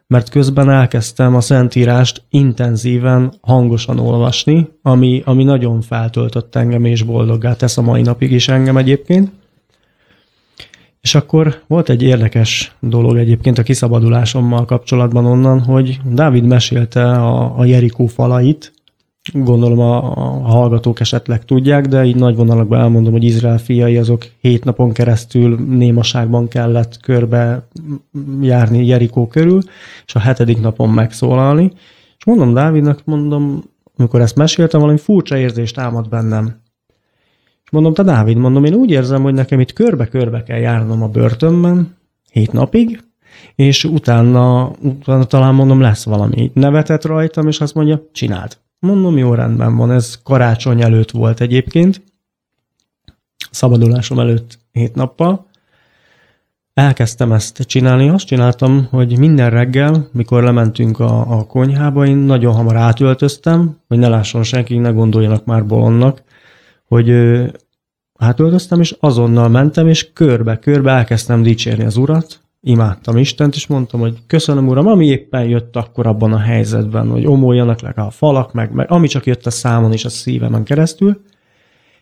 mert 0.08 0.30
közben 0.30 0.70
elkezdtem 0.70 1.36
a 1.36 1.42
Szentírást 1.42 2.24
intenzíven, 2.30 3.34
hangosan 3.42 4.00
olvasni, 4.00 4.70
ami, 4.82 5.22
ami 5.26 5.44
nagyon 5.44 5.82
feltöltött 5.82 6.56
engem 6.56 6.86
és 6.86 7.04
boldoggá 7.04 7.54
tesz 7.54 7.78
a 7.78 7.82
mai 7.82 8.02
napig 8.02 8.32
is 8.32 8.48
engem 8.48 8.78
egyébként. 8.78 9.32
És 11.02 11.16
akkor 11.16 11.62
volt 11.68 11.90
egy 11.90 12.02
érdekes 12.02 12.76
dolog 12.80 13.18
egyébként 13.18 13.58
a 13.58 13.64
kiszabadulásommal 13.64 14.66
kapcsolatban 14.66 15.26
onnan, 15.26 15.60
hogy 15.60 16.00
Dávid 16.06 16.44
mesélte 16.44 17.12
a, 17.12 17.60
a 17.60 17.66
Jerikó 17.66 18.06
falait, 18.06 18.74
gondolom 19.34 19.80
a, 19.80 20.14
a 20.16 20.50
hallgatók 20.50 21.00
esetleg 21.00 21.46
tudják, 21.46 21.86
de 21.86 22.06
így 22.06 22.16
nagy 22.16 22.36
vonalakban 22.36 22.80
elmondom, 22.80 23.12
hogy 23.12 23.24
Izrael 23.24 23.58
fiai 23.58 23.98
azok 23.98 24.26
hét 24.40 24.64
napon 24.64 24.92
keresztül 24.92 25.60
némaságban 25.60 26.48
kellett 26.48 27.00
körbe 27.02 27.68
járni 28.42 28.86
Jerikó 28.86 29.28
körül, 29.28 29.62
és 30.06 30.16
a 30.16 30.20
hetedik 30.20 30.62
napon 30.62 30.90
megszólalni. 30.90 31.72
És 32.18 32.26
mondom 32.26 32.54
Dávidnak, 32.54 33.02
mondom, 33.06 33.64
amikor 33.98 34.22
ezt 34.22 34.36
meséltem, 34.36 34.80
valami 34.80 34.98
furcsa 34.98 35.38
érzést 35.38 35.76
támad 35.76 36.10
bennem. 36.10 36.62
És 37.64 37.72
mondom, 37.72 37.94
te 37.94 38.04
Dávid, 38.04 38.38
mondom, 38.38 38.66
én 38.66 38.74
úgy 38.74 38.92
érzem, 38.92 39.22
hogy 39.22 39.34
nekem 39.34 39.60
itt 39.60 39.74
körbe-körbe 39.74 40.44
kell 40.44 40.60
járnom 40.60 41.04
a 41.04 41.08
börtönben, 41.08 41.98
hét 42.32 42.52
napig, 42.52 43.04
és 43.56 43.84
utána, 43.84 44.72
utána 44.82 45.24
talán 45.24 45.56
mondom, 45.56 45.82
lesz 45.82 46.04
valami. 46.04 46.52
Nevetett 46.54 47.06
rajtam, 47.06 47.48
és 47.48 47.62
azt 47.62 47.74
mondja, 47.74 48.02
csináld. 48.12 48.58
Mondom, 48.80 49.18
jó 49.18 49.34
rendben 49.34 49.76
van, 49.76 49.92
ez 49.92 50.22
karácsony 50.24 50.82
előtt 50.82 51.12
volt 51.12 51.42
egyébként, 51.42 52.02
szabadulásom 53.52 54.20
előtt 54.20 54.60
hét 54.72 54.96
nappal. 54.96 55.48
Elkezdtem 56.74 57.32
ezt 57.32 57.62
csinálni, 57.62 58.10
azt 58.10 58.26
csináltam, 58.26 58.88
hogy 58.90 59.18
minden 59.18 59.50
reggel, 59.50 60.08
mikor 60.12 60.44
lementünk 60.44 61.00
a, 61.00 61.38
a 61.38 61.46
konyhába, 61.46 62.06
én 62.06 62.18
nagyon 62.18 62.54
hamar 62.54 62.76
átöltöztem, 62.76 63.78
hogy 63.88 63.98
ne 63.98 64.08
lásson 64.08 64.44
senki, 64.44 64.78
ne 64.78 64.90
gondoljanak 64.90 65.46
már 65.46 65.66
bolondnak, 65.66 66.24
hogy 66.86 67.12
átöltöztem, 68.18 68.80
és 68.80 68.96
azonnal 69.00 69.50
mentem, 69.50 69.88
és 69.88 70.14
körbe-körbe 70.14 70.92
elkezdtem 70.92 71.42
dicsérni 71.42 71.84
az 71.86 71.98
urat, 71.98 72.42
imádtam 72.62 73.18
Istent, 73.18 73.56
és 73.56 73.68
mondtam, 73.68 74.00
hogy 74.00 74.18
köszönöm 74.28 74.68
Uram, 74.68 74.88
ami 74.88 75.06
éppen 75.06 75.44
jött 75.44 75.76
akkor 75.76 76.08
abban 76.08 76.34
a 76.34 76.38
helyzetben, 76.38 77.10
hogy 77.10 77.26
omoljanak 77.26 77.82
le 77.82 77.90
a 77.90 78.10
falak, 78.10 78.54
meg, 78.54 78.72
meg 78.72 78.92
ami 78.92 79.08
csak 79.08 79.26
jött 79.26 79.46
a 79.46 79.50
számon 79.50 79.92
és 79.92 80.06
a 80.06 80.10
szívemen 80.10 80.64
keresztül. 80.64 81.22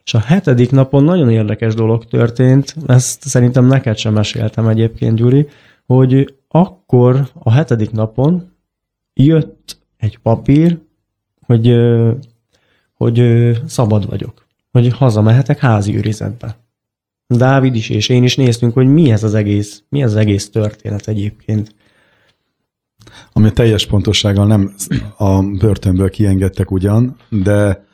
És 0.03 0.13
a 0.13 0.19
hetedik 0.19 0.71
napon 0.71 1.03
nagyon 1.03 1.29
érdekes 1.29 1.73
dolog 1.73 2.05
történt, 2.05 2.75
ezt 2.87 3.21
szerintem 3.27 3.65
neked 3.65 3.97
sem 3.97 4.13
meséltem 4.13 4.67
egyébként, 4.67 5.15
Gyuri, 5.17 5.47
hogy 5.85 6.35
akkor 6.47 7.29
a 7.33 7.51
hetedik 7.51 7.91
napon 7.91 8.51
jött 9.13 9.77
egy 9.97 10.17
papír, 10.17 10.79
hogy, 11.45 11.75
hogy 12.93 13.21
szabad 13.65 14.09
vagyok, 14.09 14.45
hogy 14.71 14.93
hazamehetek 14.93 15.59
házi 15.59 15.97
őrizetbe. 15.97 16.66
Dávid 17.27 17.75
is 17.75 17.89
és 17.89 18.09
én 18.09 18.23
is 18.23 18.35
néztünk, 18.35 18.73
hogy 18.73 18.87
mi 18.87 19.11
ez 19.11 19.23
az 19.23 19.33
egész, 19.33 19.83
mi 19.89 20.01
ez 20.01 20.11
az 20.11 20.17
egész 20.17 20.49
történet 20.49 21.07
egyébként. 21.07 21.75
Ami 23.33 23.51
teljes 23.51 23.85
pontossággal 23.85 24.47
nem 24.47 24.75
a 25.17 25.41
börtönből 25.41 26.09
kiengedtek 26.09 26.71
ugyan, 26.71 27.15
de 27.29 27.85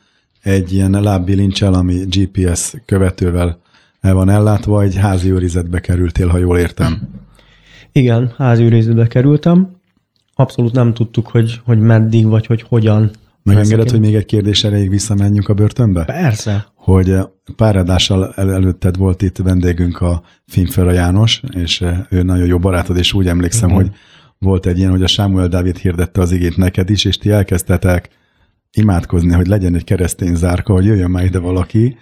egy 0.42 0.72
ilyen 0.72 0.90
lábbilincsel, 0.90 1.74
ami 1.74 1.94
GPS 1.94 2.74
követővel 2.84 3.60
el 4.00 4.14
van 4.14 4.28
ellátva, 4.30 4.82
egy 4.82 4.96
házi 4.96 5.30
őrizetbe 5.30 5.80
kerültél, 5.80 6.28
ha 6.28 6.38
jól 6.38 6.58
értem. 6.58 7.08
Igen, 7.92 8.34
házi 8.36 8.62
őrizetbe 8.62 9.06
kerültem. 9.06 9.76
Abszolút 10.34 10.72
nem 10.72 10.94
tudtuk, 10.94 11.28
hogy, 11.28 11.60
hogy 11.64 11.78
meddig, 11.78 12.26
vagy 12.26 12.46
hogy 12.46 12.62
hogyan. 12.62 13.10
Megengedett, 13.44 13.90
hogy 13.90 14.00
még 14.00 14.14
egy 14.14 14.24
kérdés 14.24 14.64
erejéig 14.64 14.90
visszamenjünk 14.90 15.48
a 15.48 15.54
börtönbe? 15.54 16.04
Persze 16.04 16.72
hogy 16.84 17.10
eh, 17.10 17.24
pár 17.56 17.76
adással 17.76 18.32
el- 18.36 18.52
előtted 18.52 18.96
volt 18.96 19.22
itt 19.22 19.36
vendégünk 19.36 20.00
a 20.00 20.22
Filmfera 20.46 20.92
János, 20.92 21.42
és 21.54 21.80
eh, 21.80 21.98
ő 22.10 22.22
nagyon 22.22 22.46
jó 22.46 22.58
barátod, 22.58 22.96
és 22.96 23.12
úgy 23.12 23.26
emlékszem, 23.26 23.68
Igen. 23.68 23.80
hogy 23.80 23.90
volt 24.38 24.66
egy 24.66 24.78
ilyen, 24.78 24.90
hogy 24.90 25.02
a 25.02 25.06
Sámuel 25.06 25.48
Dávid 25.48 25.76
hirdette 25.76 26.20
az 26.20 26.32
igét 26.32 26.56
neked 26.56 26.90
is, 26.90 27.04
és 27.04 27.18
ti 27.18 27.30
elkezdtetek 27.30 28.08
imádkozni, 28.72 29.32
hogy 29.32 29.46
legyen 29.46 29.74
egy 29.74 29.84
keresztény 29.84 30.34
zárka, 30.34 30.72
hogy 30.72 30.84
jöjjön 30.84 31.10
már 31.10 31.24
ide 31.24 31.38
valaki. 31.38 31.96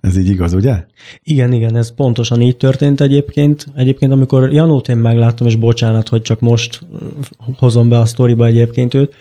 Ez 0.00 0.16
így 0.16 0.28
igaz, 0.28 0.52
ugye? 0.52 0.84
Igen, 1.22 1.52
igen, 1.52 1.76
ez 1.76 1.94
pontosan 1.94 2.40
így 2.40 2.56
történt 2.56 3.00
egyébként. 3.00 3.66
Egyébként, 3.74 4.12
amikor 4.12 4.52
Janót 4.52 4.88
én 4.88 4.96
megláttam, 4.96 5.46
és 5.46 5.56
bocsánat, 5.56 6.08
hogy 6.08 6.22
csak 6.22 6.40
most 6.40 6.80
hozom 7.56 7.88
be 7.88 7.98
a 7.98 8.04
sztoriba 8.04 8.46
egyébként 8.46 8.94
őt, 8.94 9.14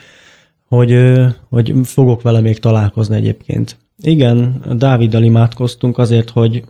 hogy, 0.67 1.15
hogy 1.49 1.73
fogok 1.83 2.21
vele 2.21 2.39
még 2.39 2.59
találkozni 2.59 3.15
egyébként. 3.15 3.77
Igen, 3.97 4.63
Dáviddal 4.75 5.23
imádkoztunk 5.23 5.97
azért, 5.97 6.29
hogy, 6.29 6.63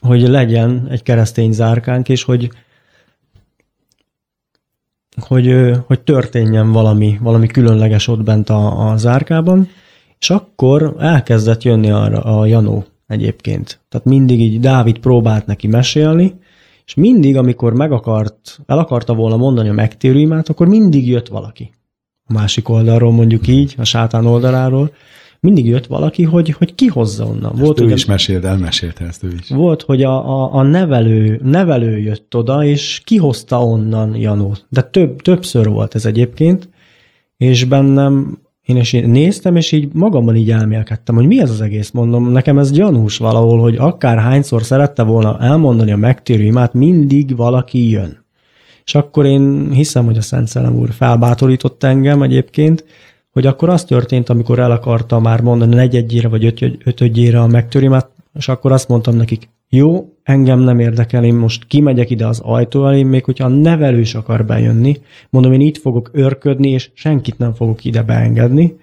hogy 0.00 0.22
legyen 0.22 0.86
egy 0.90 1.02
keresztény 1.02 1.52
zárkánk, 1.52 2.08
és 2.08 2.22
hogy, 2.22 2.50
hogy, 5.16 5.70
hogy 5.86 6.00
történjen 6.00 6.72
valami, 6.72 7.18
valami 7.20 7.46
különleges 7.46 8.08
ott 8.08 8.22
bent 8.22 8.50
a, 8.50 8.90
a 8.90 8.96
zárkában, 8.96 9.68
és 10.18 10.30
akkor 10.30 10.96
elkezdett 10.98 11.62
jönni 11.62 11.90
arra 11.90 12.20
a 12.20 12.46
Janó 12.46 12.84
egyébként. 13.06 13.80
Tehát 13.88 14.06
mindig 14.06 14.40
így 14.40 14.60
Dávid 14.60 14.98
próbált 14.98 15.46
neki 15.46 15.66
mesélni, 15.66 16.34
és 16.86 16.94
mindig, 16.94 17.36
amikor 17.36 17.74
meg 17.74 17.92
akart, 17.92 18.60
el 18.66 18.78
akarta 18.78 19.14
volna 19.14 19.36
mondani 19.36 19.68
a 19.68 19.72
megtérő 19.72 20.42
akkor 20.44 20.68
mindig 20.68 21.08
jött 21.08 21.28
valaki. 21.28 21.72
A 22.26 22.32
másik 22.32 22.68
oldalról 22.68 23.12
mondjuk 23.12 23.48
így, 23.48 23.74
a 23.78 23.84
sátán 23.84 24.26
oldaláról, 24.26 24.92
mindig 25.40 25.66
jött 25.66 25.86
valaki, 25.86 26.22
hogy, 26.22 26.50
hogy 26.50 26.74
kihozza 26.74 27.24
onnan. 27.24 27.52
Ezt 27.52 27.60
volt, 27.60 27.80
ő 27.80 27.90
is 27.90 28.04
mesélt, 28.04 28.44
elmesélte 28.44 29.04
ezt 29.04 29.24
ő 29.24 29.32
is. 29.40 29.48
Volt, 29.48 29.82
hogy 29.82 30.02
a, 30.02 30.42
a, 30.42 30.54
a 30.54 30.62
nevelő, 30.62 31.40
nevelő 31.42 31.98
jött 31.98 32.36
oda, 32.36 32.64
és 32.64 33.00
kihozta 33.04 33.64
onnan 33.64 34.16
Janót. 34.16 34.66
De 34.68 34.82
több, 34.82 35.20
többször 35.20 35.68
volt 35.68 35.94
ez 35.94 36.06
egyébként, 36.06 36.68
és 37.36 37.64
bennem 37.64 38.38
én 38.64 38.76
is 38.76 38.92
néztem, 38.92 39.56
és 39.56 39.72
így 39.72 39.92
magamban 39.92 40.36
így 40.36 40.50
elmélkedtem, 40.50 41.14
hogy 41.14 41.26
mi 41.26 41.40
ez 41.40 41.50
az 41.50 41.60
egész, 41.60 41.90
mondom, 41.90 42.30
nekem 42.30 42.58
ez 42.58 42.70
gyanús 42.70 43.16
valahol, 43.16 43.60
hogy 43.60 43.76
akár 43.76 44.18
hányszor 44.18 44.62
szerette 44.62 45.02
volna 45.02 45.38
elmondani 45.40 45.92
a 45.92 45.96
megtérő 45.96 46.42
imát, 46.42 46.74
mindig 46.74 47.36
valaki 47.36 47.90
jön. 47.90 48.23
És 48.84 48.94
akkor 48.94 49.26
én 49.26 49.70
hiszem, 49.70 50.04
hogy 50.04 50.16
a 50.16 50.22
Szent 50.22 50.48
Szellem 50.48 50.76
úr 50.76 50.90
felbátorított 50.92 51.82
engem 51.82 52.22
egyébként, 52.22 52.84
hogy 53.30 53.46
akkor 53.46 53.68
az 53.68 53.84
történt, 53.84 54.28
amikor 54.28 54.58
el 54.58 54.70
akarta 54.70 55.20
már 55.20 55.40
mondani 55.40 55.74
negyedjére 55.74 56.28
vagy 56.28 56.44
öt, 56.44 56.78
ötödjére 56.84 57.40
a 57.40 57.46
megtörimet, 57.46 58.08
és 58.34 58.48
akkor 58.48 58.72
azt 58.72 58.88
mondtam 58.88 59.16
nekik, 59.16 59.48
jó, 59.68 60.12
engem 60.22 60.58
nem 60.58 60.78
érdekel, 60.78 61.24
én 61.24 61.34
most 61.34 61.66
kimegyek 61.66 62.10
ide 62.10 62.26
az 62.26 62.40
ajtó 62.40 62.86
elé, 62.86 63.02
még 63.02 63.24
hogyha 63.24 63.44
a 63.44 63.48
nevelős 63.48 64.14
akar 64.14 64.44
bejönni, 64.44 65.00
mondom, 65.30 65.52
én 65.52 65.60
itt 65.60 65.78
fogok 65.78 66.10
örködni, 66.12 66.70
és 66.70 66.90
senkit 66.94 67.38
nem 67.38 67.54
fogok 67.54 67.84
ide 67.84 68.02
beengedni. 68.02 68.76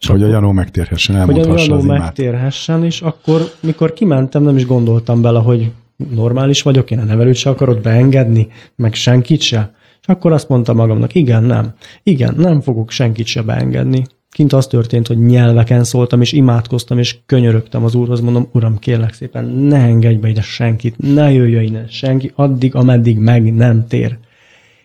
És 0.00 0.06
hogy 0.06 0.22
a 0.22 0.26
Janó 0.26 0.52
megtérhessen, 0.52 1.16
elmondhassa 1.16 1.50
Hogy 1.50 1.70
a 1.70 1.74
Janó 1.74 1.82
megtérhessen, 1.82 2.84
és 2.84 3.00
akkor, 3.00 3.40
mikor 3.60 3.92
kimentem, 3.92 4.42
nem 4.42 4.56
is 4.56 4.66
gondoltam 4.66 5.22
bele, 5.22 5.38
hogy 5.38 5.70
normális 6.14 6.62
vagyok, 6.62 6.90
én 6.90 6.98
a 6.98 7.04
nevelőt 7.04 7.36
se 7.36 7.50
akarod 7.50 7.80
beengedni, 7.80 8.48
meg 8.76 8.94
senkit 8.94 9.40
se. 9.40 9.74
És 10.00 10.06
akkor 10.08 10.32
azt 10.32 10.48
mondtam 10.48 10.76
magamnak, 10.76 11.14
igen, 11.14 11.44
nem. 11.44 11.74
Igen, 12.02 12.34
nem 12.36 12.60
fogok 12.60 12.90
senkit 12.90 13.26
se 13.26 13.42
beengedni. 13.42 14.04
Kint 14.30 14.52
az 14.52 14.66
történt, 14.66 15.06
hogy 15.06 15.18
nyelveken 15.18 15.84
szóltam, 15.84 16.20
és 16.20 16.32
imádkoztam, 16.32 16.98
és 16.98 17.16
könyörögtem 17.26 17.84
az 17.84 17.94
úrhoz, 17.94 18.20
mondom, 18.20 18.48
uram, 18.52 18.78
kérlek 18.78 19.12
szépen, 19.12 19.44
ne 19.44 19.78
engedj 19.78 20.16
be 20.16 20.28
ide 20.28 20.40
senkit, 20.40 20.94
ne 20.98 21.32
jöjjön 21.32 21.62
ide 21.62 21.84
senki, 21.88 22.32
addig, 22.34 22.74
ameddig 22.74 23.18
meg 23.18 23.54
nem 23.54 23.86
tér. 23.86 24.18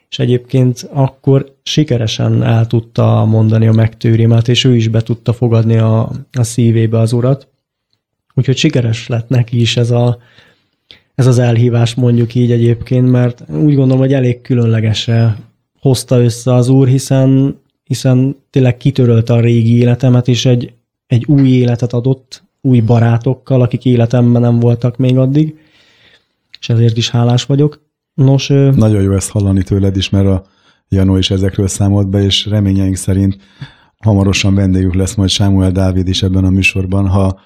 És 0.10 0.20
egyébként 0.20 0.90
akkor 0.92 1.56
sikeresen 1.64 2.44
el 2.44 2.68
tudta 2.68 3.26
mondani 3.26 3.68
a 3.68 3.72
megtőrimet, 3.72 4.48
és 4.48 4.64
ő 4.64 4.76
is 4.76 4.88
be 4.88 5.02
tudta 5.02 5.34
fogadni 5.34 5.78
a, 5.78 6.12
a 6.32 6.44
szívébe 6.44 7.00
az 7.00 7.14
urat. 7.14 7.48
Úgyhogy 8.34 8.58
sikeres 8.58 9.08
lett 9.08 9.30
neki 9.30 9.62
is 9.62 9.78
ez, 9.78 9.92
a, 9.92 10.18
ez 11.16 11.28
az 11.28 11.40
elhívás 11.40 11.94
mondjuk 11.94 12.36
így 12.36 12.52
egyébként, 12.52 13.12
mert 13.12 13.44
úgy 13.50 13.76
gondolom, 13.76 13.98
hogy 13.98 14.14
elég 14.14 14.42
különlegesre 14.42 15.38
hozta 15.80 16.24
össze 16.24 16.54
az 16.54 16.70
úr, 16.70 16.88
hiszen 16.88 17.62
hiszen 17.84 18.36
tényleg 18.50 18.78
kitörölte 18.78 19.34
a 19.34 19.40
régi 19.40 19.78
életemet, 19.78 20.28
és 20.28 20.46
egy, 20.46 20.74
egy 21.08 21.26
új 21.26 21.50
életet 21.50 21.94
adott, 21.94 22.44
új 22.62 22.80
barátokkal, 22.80 23.62
akik 23.62 23.86
életemben 23.86 24.42
nem 24.42 24.60
voltak 24.60 24.98
még 24.98 25.18
addig, 25.18 25.56
és 26.60 26.70
ezért 26.70 26.98
is 26.98 27.10
hálás 27.10 27.46
vagyok. 27.46 27.82
Nos, 28.14 28.48
Nagyon 28.48 29.02
jó 29.02 29.14
ezt 29.14 29.30
hallani 29.30 29.64
tőled 29.64 29.98
is, 29.98 30.10
mert 30.10 30.28
a 30.28 30.44
Janó 30.90 31.18
is 31.18 31.32
ezekről 31.32 31.68
számolt 31.68 32.10
be, 32.10 32.24
és 32.24 32.46
reményeink 32.46 32.96
szerint 32.96 33.38
hamarosan 33.98 34.56
vendégük 34.56 34.94
lesz 34.94 35.16
majd 35.16 35.30
Sámuel 35.30 35.72
Dávid 35.72 36.08
is 36.08 36.24
ebben 36.24 36.46
a 36.46 36.50
műsorban, 36.50 37.08
ha 37.08 37.40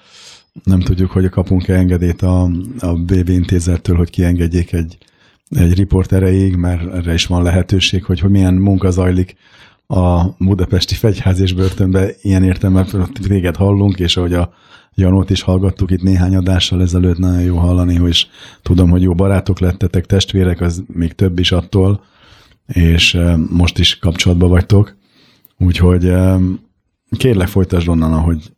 nem 0.64 0.80
tudjuk, 0.80 1.10
hogy 1.10 1.28
kapunk-e 1.28 1.74
engedélyt 1.74 2.22
a, 2.22 2.50
a 2.78 2.92
BB 2.92 3.28
intézettől, 3.28 3.96
hogy 3.96 4.10
kiengedjék 4.10 4.72
egy, 4.72 4.98
egy 5.48 5.74
riport 5.74 6.10
mert 6.56 6.94
erre 6.94 7.12
is 7.12 7.26
van 7.26 7.42
lehetőség, 7.42 8.04
hogy, 8.04 8.20
hogy 8.20 8.30
milyen 8.30 8.54
munka 8.54 8.90
zajlik 8.90 9.36
a 9.86 10.24
budapesti 10.38 10.94
fegyház 10.94 11.40
és 11.40 11.52
börtönbe 11.52 12.10
ilyen 12.22 12.44
értelemben 12.44 13.08
téged 13.28 13.56
hallunk, 13.56 13.98
és 13.98 14.16
ahogy 14.16 14.32
a 14.32 14.52
Janót 14.94 15.30
is 15.30 15.42
hallgattuk 15.42 15.90
itt 15.90 16.02
néhány 16.02 16.36
adással 16.36 16.82
ezelőtt, 16.82 17.18
nagyon 17.18 17.40
jó 17.40 17.56
hallani, 17.56 17.94
hogy 17.94 18.28
tudom, 18.62 18.90
hogy 18.90 19.02
jó 19.02 19.14
barátok 19.14 19.60
lettetek, 19.60 20.06
testvérek, 20.06 20.60
az 20.60 20.82
még 20.86 21.12
több 21.12 21.38
is 21.38 21.52
attól, 21.52 22.04
és 22.66 23.18
most 23.50 23.78
is 23.78 23.98
kapcsolatban 23.98 24.48
vagytok. 24.48 24.96
Úgyhogy 25.58 26.12
kérlek 27.16 27.48
folytasd 27.48 27.88
onnan, 27.88 28.12
ahogy 28.12 28.52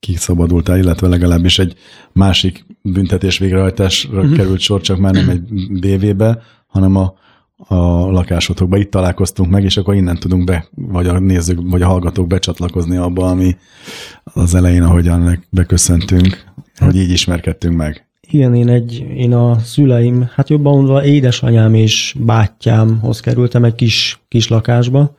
kiszabadultál, 0.00 0.78
illetve 0.78 1.08
legalábbis 1.08 1.58
egy 1.58 1.74
másik 2.12 2.66
büntetés 2.82 3.38
végrehajtásra 3.38 4.22
mm-hmm. 4.22 4.32
került 4.32 4.60
sor, 4.60 4.80
csak 4.80 4.98
már 4.98 5.12
nem 5.12 5.28
egy 5.28 5.42
BV-be, 5.80 6.42
hanem 6.66 6.96
a 6.96 7.14
a 7.68 8.10
lakásotokba. 8.10 8.76
Itt 8.76 8.90
találkoztunk 8.90 9.50
meg, 9.50 9.64
és 9.64 9.76
akkor 9.76 9.94
innen 9.94 10.18
tudunk 10.18 10.44
be, 10.44 10.66
vagy 10.74 11.06
a 11.06 11.18
nézők, 11.18 11.58
vagy 11.62 11.82
a 11.82 11.86
hallgatók 11.86 12.26
becsatlakozni 12.26 12.96
abba, 12.96 13.28
ami 13.28 13.56
az 14.24 14.54
elején, 14.54 14.82
ahogyan 14.82 15.44
beköszöntünk, 15.50 16.44
hogy 16.76 16.96
így 16.96 17.10
ismerkedtünk 17.10 17.76
meg. 17.76 18.08
Igen, 18.30 18.54
én, 18.54 18.68
egy, 18.68 19.06
én 19.14 19.34
a 19.34 19.58
szüleim, 19.58 20.28
hát 20.34 20.48
jobban 20.48 20.74
mondva 20.74 21.04
édesanyám 21.04 21.74
és 21.74 22.14
bátyámhoz 22.18 23.20
kerültem 23.20 23.64
egy 23.64 23.74
kis, 23.74 24.20
kis 24.28 24.48
lakásba, 24.48 25.16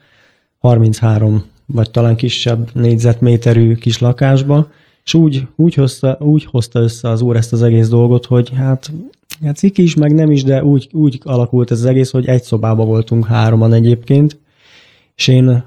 33 0.60 1.44
vagy 1.66 1.92
talán 1.92 2.16
kisebb 2.16 2.70
négyzetméterű 2.74 3.76
kis 3.76 4.00
lakásba, 4.00 4.72
és 5.04 5.14
úgy, 5.14 5.48
úgy, 5.56 5.74
hozta, 5.74 6.18
úgy 6.20 6.46
hozta 6.46 6.80
össze 6.80 7.10
az 7.10 7.22
úr 7.22 7.36
ezt 7.36 7.54
az 7.54 7.64
egész 7.64 7.90
dolgot, 7.90 8.26
hogy 8.26 8.50
hát 8.56 8.92
Hát 9.46 9.56
ciki 9.56 9.84
is, 9.84 9.96
meg 9.96 10.14
nem 10.14 10.32
is, 10.32 10.44
de 10.44 10.64
úgy, 10.64 10.90
úgy 10.92 11.20
alakult 11.24 11.72
ez 11.72 11.80
az 11.80 11.86
egész, 11.86 12.12
hogy 12.12 12.28
egy 12.28 12.44
szobában 12.44 12.88
voltunk 12.88 13.26
hároman 13.26 13.74
egyébként, 13.74 14.40
és 15.16 15.28
én 15.28 15.64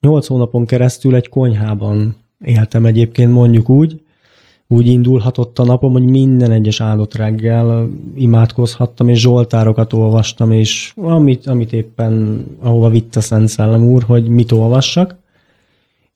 nyolc 0.00 0.26
hónapon 0.26 0.66
keresztül 0.66 1.14
egy 1.14 1.28
konyhában 1.28 2.16
éltem 2.44 2.86
egyébként, 2.86 3.32
mondjuk 3.32 3.68
úgy, 3.68 4.00
úgy 4.72 4.86
indulhatott 4.86 5.58
a 5.58 5.64
napom, 5.64 5.92
hogy 5.92 6.04
minden 6.04 6.50
egyes 6.50 6.80
áldott 6.80 7.14
reggel 7.14 7.88
imádkozhattam, 8.14 9.08
és 9.08 9.20
zsoltárokat 9.20 9.92
olvastam, 9.92 10.52
és 10.52 10.92
amit, 10.96 11.46
amit 11.46 11.72
éppen, 11.72 12.44
ahova 12.60 12.88
vitt 12.88 13.16
a 13.16 13.20
Szent 13.20 13.48
Szellem 13.48 13.84
úr, 13.84 14.02
hogy 14.02 14.28
mit 14.28 14.52
olvassak. 14.52 15.20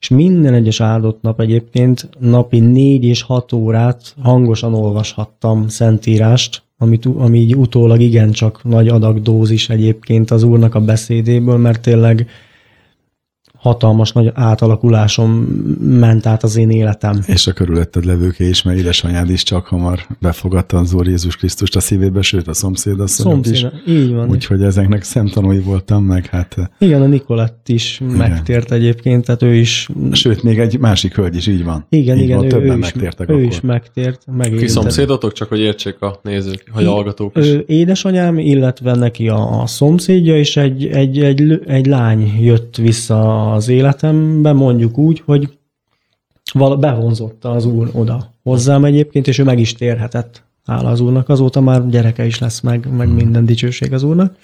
És 0.01 0.09
minden 0.09 0.55
egyes 0.55 0.81
áldott 0.81 1.23
nap 1.23 1.41
egyébként 1.41 2.09
napi 2.19 2.59
négy 2.59 3.05
és 3.05 3.23
hat 3.23 3.53
órát 3.53 4.15
hangosan 4.23 4.75
olvashattam 4.75 5.69
szentírást, 5.69 6.63
amit, 6.79 7.07
ami 7.07 7.39
így 7.39 7.57
utólag 7.57 8.01
igencsak 8.01 8.65
nagy 8.65 8.89
adag 8.89 9.23
dózis 9.23 9.69
egyébként 9.69 10.31
az 10.31 10.43
úrnak 10.43 10.75
a 10.75 10.81
beszédéből, 10.81 11.57
mert 11.57 11.81
tényleg 11.81 12.27
hatalmas 13.67 14.13
nagy 14.13 14.31
átalakuláson 14.35 15.29
ment 15.81 16.27
át 16.27 16.43
az 16.43 16.57
én 16.57 16.71
életem. 16.71 17.21
És 17.27 17.47
a 17.47 17.53
körülötted 17.53 18.05
levőké 18.05 18.49
is, 18.49 18.63
mert 18.63 18.79
édesanyád 18.79 19.31
is 19.31 19.43
csak 19.43 19.67
hamar 19.67 20.07
befogadta 20.21 20.79
az 20.79 20.93
Úr 20.93 21.07
Jézus 21.07 21.37
Krisztust 21.37 21.77
a 21.77 21.81
szívébe, 21.81 22.23
sőt 22.23 22.49
a 22.49 22.55
szomszéd 22.55 23.01
a 23.01 23.07
szomszéd, 23.07 23.55
is. 23.55 23.67
így 23.87 24.13
van. 24.13 24.29
Úgyhogy 24.29 24.63
ezeknek 24.63 25.03
szemtanúi 25.03 25.59
voltam 25.59 26.05
meg, 26.05 26.27
hát... 26.27 26.71
Igen, 26.79 27.03
a 27.03 27.07
Nikolett 27.07 27.69
is 27.69 28.01
igen. 28.01 28.17
megtért 28.17 28.73
egyébként, 28.73 29.25
tehát 29.25 29.43
ő 29.43 29.55
is... 29.55 29.89
Sőt, 30.13 30.43
még 30.43 30.59
egy 30.59 30.79
másik 30.79 31.15
hölgy 31.15 31.37
is, 31.37 31.47
így 31.47 31.65
van. 31.65 31.87
Igen, 31.89 32.17
így 32.17 32.23
igen, 32.23 32.37
van, 32.37 32.47
ő, 32.47 32.49
többen 32.49 32.77
ő, 32.77 32.79
megtértek 32.79 33.31
ő 33.31 33.33
akkor. 33.33 33.45
is 33.45 33.61
megtért, 33.61 34.23
megérintett. 34.27 34.67
Ki 34.67 34.73
szomszédotok, 34.73 35.33
csak 35.33 35.49
hogy 35.49 35.61
értsék 35.61 36.01
a 36.01 36.21
nézők, 36.23 36.65
hogy 36.71 36.85
a 36.85 36.91
hallgatók 36.91 37.37
is. 37.37 37.47
Ő, 37.47 37.65
édesanyám, 37.67 38.39
illetve 38.39 38.95
neki 38.95 39.29
a, 39.29 39.61
a 39.61 39.67
szomszédja, 39.67 40.39
és 40.39 40.57
egy, 40.57 40.87
egy, 40.87 41.19
egy, 41.19 41.61
egy 41.67 41.87
lány 41.87 42.33
jött 42.41 42.77
vissza 42.77 43.55
az 43.57 43.69
élet 43.69 44.03
életemben 44.03 44.57
mondjuk 44.57 44.99
úgy, 44.99 45.23
hogy 45.25 45.59
vala 46.53 46.77
bevonzotta 46.77 47.51
az 47.51 47.65
úr 47.65 47.91
oda 47.93 48.33
hozzám 48.43 48.85
egyébként, 48.85 49.27
és 49.27 49.39
ő 49.39 49.45
meg 49.45 49.59
is 49.59 49.73
térhetett 49.73 50.43
hála 50.67 50.89
az 50.89 51.01
úrnak. 51.01 51.29
Azóta 51.29 51.61
már 51.61 51.89
gyereke 51.89 52.27
is 52.27 52.39
lesz 52.39 52.61
meg, 52.61 52.89
meg 52.97 53.15
minden 53.15 53.45
dicsőség 53.45 53.93
az 53.93 54.03
úrnak. 54.03 54.37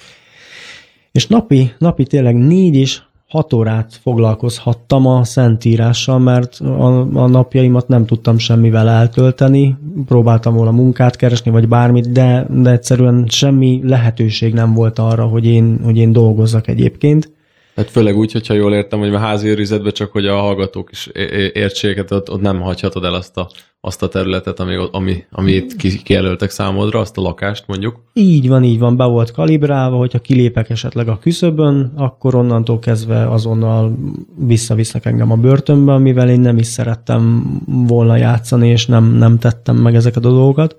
És 1.12 1.26
napi, 1.26 1.72
napi 1.78 2.04
tényleg 2.04 2.36
négy 2.36 2.74
és 2.74 3.00
hat 3.28 3.52
órát 3.52 3.98
foglalkozhattam 4.02 5.06
a 5.06 5.24
szentírással, 5.24 6.18
mert 6.18 6.54
a, 6.60 7.00
a 7.00 7.26
napjaimat 7.26 7.88
nem 7.88 8.06
tudtam 8.06 8.38
semmivel 8.38 8.88
eltölteni. 8.88 9.76
Próbáltam 10.06 10.54
volna 10.54 10.70
munkát 10.70 11.16
keresni, 11.16 11.50
vagy 11.50 11.68
bármit, 11.68 12.12
de, 12.12 12.46
de 12.50 12.70
egyszerűen 12.70 13.26
semmi 13.28 13.80
lehetőség 13.84 14.54
nem 14.54 14.74
volt 14.74 14.98
arra, 14.98 15.24
hogy 15.24 15.44
én, 15.44 15.80
hogy 15.84 15.96
én 15.96 16.12
dolgozzak 16.12 16.68
egyébként. 16.68 17.30
Hát 17.76 17.90
főleg 17.90 18.16
úgy, 18.16 18.32
hogyha 18.32 18.54
jól 18.54 18.74
értem, 18.74 18.98
hogy 18.98 19.14
a 19.14 19.18
házi 19.18 19.48
őrizetben 19.48 19.92
csak, 19.92 20.12
hogy 20.12 20.26
a 20.26 20.36
hallgatók 20.36 20.90
is 20.90 21.06
értsék, 21.52 21.96
hát 21.96 22.10
ott, 22.10 22.30
ott 22.30 22.40
nem 22.40 22.60
hagyhatod 22.60 23.04
el 23.04 23.14
azt 23.14 23.36
a, 23.36 23.48
azt 23.80 24.02
a 24.02 24.08
területet, 24.08 24.60
ami, 24.60 24.76
ami, 24.90 25.24
amit 25.30 25.76
kijelöltek 26.02 26.50
számodra, 26.50 26.98
azt 26.98 27.18
a 27.18 27.20
lakást 27.20 27.64
mondjuk. 27.66 28.02
Így 28.12 28.48
van, 28.48 28.64
így 28.64 28.78
van, 28.78 28.96
be 28.96 29.04
volt 29.04 29.30
kalibrálva, 29.30 29.96
hogyha 29.96 30.18
kilépek 30.18 30.70
esetleg 30.70 31.08
a 31.08 31.18
küszöbön, 31.18 31.92
akkor 31.96 32.34
onnantól 32.34 32.78
kezdve 32.78 33.30
azonnal 33.30 33.96
visszavisznek 34.36 35.04
engem 35.04 35.30
a 35.30 35.36
börtönbe, 35.36 35.98
mivel 35.98 36.30
én 36.30 36.40
nem 36.40 36.58
is 36.58 36.66
szerettem 36.66 37.44
volna 37.66 38.16
játszani, 38.16 38.68
és 38.68 38.86
nem, 38.86 39.04
nem 39.04 39.38
tettem 39.38 39.76
meg 39.76 39.94
ezeket 39.94 40.24
a 40.24 40.30
dolgokat 40.30 40.76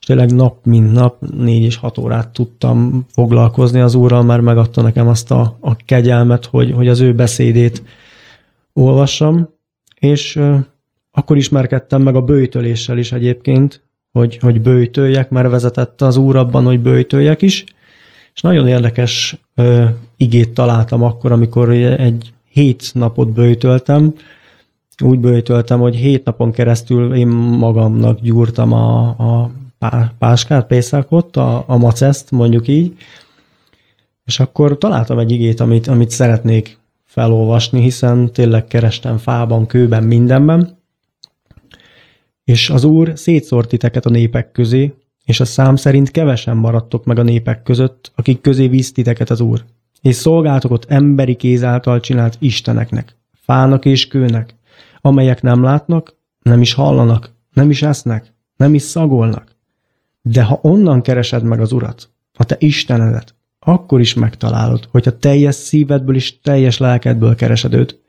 és 0.00 0.06
tényleg 0.06 0.34
nap 0.34 0.64
mint 0.64 0.92
nap 0.92 1.20
négy 1.20 1.62
és 1.62 1.76
hat 1.76 1.98
órát 1.98 2.28
tudtam 2.28 3.06
foglalkozni 3.12 3.80
az 3.80 3.94
úrral, 3.94 4.22
mert 4.22 4.42
megadta 4.42 4.82
nekem 4.82 5.08
azt 5.08 5.30
a, 5.30 5.56
a 5.60 5.76
kegyelmet, 5.76 6.44
hogy, 6.44 6.72
hogy 6.72 6.88
az 6.88 7.00
ő 7.00 7.14
beszédét 7.14 7.82
olvassam, 8.72 9.48
és 9.98 10.40
akkor 11.10 11.36
ismerkedtem 11.36 12.02
meg 12.02 12.14
a 12.14 12.22
bőjtöléssel 12.22 12.98
is 12.98 13.12
egyébként, 13.12 13.82
hogy, 14.12 14.36
hogy 14.36 14.60
bőjtöljek, 14.60 15.30
mert 15.30 15.50
vezetette 15.50 16.06
az 16.06 16.16
úr 16.16 16.36
abban, 16.36 16.64
hogy 16.64 16.80
bőjtöljek 16.80 17.42
is, 17.42 17.64
és 18.34 18.40
nagyon 18.40 18.68
érdekes 18.68 19.36
uh, 19.56 19.88
igét 20.16 20.50
találtam 20.50 21.02
akkor, 21.02 21.32
amikor 21.32 21.70
egy 21.70 22.32
hét 22.48 22.90
napot 22.94 23.32
bőjtöltem, 23.32 24.14
úgy 25.02 25.18
bőjtöltem, 25.18 25.80
hogy 25.80 25.96
hét 25.96 26.24
napon 26.24 26.52
keresztül 26.52 27.14
én 27.14 27.26
magamnak 27.28 28.20
gyúrtam 28.20 28.72
a, 28.72 29.08
a 29.08 29.50
páskát, 30.18 30.66
pészákot, 30.66 31.36
a, 31.36 31.64
a 31.66 31.76
maceszt, 31.76 32.30
mondjuk 32.30 32.68
így, 32.68 32.96
és 34.24 34.40
akkor 34.40 34.78
találtam 34.78 35.18
egy 35.18 35.30
igét, 35.30 35.60
amit, 35.60 35.86
amit 35.86 36.10
szeretnék 36.10 36.78
felolvasni, 37.04 37.80
hiszen 37.80 38.32
tényleg 38.32 38.66
kerestem 38.66 39.18
fában, 39.18 39.66
kőben, 39.66 40.02
mindenben. 40.02 40.78
És 42.44 42.70
az 42.70 42.84
Úr 42.84 43.12
szétszórt 43.14 43.68
titeket 43.68 44.06
a 44.06 44.10
népek 44.10 44.52
közé, 44.52 44.94
és 45.24 45.40
a 45.40 45.44
szám 45.44 45.76
szerint 45.76 46.10
kevesen 46.10 46.56
maradtok 46.56 47.04
meg 47.04 47.18
a 47.18 47.22
népek 47.22 47.62
között, 47.62 48.12
akik 48.14 48.40
közé 48.40 48.66
víz 48.66 48.92
titeket 48.92 49.30
az 49.30 49.40
Úr. 49.40 49.64
És 50.02 50.14
szolgáltok 50.14 50.70
ott 50.70 50.90
emberi 50.90 51.34
kéz 51.34 51.62
által 51.62 52.00
csinált 52.00 52.36
isteneknek, 52.38 53.16
fának 53.32 53.84
és 53.84 54.08
kőnek, 54.08 54.54
amelyek 55.00 55.42
nem 55.42 55.62
látnak, 55.62 56.16
nem 56.42 56.60
is 56.60 56.72
hallanak, 56.72 57.30
nem 57.52 57.70
is 57.70 57.82
esznek, 57.82 58.34
nem 58.56 58.74
is 58.74 58.82
szagolnak. 58.82 59.49
De 60.22 60.42
ha 60.42 60.58
onnan 60.62 61.02
keresed 61.02 61.42
meg 61.42 61.60
az 61.60 61.72
Urat, 61.72 62.10
a 62.32 62.44
te 62.44 62.56
Istenedet, 62.58 63.34
akkor 63.58 64.00
is 64.00 64.14
megtalálod, 64.14 64.88
hogyha 64.90 65.18
teljes 65.18 65.54
szívedből 65.54 66.14
és 66.14 66.40
teljes 66.40 66.78
lelkedből 66.78 67.34
keresed 67.34 67.74
őt. 67.74 68.00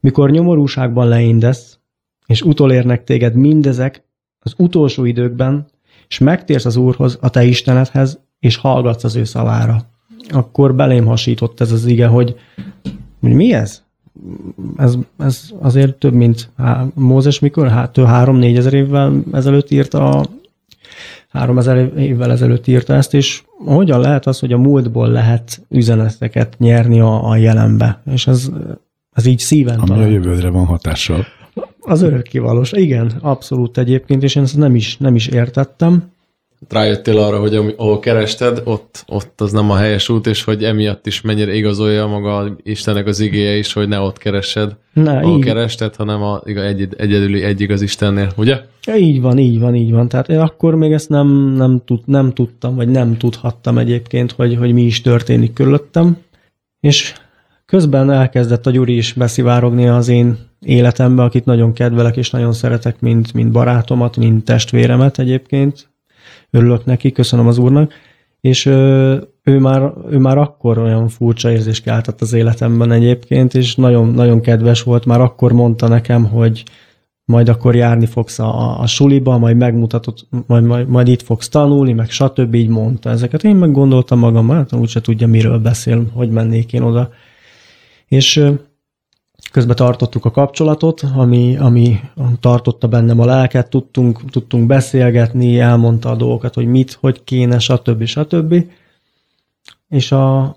Mikor 0.00 0.30
nyomorúságban 0.30 1.08
leindesz, 1.08 1.78
és 2.26 2.42
utolérnek 2.42 3.04
téged 3.04 3.34
mindezek 3.34 4.02
az 4.38 4.54
utolsó 4.56 5.04
időkben, 5.04 5.66
és 6.08 6.18
megtérsz 6.18 6.64
az 6.64 6.76
Úrhoz, 6.76 7.18
a 7.20 7.30
te 7.30 7.44
Istenedhez, 7.44 8.20
és 8.40 8.56
hallgatsz 8.56 9.04
az 9.04 9.16
ő 9.16 9.24
szavára. 9.24 9.82
Akkor 10.28 10.74
belém 10.74 11.06
hasított 11.06 11.60
ez 11.60 11.72
az 11.72 11.86
ige, 11.86 12.06
hogy, 12.06 12.36
hogy 13.20 13.32
mi 13.32 13.52
ez? 13.52 13.82
Ez, 14.76 14.94
ez 15.18 15.50
azért 15.60 15.94
több, 15.94 16.12
mint 16.12 16.50
Mózes 16.94 17.38
mikor? 17.38 17.68
Hát 17.68 17.96
három-négy 17.96 18.56
ezer 18.56 18.74
évvel 18.74 19.22
ezelőtt 19.32 19.70
írta 19.70 20.10
a 20.10 20.26
három 21.38 21.58
ezer 21.58 21.90
évvel 21.98 22.30
ezelőtt 22.30 22.66
írta 22.66 22.94
ezt, 22.94 23.14
és 23.14 23.42
hogyan 23.64 24.00
lehet 24.00 24.26
az, 24.26 24.38
hogy 24.38 24.52
a 24.52 24.58
múltból 24.58 25.08
lehet 25.08 25.66
üzeneteket 25.68 26.54
nyerni 26.58 27.00
a, 27.00 27.28
a 27.28 27.36
jelenbe? 27.36 28.02
És 28.12 28.26
ez, 28.26 28.50
ez 29.12 29.26
így 29.26 29.38
szíven 29.38 29.78
Ami 29.78 29.88
talán. 29.88 30.02
a 30.02 30.06
jövődre 30.06 30.48
van 30.48 30.64
hatással. 30.66 31.26
Az 31.80 32.02
örökkivalós. 32.02 32.72
Igen, 32.72 33.12
abszolút 33.20 33.78
egyébként, 33.78 34.22
és 34.22 34.34
én 34.34 34.42
ezt 34.42 34.56
nem 34.56 34.74
is, 34.74 34.96
nem 34.96 35.14
is 35.14 35.26
értettem. 35.26 36.02
Rájöttél 36.68 37.18
arra, 37.18 37.40
hogy 37.40 37.74
ahol 37.76 37.98
kerested, 37.98 38.60
ott, 38.64 39.04
ott 39.06 39.40
az 39.40 39.52
nem 39.52 39.70
a 39.70 39.76
helyes 39.76 40.08
út, 40.08 40.26
és 40.26 40.44
hogy 40.44 40.64
emiatt 40.64 41.06
is 41.06 41.20
mennyire 41.20 41.54
igazolja 41.54 42.06
maga 42.06 42.56
Istennek 42.62 43.06
az 43.06 43.20
igéje 43.20 43.56
is, 43.56 43.72
hogy 43.72 43.88
ne 43.88 43.98
ott 44.00 44.18
keresed, 44.18 44.76
ne, 44.92 45.18
ahol 45.18 45.38
így. 45.38 45.44
kerested, 45.44 45.96
hanem 45.96 46.22
a, 46.22 46.40
egy, 46.44 46.88
egyedüli 46.96 47.42
egyik 47.42 47.70
az 47.70 47.82
Istennél, 47.82 48.32
ugye? 48.36 48.60
Ja, 48.86 48.96
így 48.96 49.20
van, 49.20 49.38
így 49.38 49.60
van, 49.60 49.74
így 49.74 49.90
van. 49.90 50.08
Tehát 50.08 50.28
én 50.28 50.38
akkor 50.38 50.74
még 50.74 50.92
ezt 50.92 51.08
nem, 51.08 51.28
nem, 51.56 51.82
tud, 51.84 52.00
nem 52.04 52.32
tudtam, 52.32 52.74
vagy 52.74 52.88
nem 52.88 53.16
tudhattam 53.16 53.78
egyébként, 53.78 54.32
hogy, 54.32 54.56
hogy 54.56 54.72
mi 54.72 54.82
is 54.82 55.00
történik 55.00 55.52
körülöttem. 55.52 56.16
És 56.80 57.14
közben 57.66 58.10
elkezdett 58.10 58.66
a 58.66 58.70
Gyuri 58.70 58.96
is 58.96 59.12
beszivárogni 59.12 59.88
az 59.88 60.08
én 60.08 60.38
életembe, 60.60 61.22
akit 61.22 61.44
nagyon 61.44 61.72
kedvelek 61.72 62.16
és 62.16 62.30
nagyon 62.30 62.52
szeretek, 62.52 63.00
mint, 63.00 63.32
mint 63.32 63.52
barátomat, 63.52 64.16
mint 64.16 64.44
testvéremet 64.44 65.18
egyébként. 65.18 65.88
Örülök 66.50 66.84
neki, 66.84 67.12
köszönöm 67.12 67.46
az 67.46 67.58
úrnak. 67.58 67.92
És 68.40 68.66
ő, 68.66 69.58
már, 69.58 69.92
ő 70.10 70.18
már 70.18 70.38
akkor 70.38 70.78
olyan 70.78 71.08
furcsa 71.08 71.50
érzés 71.50 71.80
keltett 71.80 72.20
az 72.20 72.32
életemben 72.32 72.92
egyébként, 72.92 73.54
és 73.54 73.74
nagyon, 73.74 74.08
nagyon 74.08 74.40
kedves 74.40 74.82
volt. 74.82 75.04
Már 75.04 75.20
akkor 75.20 75.52
mondta 75.52 75.88
nekem, 75.88 76.24
hogy 76.24 76.64
majd 77.24 77.48
akkor 77.48 77.74
járni 77.74 78.06
fogsz 78.06 78.38
a, 78.38 78.80
a 78.80 78.86
suliba, 78.86 79.38
majd 79.38 79.56
megmutatod, 79.56 80.14
majd, 80.46 80.64
majd, 80.64 80.88
majd 80.88 81.08
itt 81.08 81.22
fogsz 81.22 81.48
tanulni, 81.48 81.92
meg 81.92 82.10
stb. 82.10 82.54
így 82.54 82.68
mondta 82.68 83.10
ezeket. 83.10 83.44
Én 83.44 83.56
meg 83.56 83.72
gondoltam 83.72 84.18
magam, 84.18 84.48
hát 84.48 84.72
úgyse 84.72 85.00
tudja, 85.00 85.26
miről 85.26 85.58
beszél, 85.58 86.06
hogy 86.12 86.30
mennék 86.30 86.72
én 86.72 86.82
oda. 86.82 87.10
És 88.06 88.44
közben 89.50 89.76
tartottuk 89.76 90.24
a 90.24 90.30
kapcsolatot, 90.30 91.02
ami, 91.14 91.56
ami 91.56 92.00
tartotta 92.40 92.88
bennem 92.88 93.20
a 93.20 93.24
lelket, 93.24 93.70
tudtunk, 93.70 94.30
tudtunk 94.30 94.66
beszélgetni, 94.66 95.58
elmondta 95.60 96.10
a 96.10 96.16
dolgokat, 96.16 96.54
hogy 96.54 96.66
mit, 96.66 96.92
hogy 96.92 97.24
kéne, 97.24 97.58
stb. 97.58 98.04
stb. 98.04 98.64
És, 99.88 100.12
a, 100.12 100.56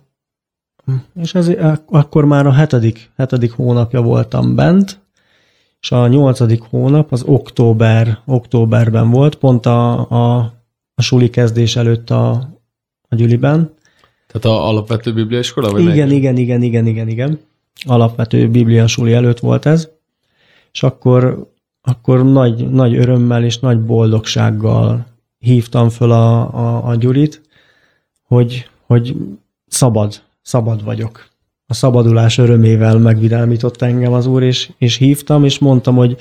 és 1.15 1.33
ez, 1.33 1.51
akkor 1.85 2.25
már 2.25 2.45
a 2.45 2.51
hetedik, 2.51 3.11
hetedik 3.17 3.51
hónapja 3.51 4.01
voltam 4.01 4.55
bent, 4.55 4.99
és 5.81 5.91
a 5.91 6.07
nyolcadik 6.07 6.61
hónap 6.61 7.11
az 7.11 7.23
október, 7.23 8.19
októberben 8.25 9.09
volt, 9.09 9.35
pont 9.35 9.65
a, 9.65 10.09
a, 10.09 10.37
a 10.95 11.01
suli 11.01 11.29
kezdés 11.29 11.75
előtt 11.75 12.09
a, 12.09 12.31
a 13.09 13.15
Gyüliben. 13.15 13.73
Tehát 14.27 14.57
a 14.57 14.67
alapvető 14.67 15.13
bibliaiskola? 15.13 15.71
Vagy 15.71 15.81
igen, 15.81 16.07
meg? 16.07 16.17
igen, 16.17 16.37
igen, 16.37 16.61
igen, 16.61 16.87
igen, 16.87 17.07
igen. 17.07 17.39
Alapvető 17.85 18.49
biblia 18.49 18.87
suli 18.87 19.13
előtt 19.13 19.39
volt 19.39 19.65
ez. 19.65 19.89
És 20.73 20.83
akkor, 20.83 21.51
akkor 21.81 22.23
nagy, 22.23 22.69
nagy 22.69 22.95
örömmel 22.95 23.43
és 23.43 23.59
nagy 23.59 23.79
boldogsággal 23.79 25.05
hívtam 25.39 25.89
föl 25.89 26.11
a, 26.11 26.53
a, 26.53 26.87
a 26.87 26.95
Gyurit, 26.95 27.41
hogy, 28.27 28.69
hogy 28.85 29.15
szabad, 29.67 30.21
szabad 30.41 30.83
vagyok 30.83 31.29
a 31.71 31.73
szabadulás 31.73 32.37
örömével 32.37 32.97
megvidámított 32.97 33.81
engem 33.81 34.13
az 34.13 34.25
úr, 34.25 34.43
és, 34.43 34.71
és 34.77 34.95
hívtam, 34.95 35.43
és 35.43 35.59
mondtam, 35.59 35.95
hogy 35.95 36.17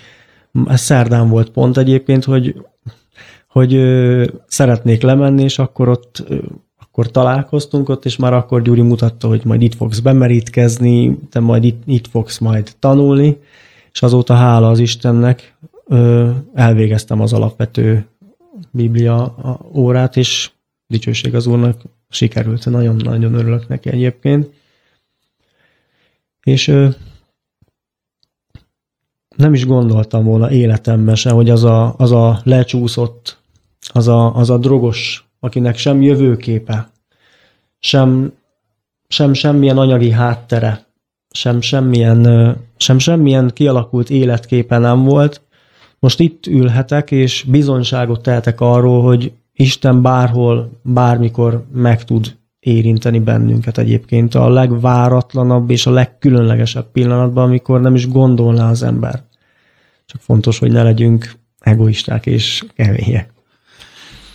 ez 0.67 0.81
szerdán 0.81 1.29
volt 1.29 1.51
pont 1.51 1.77
egyébként, 1.77 2.25
hogy, 2.25 2.67
hogy 3.49 3.75
ö, 3.75 4.27
szeretnék 4.47 5.03
lemenni, 5.03 5.43
és 5.43 5.59
akkor 5.59 5.89
ott 5.89 6.25
ö, 6.29 6.39
akkor 7.01 7.13
találkoztunk 7.13 7.89
ott, 7.89 8.05
és 8.05 8.17
már 8.17 8.33
akkor 8.33 8.63
Gyuri 8.63 8.81
mutatta, 8.81 9.29
hogy 9.29 9.45
majd 9.45 9.63
itt 9.63 9.75
fogsz 9.75 9.99
bemerítkezni, 9.99 11.19
te 11.31 11.41
majd 11.41 11.65
itt, 11.65 11.83
itt 11.87 12.07
fogsz 12.07 12.39
majd 12.39 12.75
tanulni, 12.79 13.37
és 13.93 14.03
azóta 14.03 14.35
hála 14.35 14.69
az 14.69 14.79
Istennek 14.79 15.57
elvégeztem 16.55 17.21
az 17.21 17.33
alapvető 17.33 18.07
Biblia 18.71 19.37
órát, 19.75 20.17
és 20.17 20.51
dicsőség 20.87 21.35
az 21.35 21.47
Úrnak 21.47 21.83
sikerült, 22.09 22.71
nagyon-nagyon 22.71 23.35
örülök 23.35 23.69
neki 23.69 23.89
egyébként. 23.89 24.51
És 26.43 26.67
nem 29.37 29.55
is 29.55 29.67
gondoltam 29.67 30.25
volna 30.25 30.51
életemben 30.51 31.15
se, 31.15 31.31
hogy 31.31 31.51
az 31.51 31.65
a, 31.65 31.95
az 31.97 32.13
a 32.13 32.41
lecsúszott, 32.45 33.39
az 33.93 34.09
a, 34.09 34.35
az 34.35 34.51
a 34.51 34.59
drogos, 34.59 35.30
akinek 35.41 35.77
sem 35.77 36.03
jövőképe, 36.03 36.91
sem, 37.79 38.33
sem 39.09 39.33
semmilyen 39.33 39.79
anyagi 39.79 40.11
háttere, 40.11 40.87
sem 41.31 41.61
semmilyen, 41.61 42.57
sem 42.77 42.99
semmilyen 42.99 43.51
kialakult 43.55 44.11
életképe 44.11 44.79
nem 44.79 45.05
volt. 45.05 45.43
Most 45.99 46.21
itt 46.21 46.47
ülhetek, 46.47 47.11
és 47.11 47.45
bizonyságot 47.49 48.23
tehetek 48.23 48.61
arról, 48.61 49.03
hogy 49.03 49.33
Isten 49.53 50.03
bárhol, 50.03 50.71
bármikor 50.83 51.65
meg 51.73 52.05
tud 52.05 52.39
érinteni 52.61 53.19
bennünket 53.19 53.79
egyébként 53.79 54.35
a 54.35 54.49
legváratlanabb 54.49 55.71
és 55.71 55.87
a 55.87 55.91
legkülönlegesebb 55.91 56.91
pillanatban, 56.93 57.45
amikor 57.45 57.81
nem 57.81 57.95
is 57.95 58.09
gondolná 58.09 58.71
az 58.71 58.83
ember. 58.83 59.23
Csak 60.07 60.21
fontos, 60.21 60.59
hogy 60.59 60.73
ne 60.73 60.83
legyünk 60.83 61.33
egoisták 61.59 62.27
és 62.27 62.65
kemények. 62.75 63.33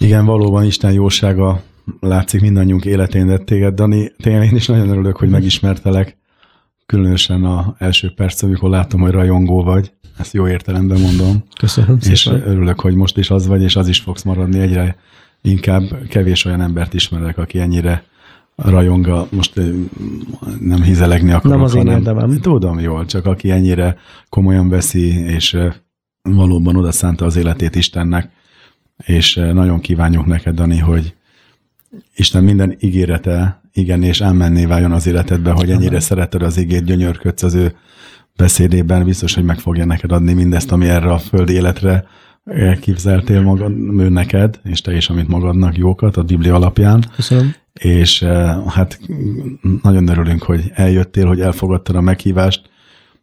Igen, 0.06 0.26
valóban 0.26 0.66
Isten 0.66 0.92
jósága 0.92 1.62
látszik 2.00 2.42
mindannyiunk 2.42 2.86
életén, 2.86 3.28
de 3.28 3.38
téged, 3.38 3.74
Dani, 3.74 4.12
tényleg 4.22 4.48
én 4.48 4.56
is 4.56 4.68
nagyon 4.68 4.90
örülök, 4.90 5.18
hogy 5.18 5.30
megismertelek, 5.30 6.18
különösen 6.86 7.44
a 7.44 7.76
első 7.78 8.14
perc, 8.16 8.42
amikor 8.42 8.70
látom, 8.70 9.02
hogy 9.02 9.12
rajongó 9.12 9.64
vagy, 9.64 9.92
ezt 10.18 10.34
jó 10.34 10.48
értelemben 10.48 11.00
mondom. 11.00 11.44
Köszönöm 11.60 11.98
És 12.10 12.20
szépen. 12.20 12.48
örülök, 12.48 12.80
hogy 12.80 12.96
most 12.96 13.18
is 13.18 13.30
az 13.30 13.48
vagy, 13.48 13.62
és 13.62 13.76
az 13.76 13.88
is 13.88 14.00
fogsz 14.00 14.24
maradni. 14.24 14.60
Egyre 14.60 14.96
inkább 15.42 15.84
kevés 16.10 16.46
olyan 16.46 16.62
embert 16.62 16.94
ismerek, 16.94 17.38
aki 17.38 17.60
ennyire 17.60 18.04
rajonga, 18.56 19.28
most 19.32 19.62
nem 20.60 20.82
hizelegni 20.84 21.32
akarok, 21.32 21.58
Nem 21.58 21.66
az 21.66 21.76
én 21.76 21.88
érdemem. 21.88 22.40
Tudom 22.40 22.80
jól, 22.80 23.06
csak 23.06 23.26
aki 23.26 23.52
ennyire 23.52 23.98
komolyan 24.30 24.70
veszi, 24.70 25.08
és 25.20 25.58
valóban 26.22 26.76
oda 26.76 26.92
szánta 26.92 27.26
az 27.26 27.36
életét 27.36 27.76
Istennek, 27.76 28.35
és 29.04 29.36
nagyon 29.36 29.80
kívánjuk 29.80 30.26
neked, 30.26 30.56
Dani, 30.56 30.78
hogy 30.78 31.16
Isten 32.16 32.44
minden 32.44 32.76
ígérete 32.80 33.62
igen 33.74 34.04
és 34.04 34.22
ámenné 34.22 34.66
váljon 34.66 34.92
az 34.92 35.08
életedbe, 35.08 35.52
hogy 35.52 35.70
ennyire 35.70 35.88
Amen. 35.88 36.00
szereted 36.00 36.42
az 36.42 36.58
igét, 36.58 36.84
gyönyörködsz 36.84 37.44
az 37.44 37.54
ő 37.54 37.76
beszédében, 38.36 39.06
biztos, 39.06 39.34
hogy 39.34 39.44
meg 39.44 39.60
fogja 39.60 39.86
neked 39.86 40.12
adni 40.12 40.34
mindezt, 40.34 40.72
ami 40.72 40.88
erre 40.88 41.12
a 41.12 41.18
földi 41.18 41.54
életre 41.54 42.06
képzeltél 42.80 43.42
magad, 43.42 43.72
ő 43.98 44.10
neked, 44.10 44.60
és 44.64 44.82
te 44.82 44.96
is, 44.96 45.10
amit 45.10 45.28
magadnak 45.28 45.78
jókat 45.78 46.18
a 46.18 46.24
Biblia 46.24 46.56
alapján. 46.56 47.06
Köszönöm. 47.16 47.54
És 47.74 48.22
eh, 48.22 48.66
hát 48.68 49.00
nagyon 49.82 50.08
örülünk, 50.08 50.44
hogy 50.44 50.72
eljöttél, 50.74 51.26
hogy 51.26 51.40
elfogadtad 51.40 51.96
a 51.96 52.02
meghívást, 52.02 52.70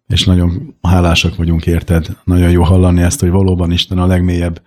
és 0.07 0.25
nagyon 0.25 0.77
hálásak 0.83 1.37
vagyunk 1.37 1.66
érted. 1.66 2.07
Nagyon 2.25 2.51
jó 2.51 2.62
hallani 2.62 3.03
ezt, 3.03 3.20
hogy 3.20 3.31
valóban 3.31 3.70
Isten 3.70 3.99
a 3.99 4.07
legmélyebb 4.07 4.62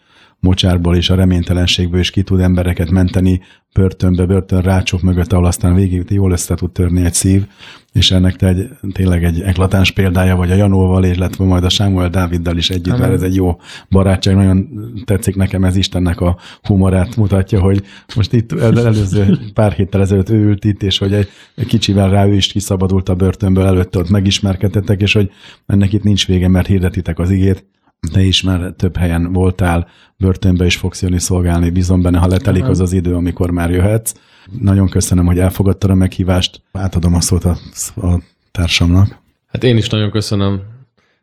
mocsárból 0.46 0.96
és 0.96 1.10
a 1.10 1.16
reménytelenségből 1.16 2.00
is 2.00 2.10
ki 2.10 2.24
tud 2.24 2.40
embereket 2.40 2.90
menteni 2.90 3.42
börtönbe, 3.74 4.26
börtön 4.26 4.62
rácsok 4.62 5.02
mögött, 5.02 5.34
ahol 5.34 5.46
aztán 5.46 5.76
végig 5.76 6.06
jól 6.10 6.32
össze 6.32 6.56
tud 6.56 6.72
törni 6.72 7.06
egy 7.06 7.14
szív, 7.14 7.46
és 7.94 8.12
ennek 8.12 8.36
te 8.36 8.48
egy, 8.48 8.70
tényleg 8.92 9.24
egy 9.24 9.42
eklatáns 9.42 9.92
példája 9.92 10.36
vagy 10.36 10.52
a 10.52 10.56
Janóval, 10.56 11.04
illetve 11.04 11.46
majd 11.46 11.64
a 11.64 11.70
Sámuel 11.70 12.10
Dáviddal 12.10 12.58
is 12.58 12.70
együtt, 12.70 12.98
mert 12.98 13.14
ez 13.14 13.22
egy 13.22 13.36
jó 13.36 13.60
barátság, 13.90 14.36
nagyon 14.36 14.70
tetszik 15.06 15.36
nekem, 15.36 15.64
ez 15.64 15.76
Istennek 15.76 16.22
a 16.22 16.38
humorát 16.62 17.16
mutatja, 17.16 17.60
hogy 17.60 17.84
most 18.16 18.34
itt 18.34 18.52
előző 18.52 19.38
pár 19.54 19.72
héttel 19.72 20.02
ezelőtt 20.02 20.30
ő 20.30 20.44
ült 20.44 20.66
itt, 20.66 20.84
és 20.84 20.98
hogy 20.98 21.14
egy, 21.14 21.28
kicsivel 21.68 22.10
rá 22.10 22.26
ő 22.26 22.34
is 22.34 22.48
kiszabadult 22.48 23.10
a 23.10 23.16
börtönből, 23.16 23.66
előtte 23.66 24.00
ott 24.00 24.10
megismerkedtetek, 24.10 25.02
és 25.02 25.14
hogy 25.14 25.32
ennek 25.66 25.94
itt 25.94 26.04
nincs 26.04 26.28
vége, 26.28 26.48
mert 26.48 26.68
hirdetitek 26.68 27.20
az 27.20 27.30
igét, 27.30 27.66
te 28.12 28.22
is 28.22 28.42
már 28.42 28.74
több 28.78 28.98
helyen 28.98 29.34
voltál, 29.34 29.88
börtönbe 30.18 30.66
is 30.66 30.76
fogsz 30.76 31.02
jönni 31.02 31.20
szolgálni, 31.20 31.70
bízom 31.70 32.02
benne, 32.02 32.18
ha 32.18 32.28
letelik 32.28 32.68
az 32.68 32.80
az 32.80 32.94
idő, 32.94 33.16
amikor 33.16 33.52
már 33.52 33.72
jöhetsz. 33.72 34.14
Nagyon 34.60 34.90
köszönöm, 34.90 35.26
hogy 35.26 35.40
elfogadtad 35.40 35.90
a 35.90 35.96
meghívást. 35.96 36.62
Átadom 36.72 37.14
a 37.14 37.22
szót 37.22 37.44
a, 37.44 37.58
a 37.96 38.20
társamnak. 38.52 39.18
Hát 39.48 39.64
én 39.64 39.78
is 39.78 39.90
nagyon 39.90 40.12
köszönöm, 40.12 40.62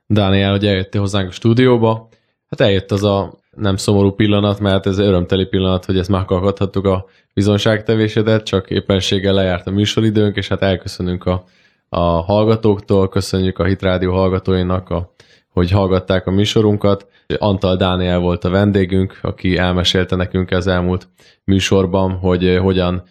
Dániel, 0.07 0.51
hogy 0.51 0.67
eljöttél 0.67 1.01
hozzánk 1.01 1.29
a 1.29 1.33
stúdióba. 1.33 2.09
Hát 2.49 2.61
eljött 2.61 2.91
az 2.91 3.05
a 3.05 3.39
nem 3.57 3.77
szomorú 3.77 4.11
pillanat, 4.11 4.61
mert 4.61 4.87
ez 4.87 4.99
örömteli 4.99 5.45
pillanat, 5.45 5.85
hogy 5.85 5.99
ezt 5.99 6.09
meghallgathattuk 6.09 6.85
a 6.85 7.07
bizonságtevésedet, 7.35 8.45
csak 8.45 8.71
éppenséggel 8.71 9.35
lejárt 9.35 9.67
a 9.67 9.71
műsoridőnk, 9.71 10.37
és 10.37 10.49
hát 10.49 10.63
elköszönünk 10.63 11.25
a, 11.25 11.45
a 11.89 12.01
hallgatóktól, 12.01 13.09
köszönjük 13.09 13.59
a 13.59 13.65
Hitrádió 13.65 14.13
hallgatóinak, 14.13 14.91
a, 14.91 15.15
hogy 15.53 15.71
hallgatták 15.71 16.27
a 16.27 16.31
műsorunkat. 16.31 17.07
Antal 17.39 17.77
Dániel 17.77 18.19
volt 18.19 18.45
a 18.45 18.51
vendégünk, 18.51 19.19
aki 19.23 19.57
elmesélte 19.57 20.17
nekünk 20.17 20.51
az 20.51 20.67
elmúlt 20.67 21.09
műsorban, 21.45 22.13
hogy 22.13 22.59
hogyan 22.61 23.03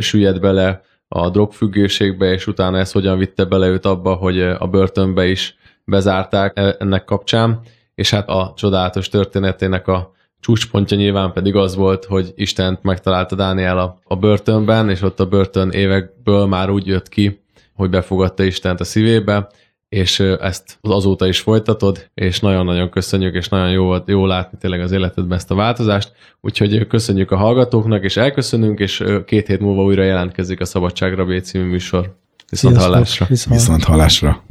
süllyed 0.00 0.40
bele 0.40 0.82
a 1.08 1.30
drogfüggőségbe, 1.30 2.32
és 2.32 2.46
utána 2.46 2.78
ez 2.78 2.92
hogyan 2.92 3.18
vitte 3.18 3.44
bele 3.44 3.66
őt 3.68 3.84
abba, 3.84 4.14
hogy 4.14 4.40
a 4.40 4.66
börtönbe 4.66 5.26
is 5.26 5.56
bezárták 5.84 6.58
e, 6.58 6.76
ennek 6.78 7.04
kapcsán, 7.04 7.60
és 7.94 8.10
hát 8.10 8.28
a 8.28 8.52
csodálatos 8.56 9.08
történetének 9.08 9.88
a 9.88 10.12
csúcspontja 10.40 10.96
nyilván 10.96 11.32
pedig 11.32 11.56
az 11.56 11.74
volt, 11.74 12.04
hogy 12.04 12.32
Istent 12.34 12.82
megtalálta 12.82 13.34
Dániel 13.34 13.78
a, 13.78 14.00
a 14.04 14.16
börtönben, 14.16 14.90
és 14.90 15.02
ott 15.02 15.20
a 15.20 15.26
börtön 15.26 15.70
évekből 15.70 16.46
már 16.46 16.70
úgy 16.70 16.86
jött 16.86 17.08
ki, 17.08 17.42
hogy 17.74 17.90
befogadta 17.90 18.42
Istent 18.42 18.80
a 18.80 18.84
szívébe, 18.84 19.48
és 19.90 20.20
ezt 20.20 20.78
azóta 20.80 21.26
is 21.26 21.40
folytatod, 21.40 22.10
és 22.14 22.40
nagyon-nagyon 22.40 22.90
köszönjük, 22.90 23.34
és 23.34 23.48
nagyon 23.48 23.70
jó, 23.70 23.94
jó 24.06 24.26
látni 24.26 24.58
tényleg 24.58 24.80
az 24.80 24.92
életedben 24.92 25.38
ezt 25.38 25.50
a 25.50 25.54
változást. 25.54 26.12
Úgyhogy 26.40 26.86
köszönjük 26.86 27.30
a 27.30 27.36
hallgatóknak, 27.36 28.04
és 28.04 28.16
elköszönünk, 28.16 28.78
és 28.78 29.04
két 29.26 29.46
hét 29.46 29.60
múlva 29.60 29.82
újra 29.82 30.02
jelentkezik 30.02 30.60
a 30.60 30.64
Szabadságra 30.64 31.24
B 31.24 31.40
című 31.40 31.64
műsor. 31.64 32.16
Viszont 32.50 32.76
hallásra. 32.76 33.26
Viszont 33.28 33.84
hallásra. 33.84 34.42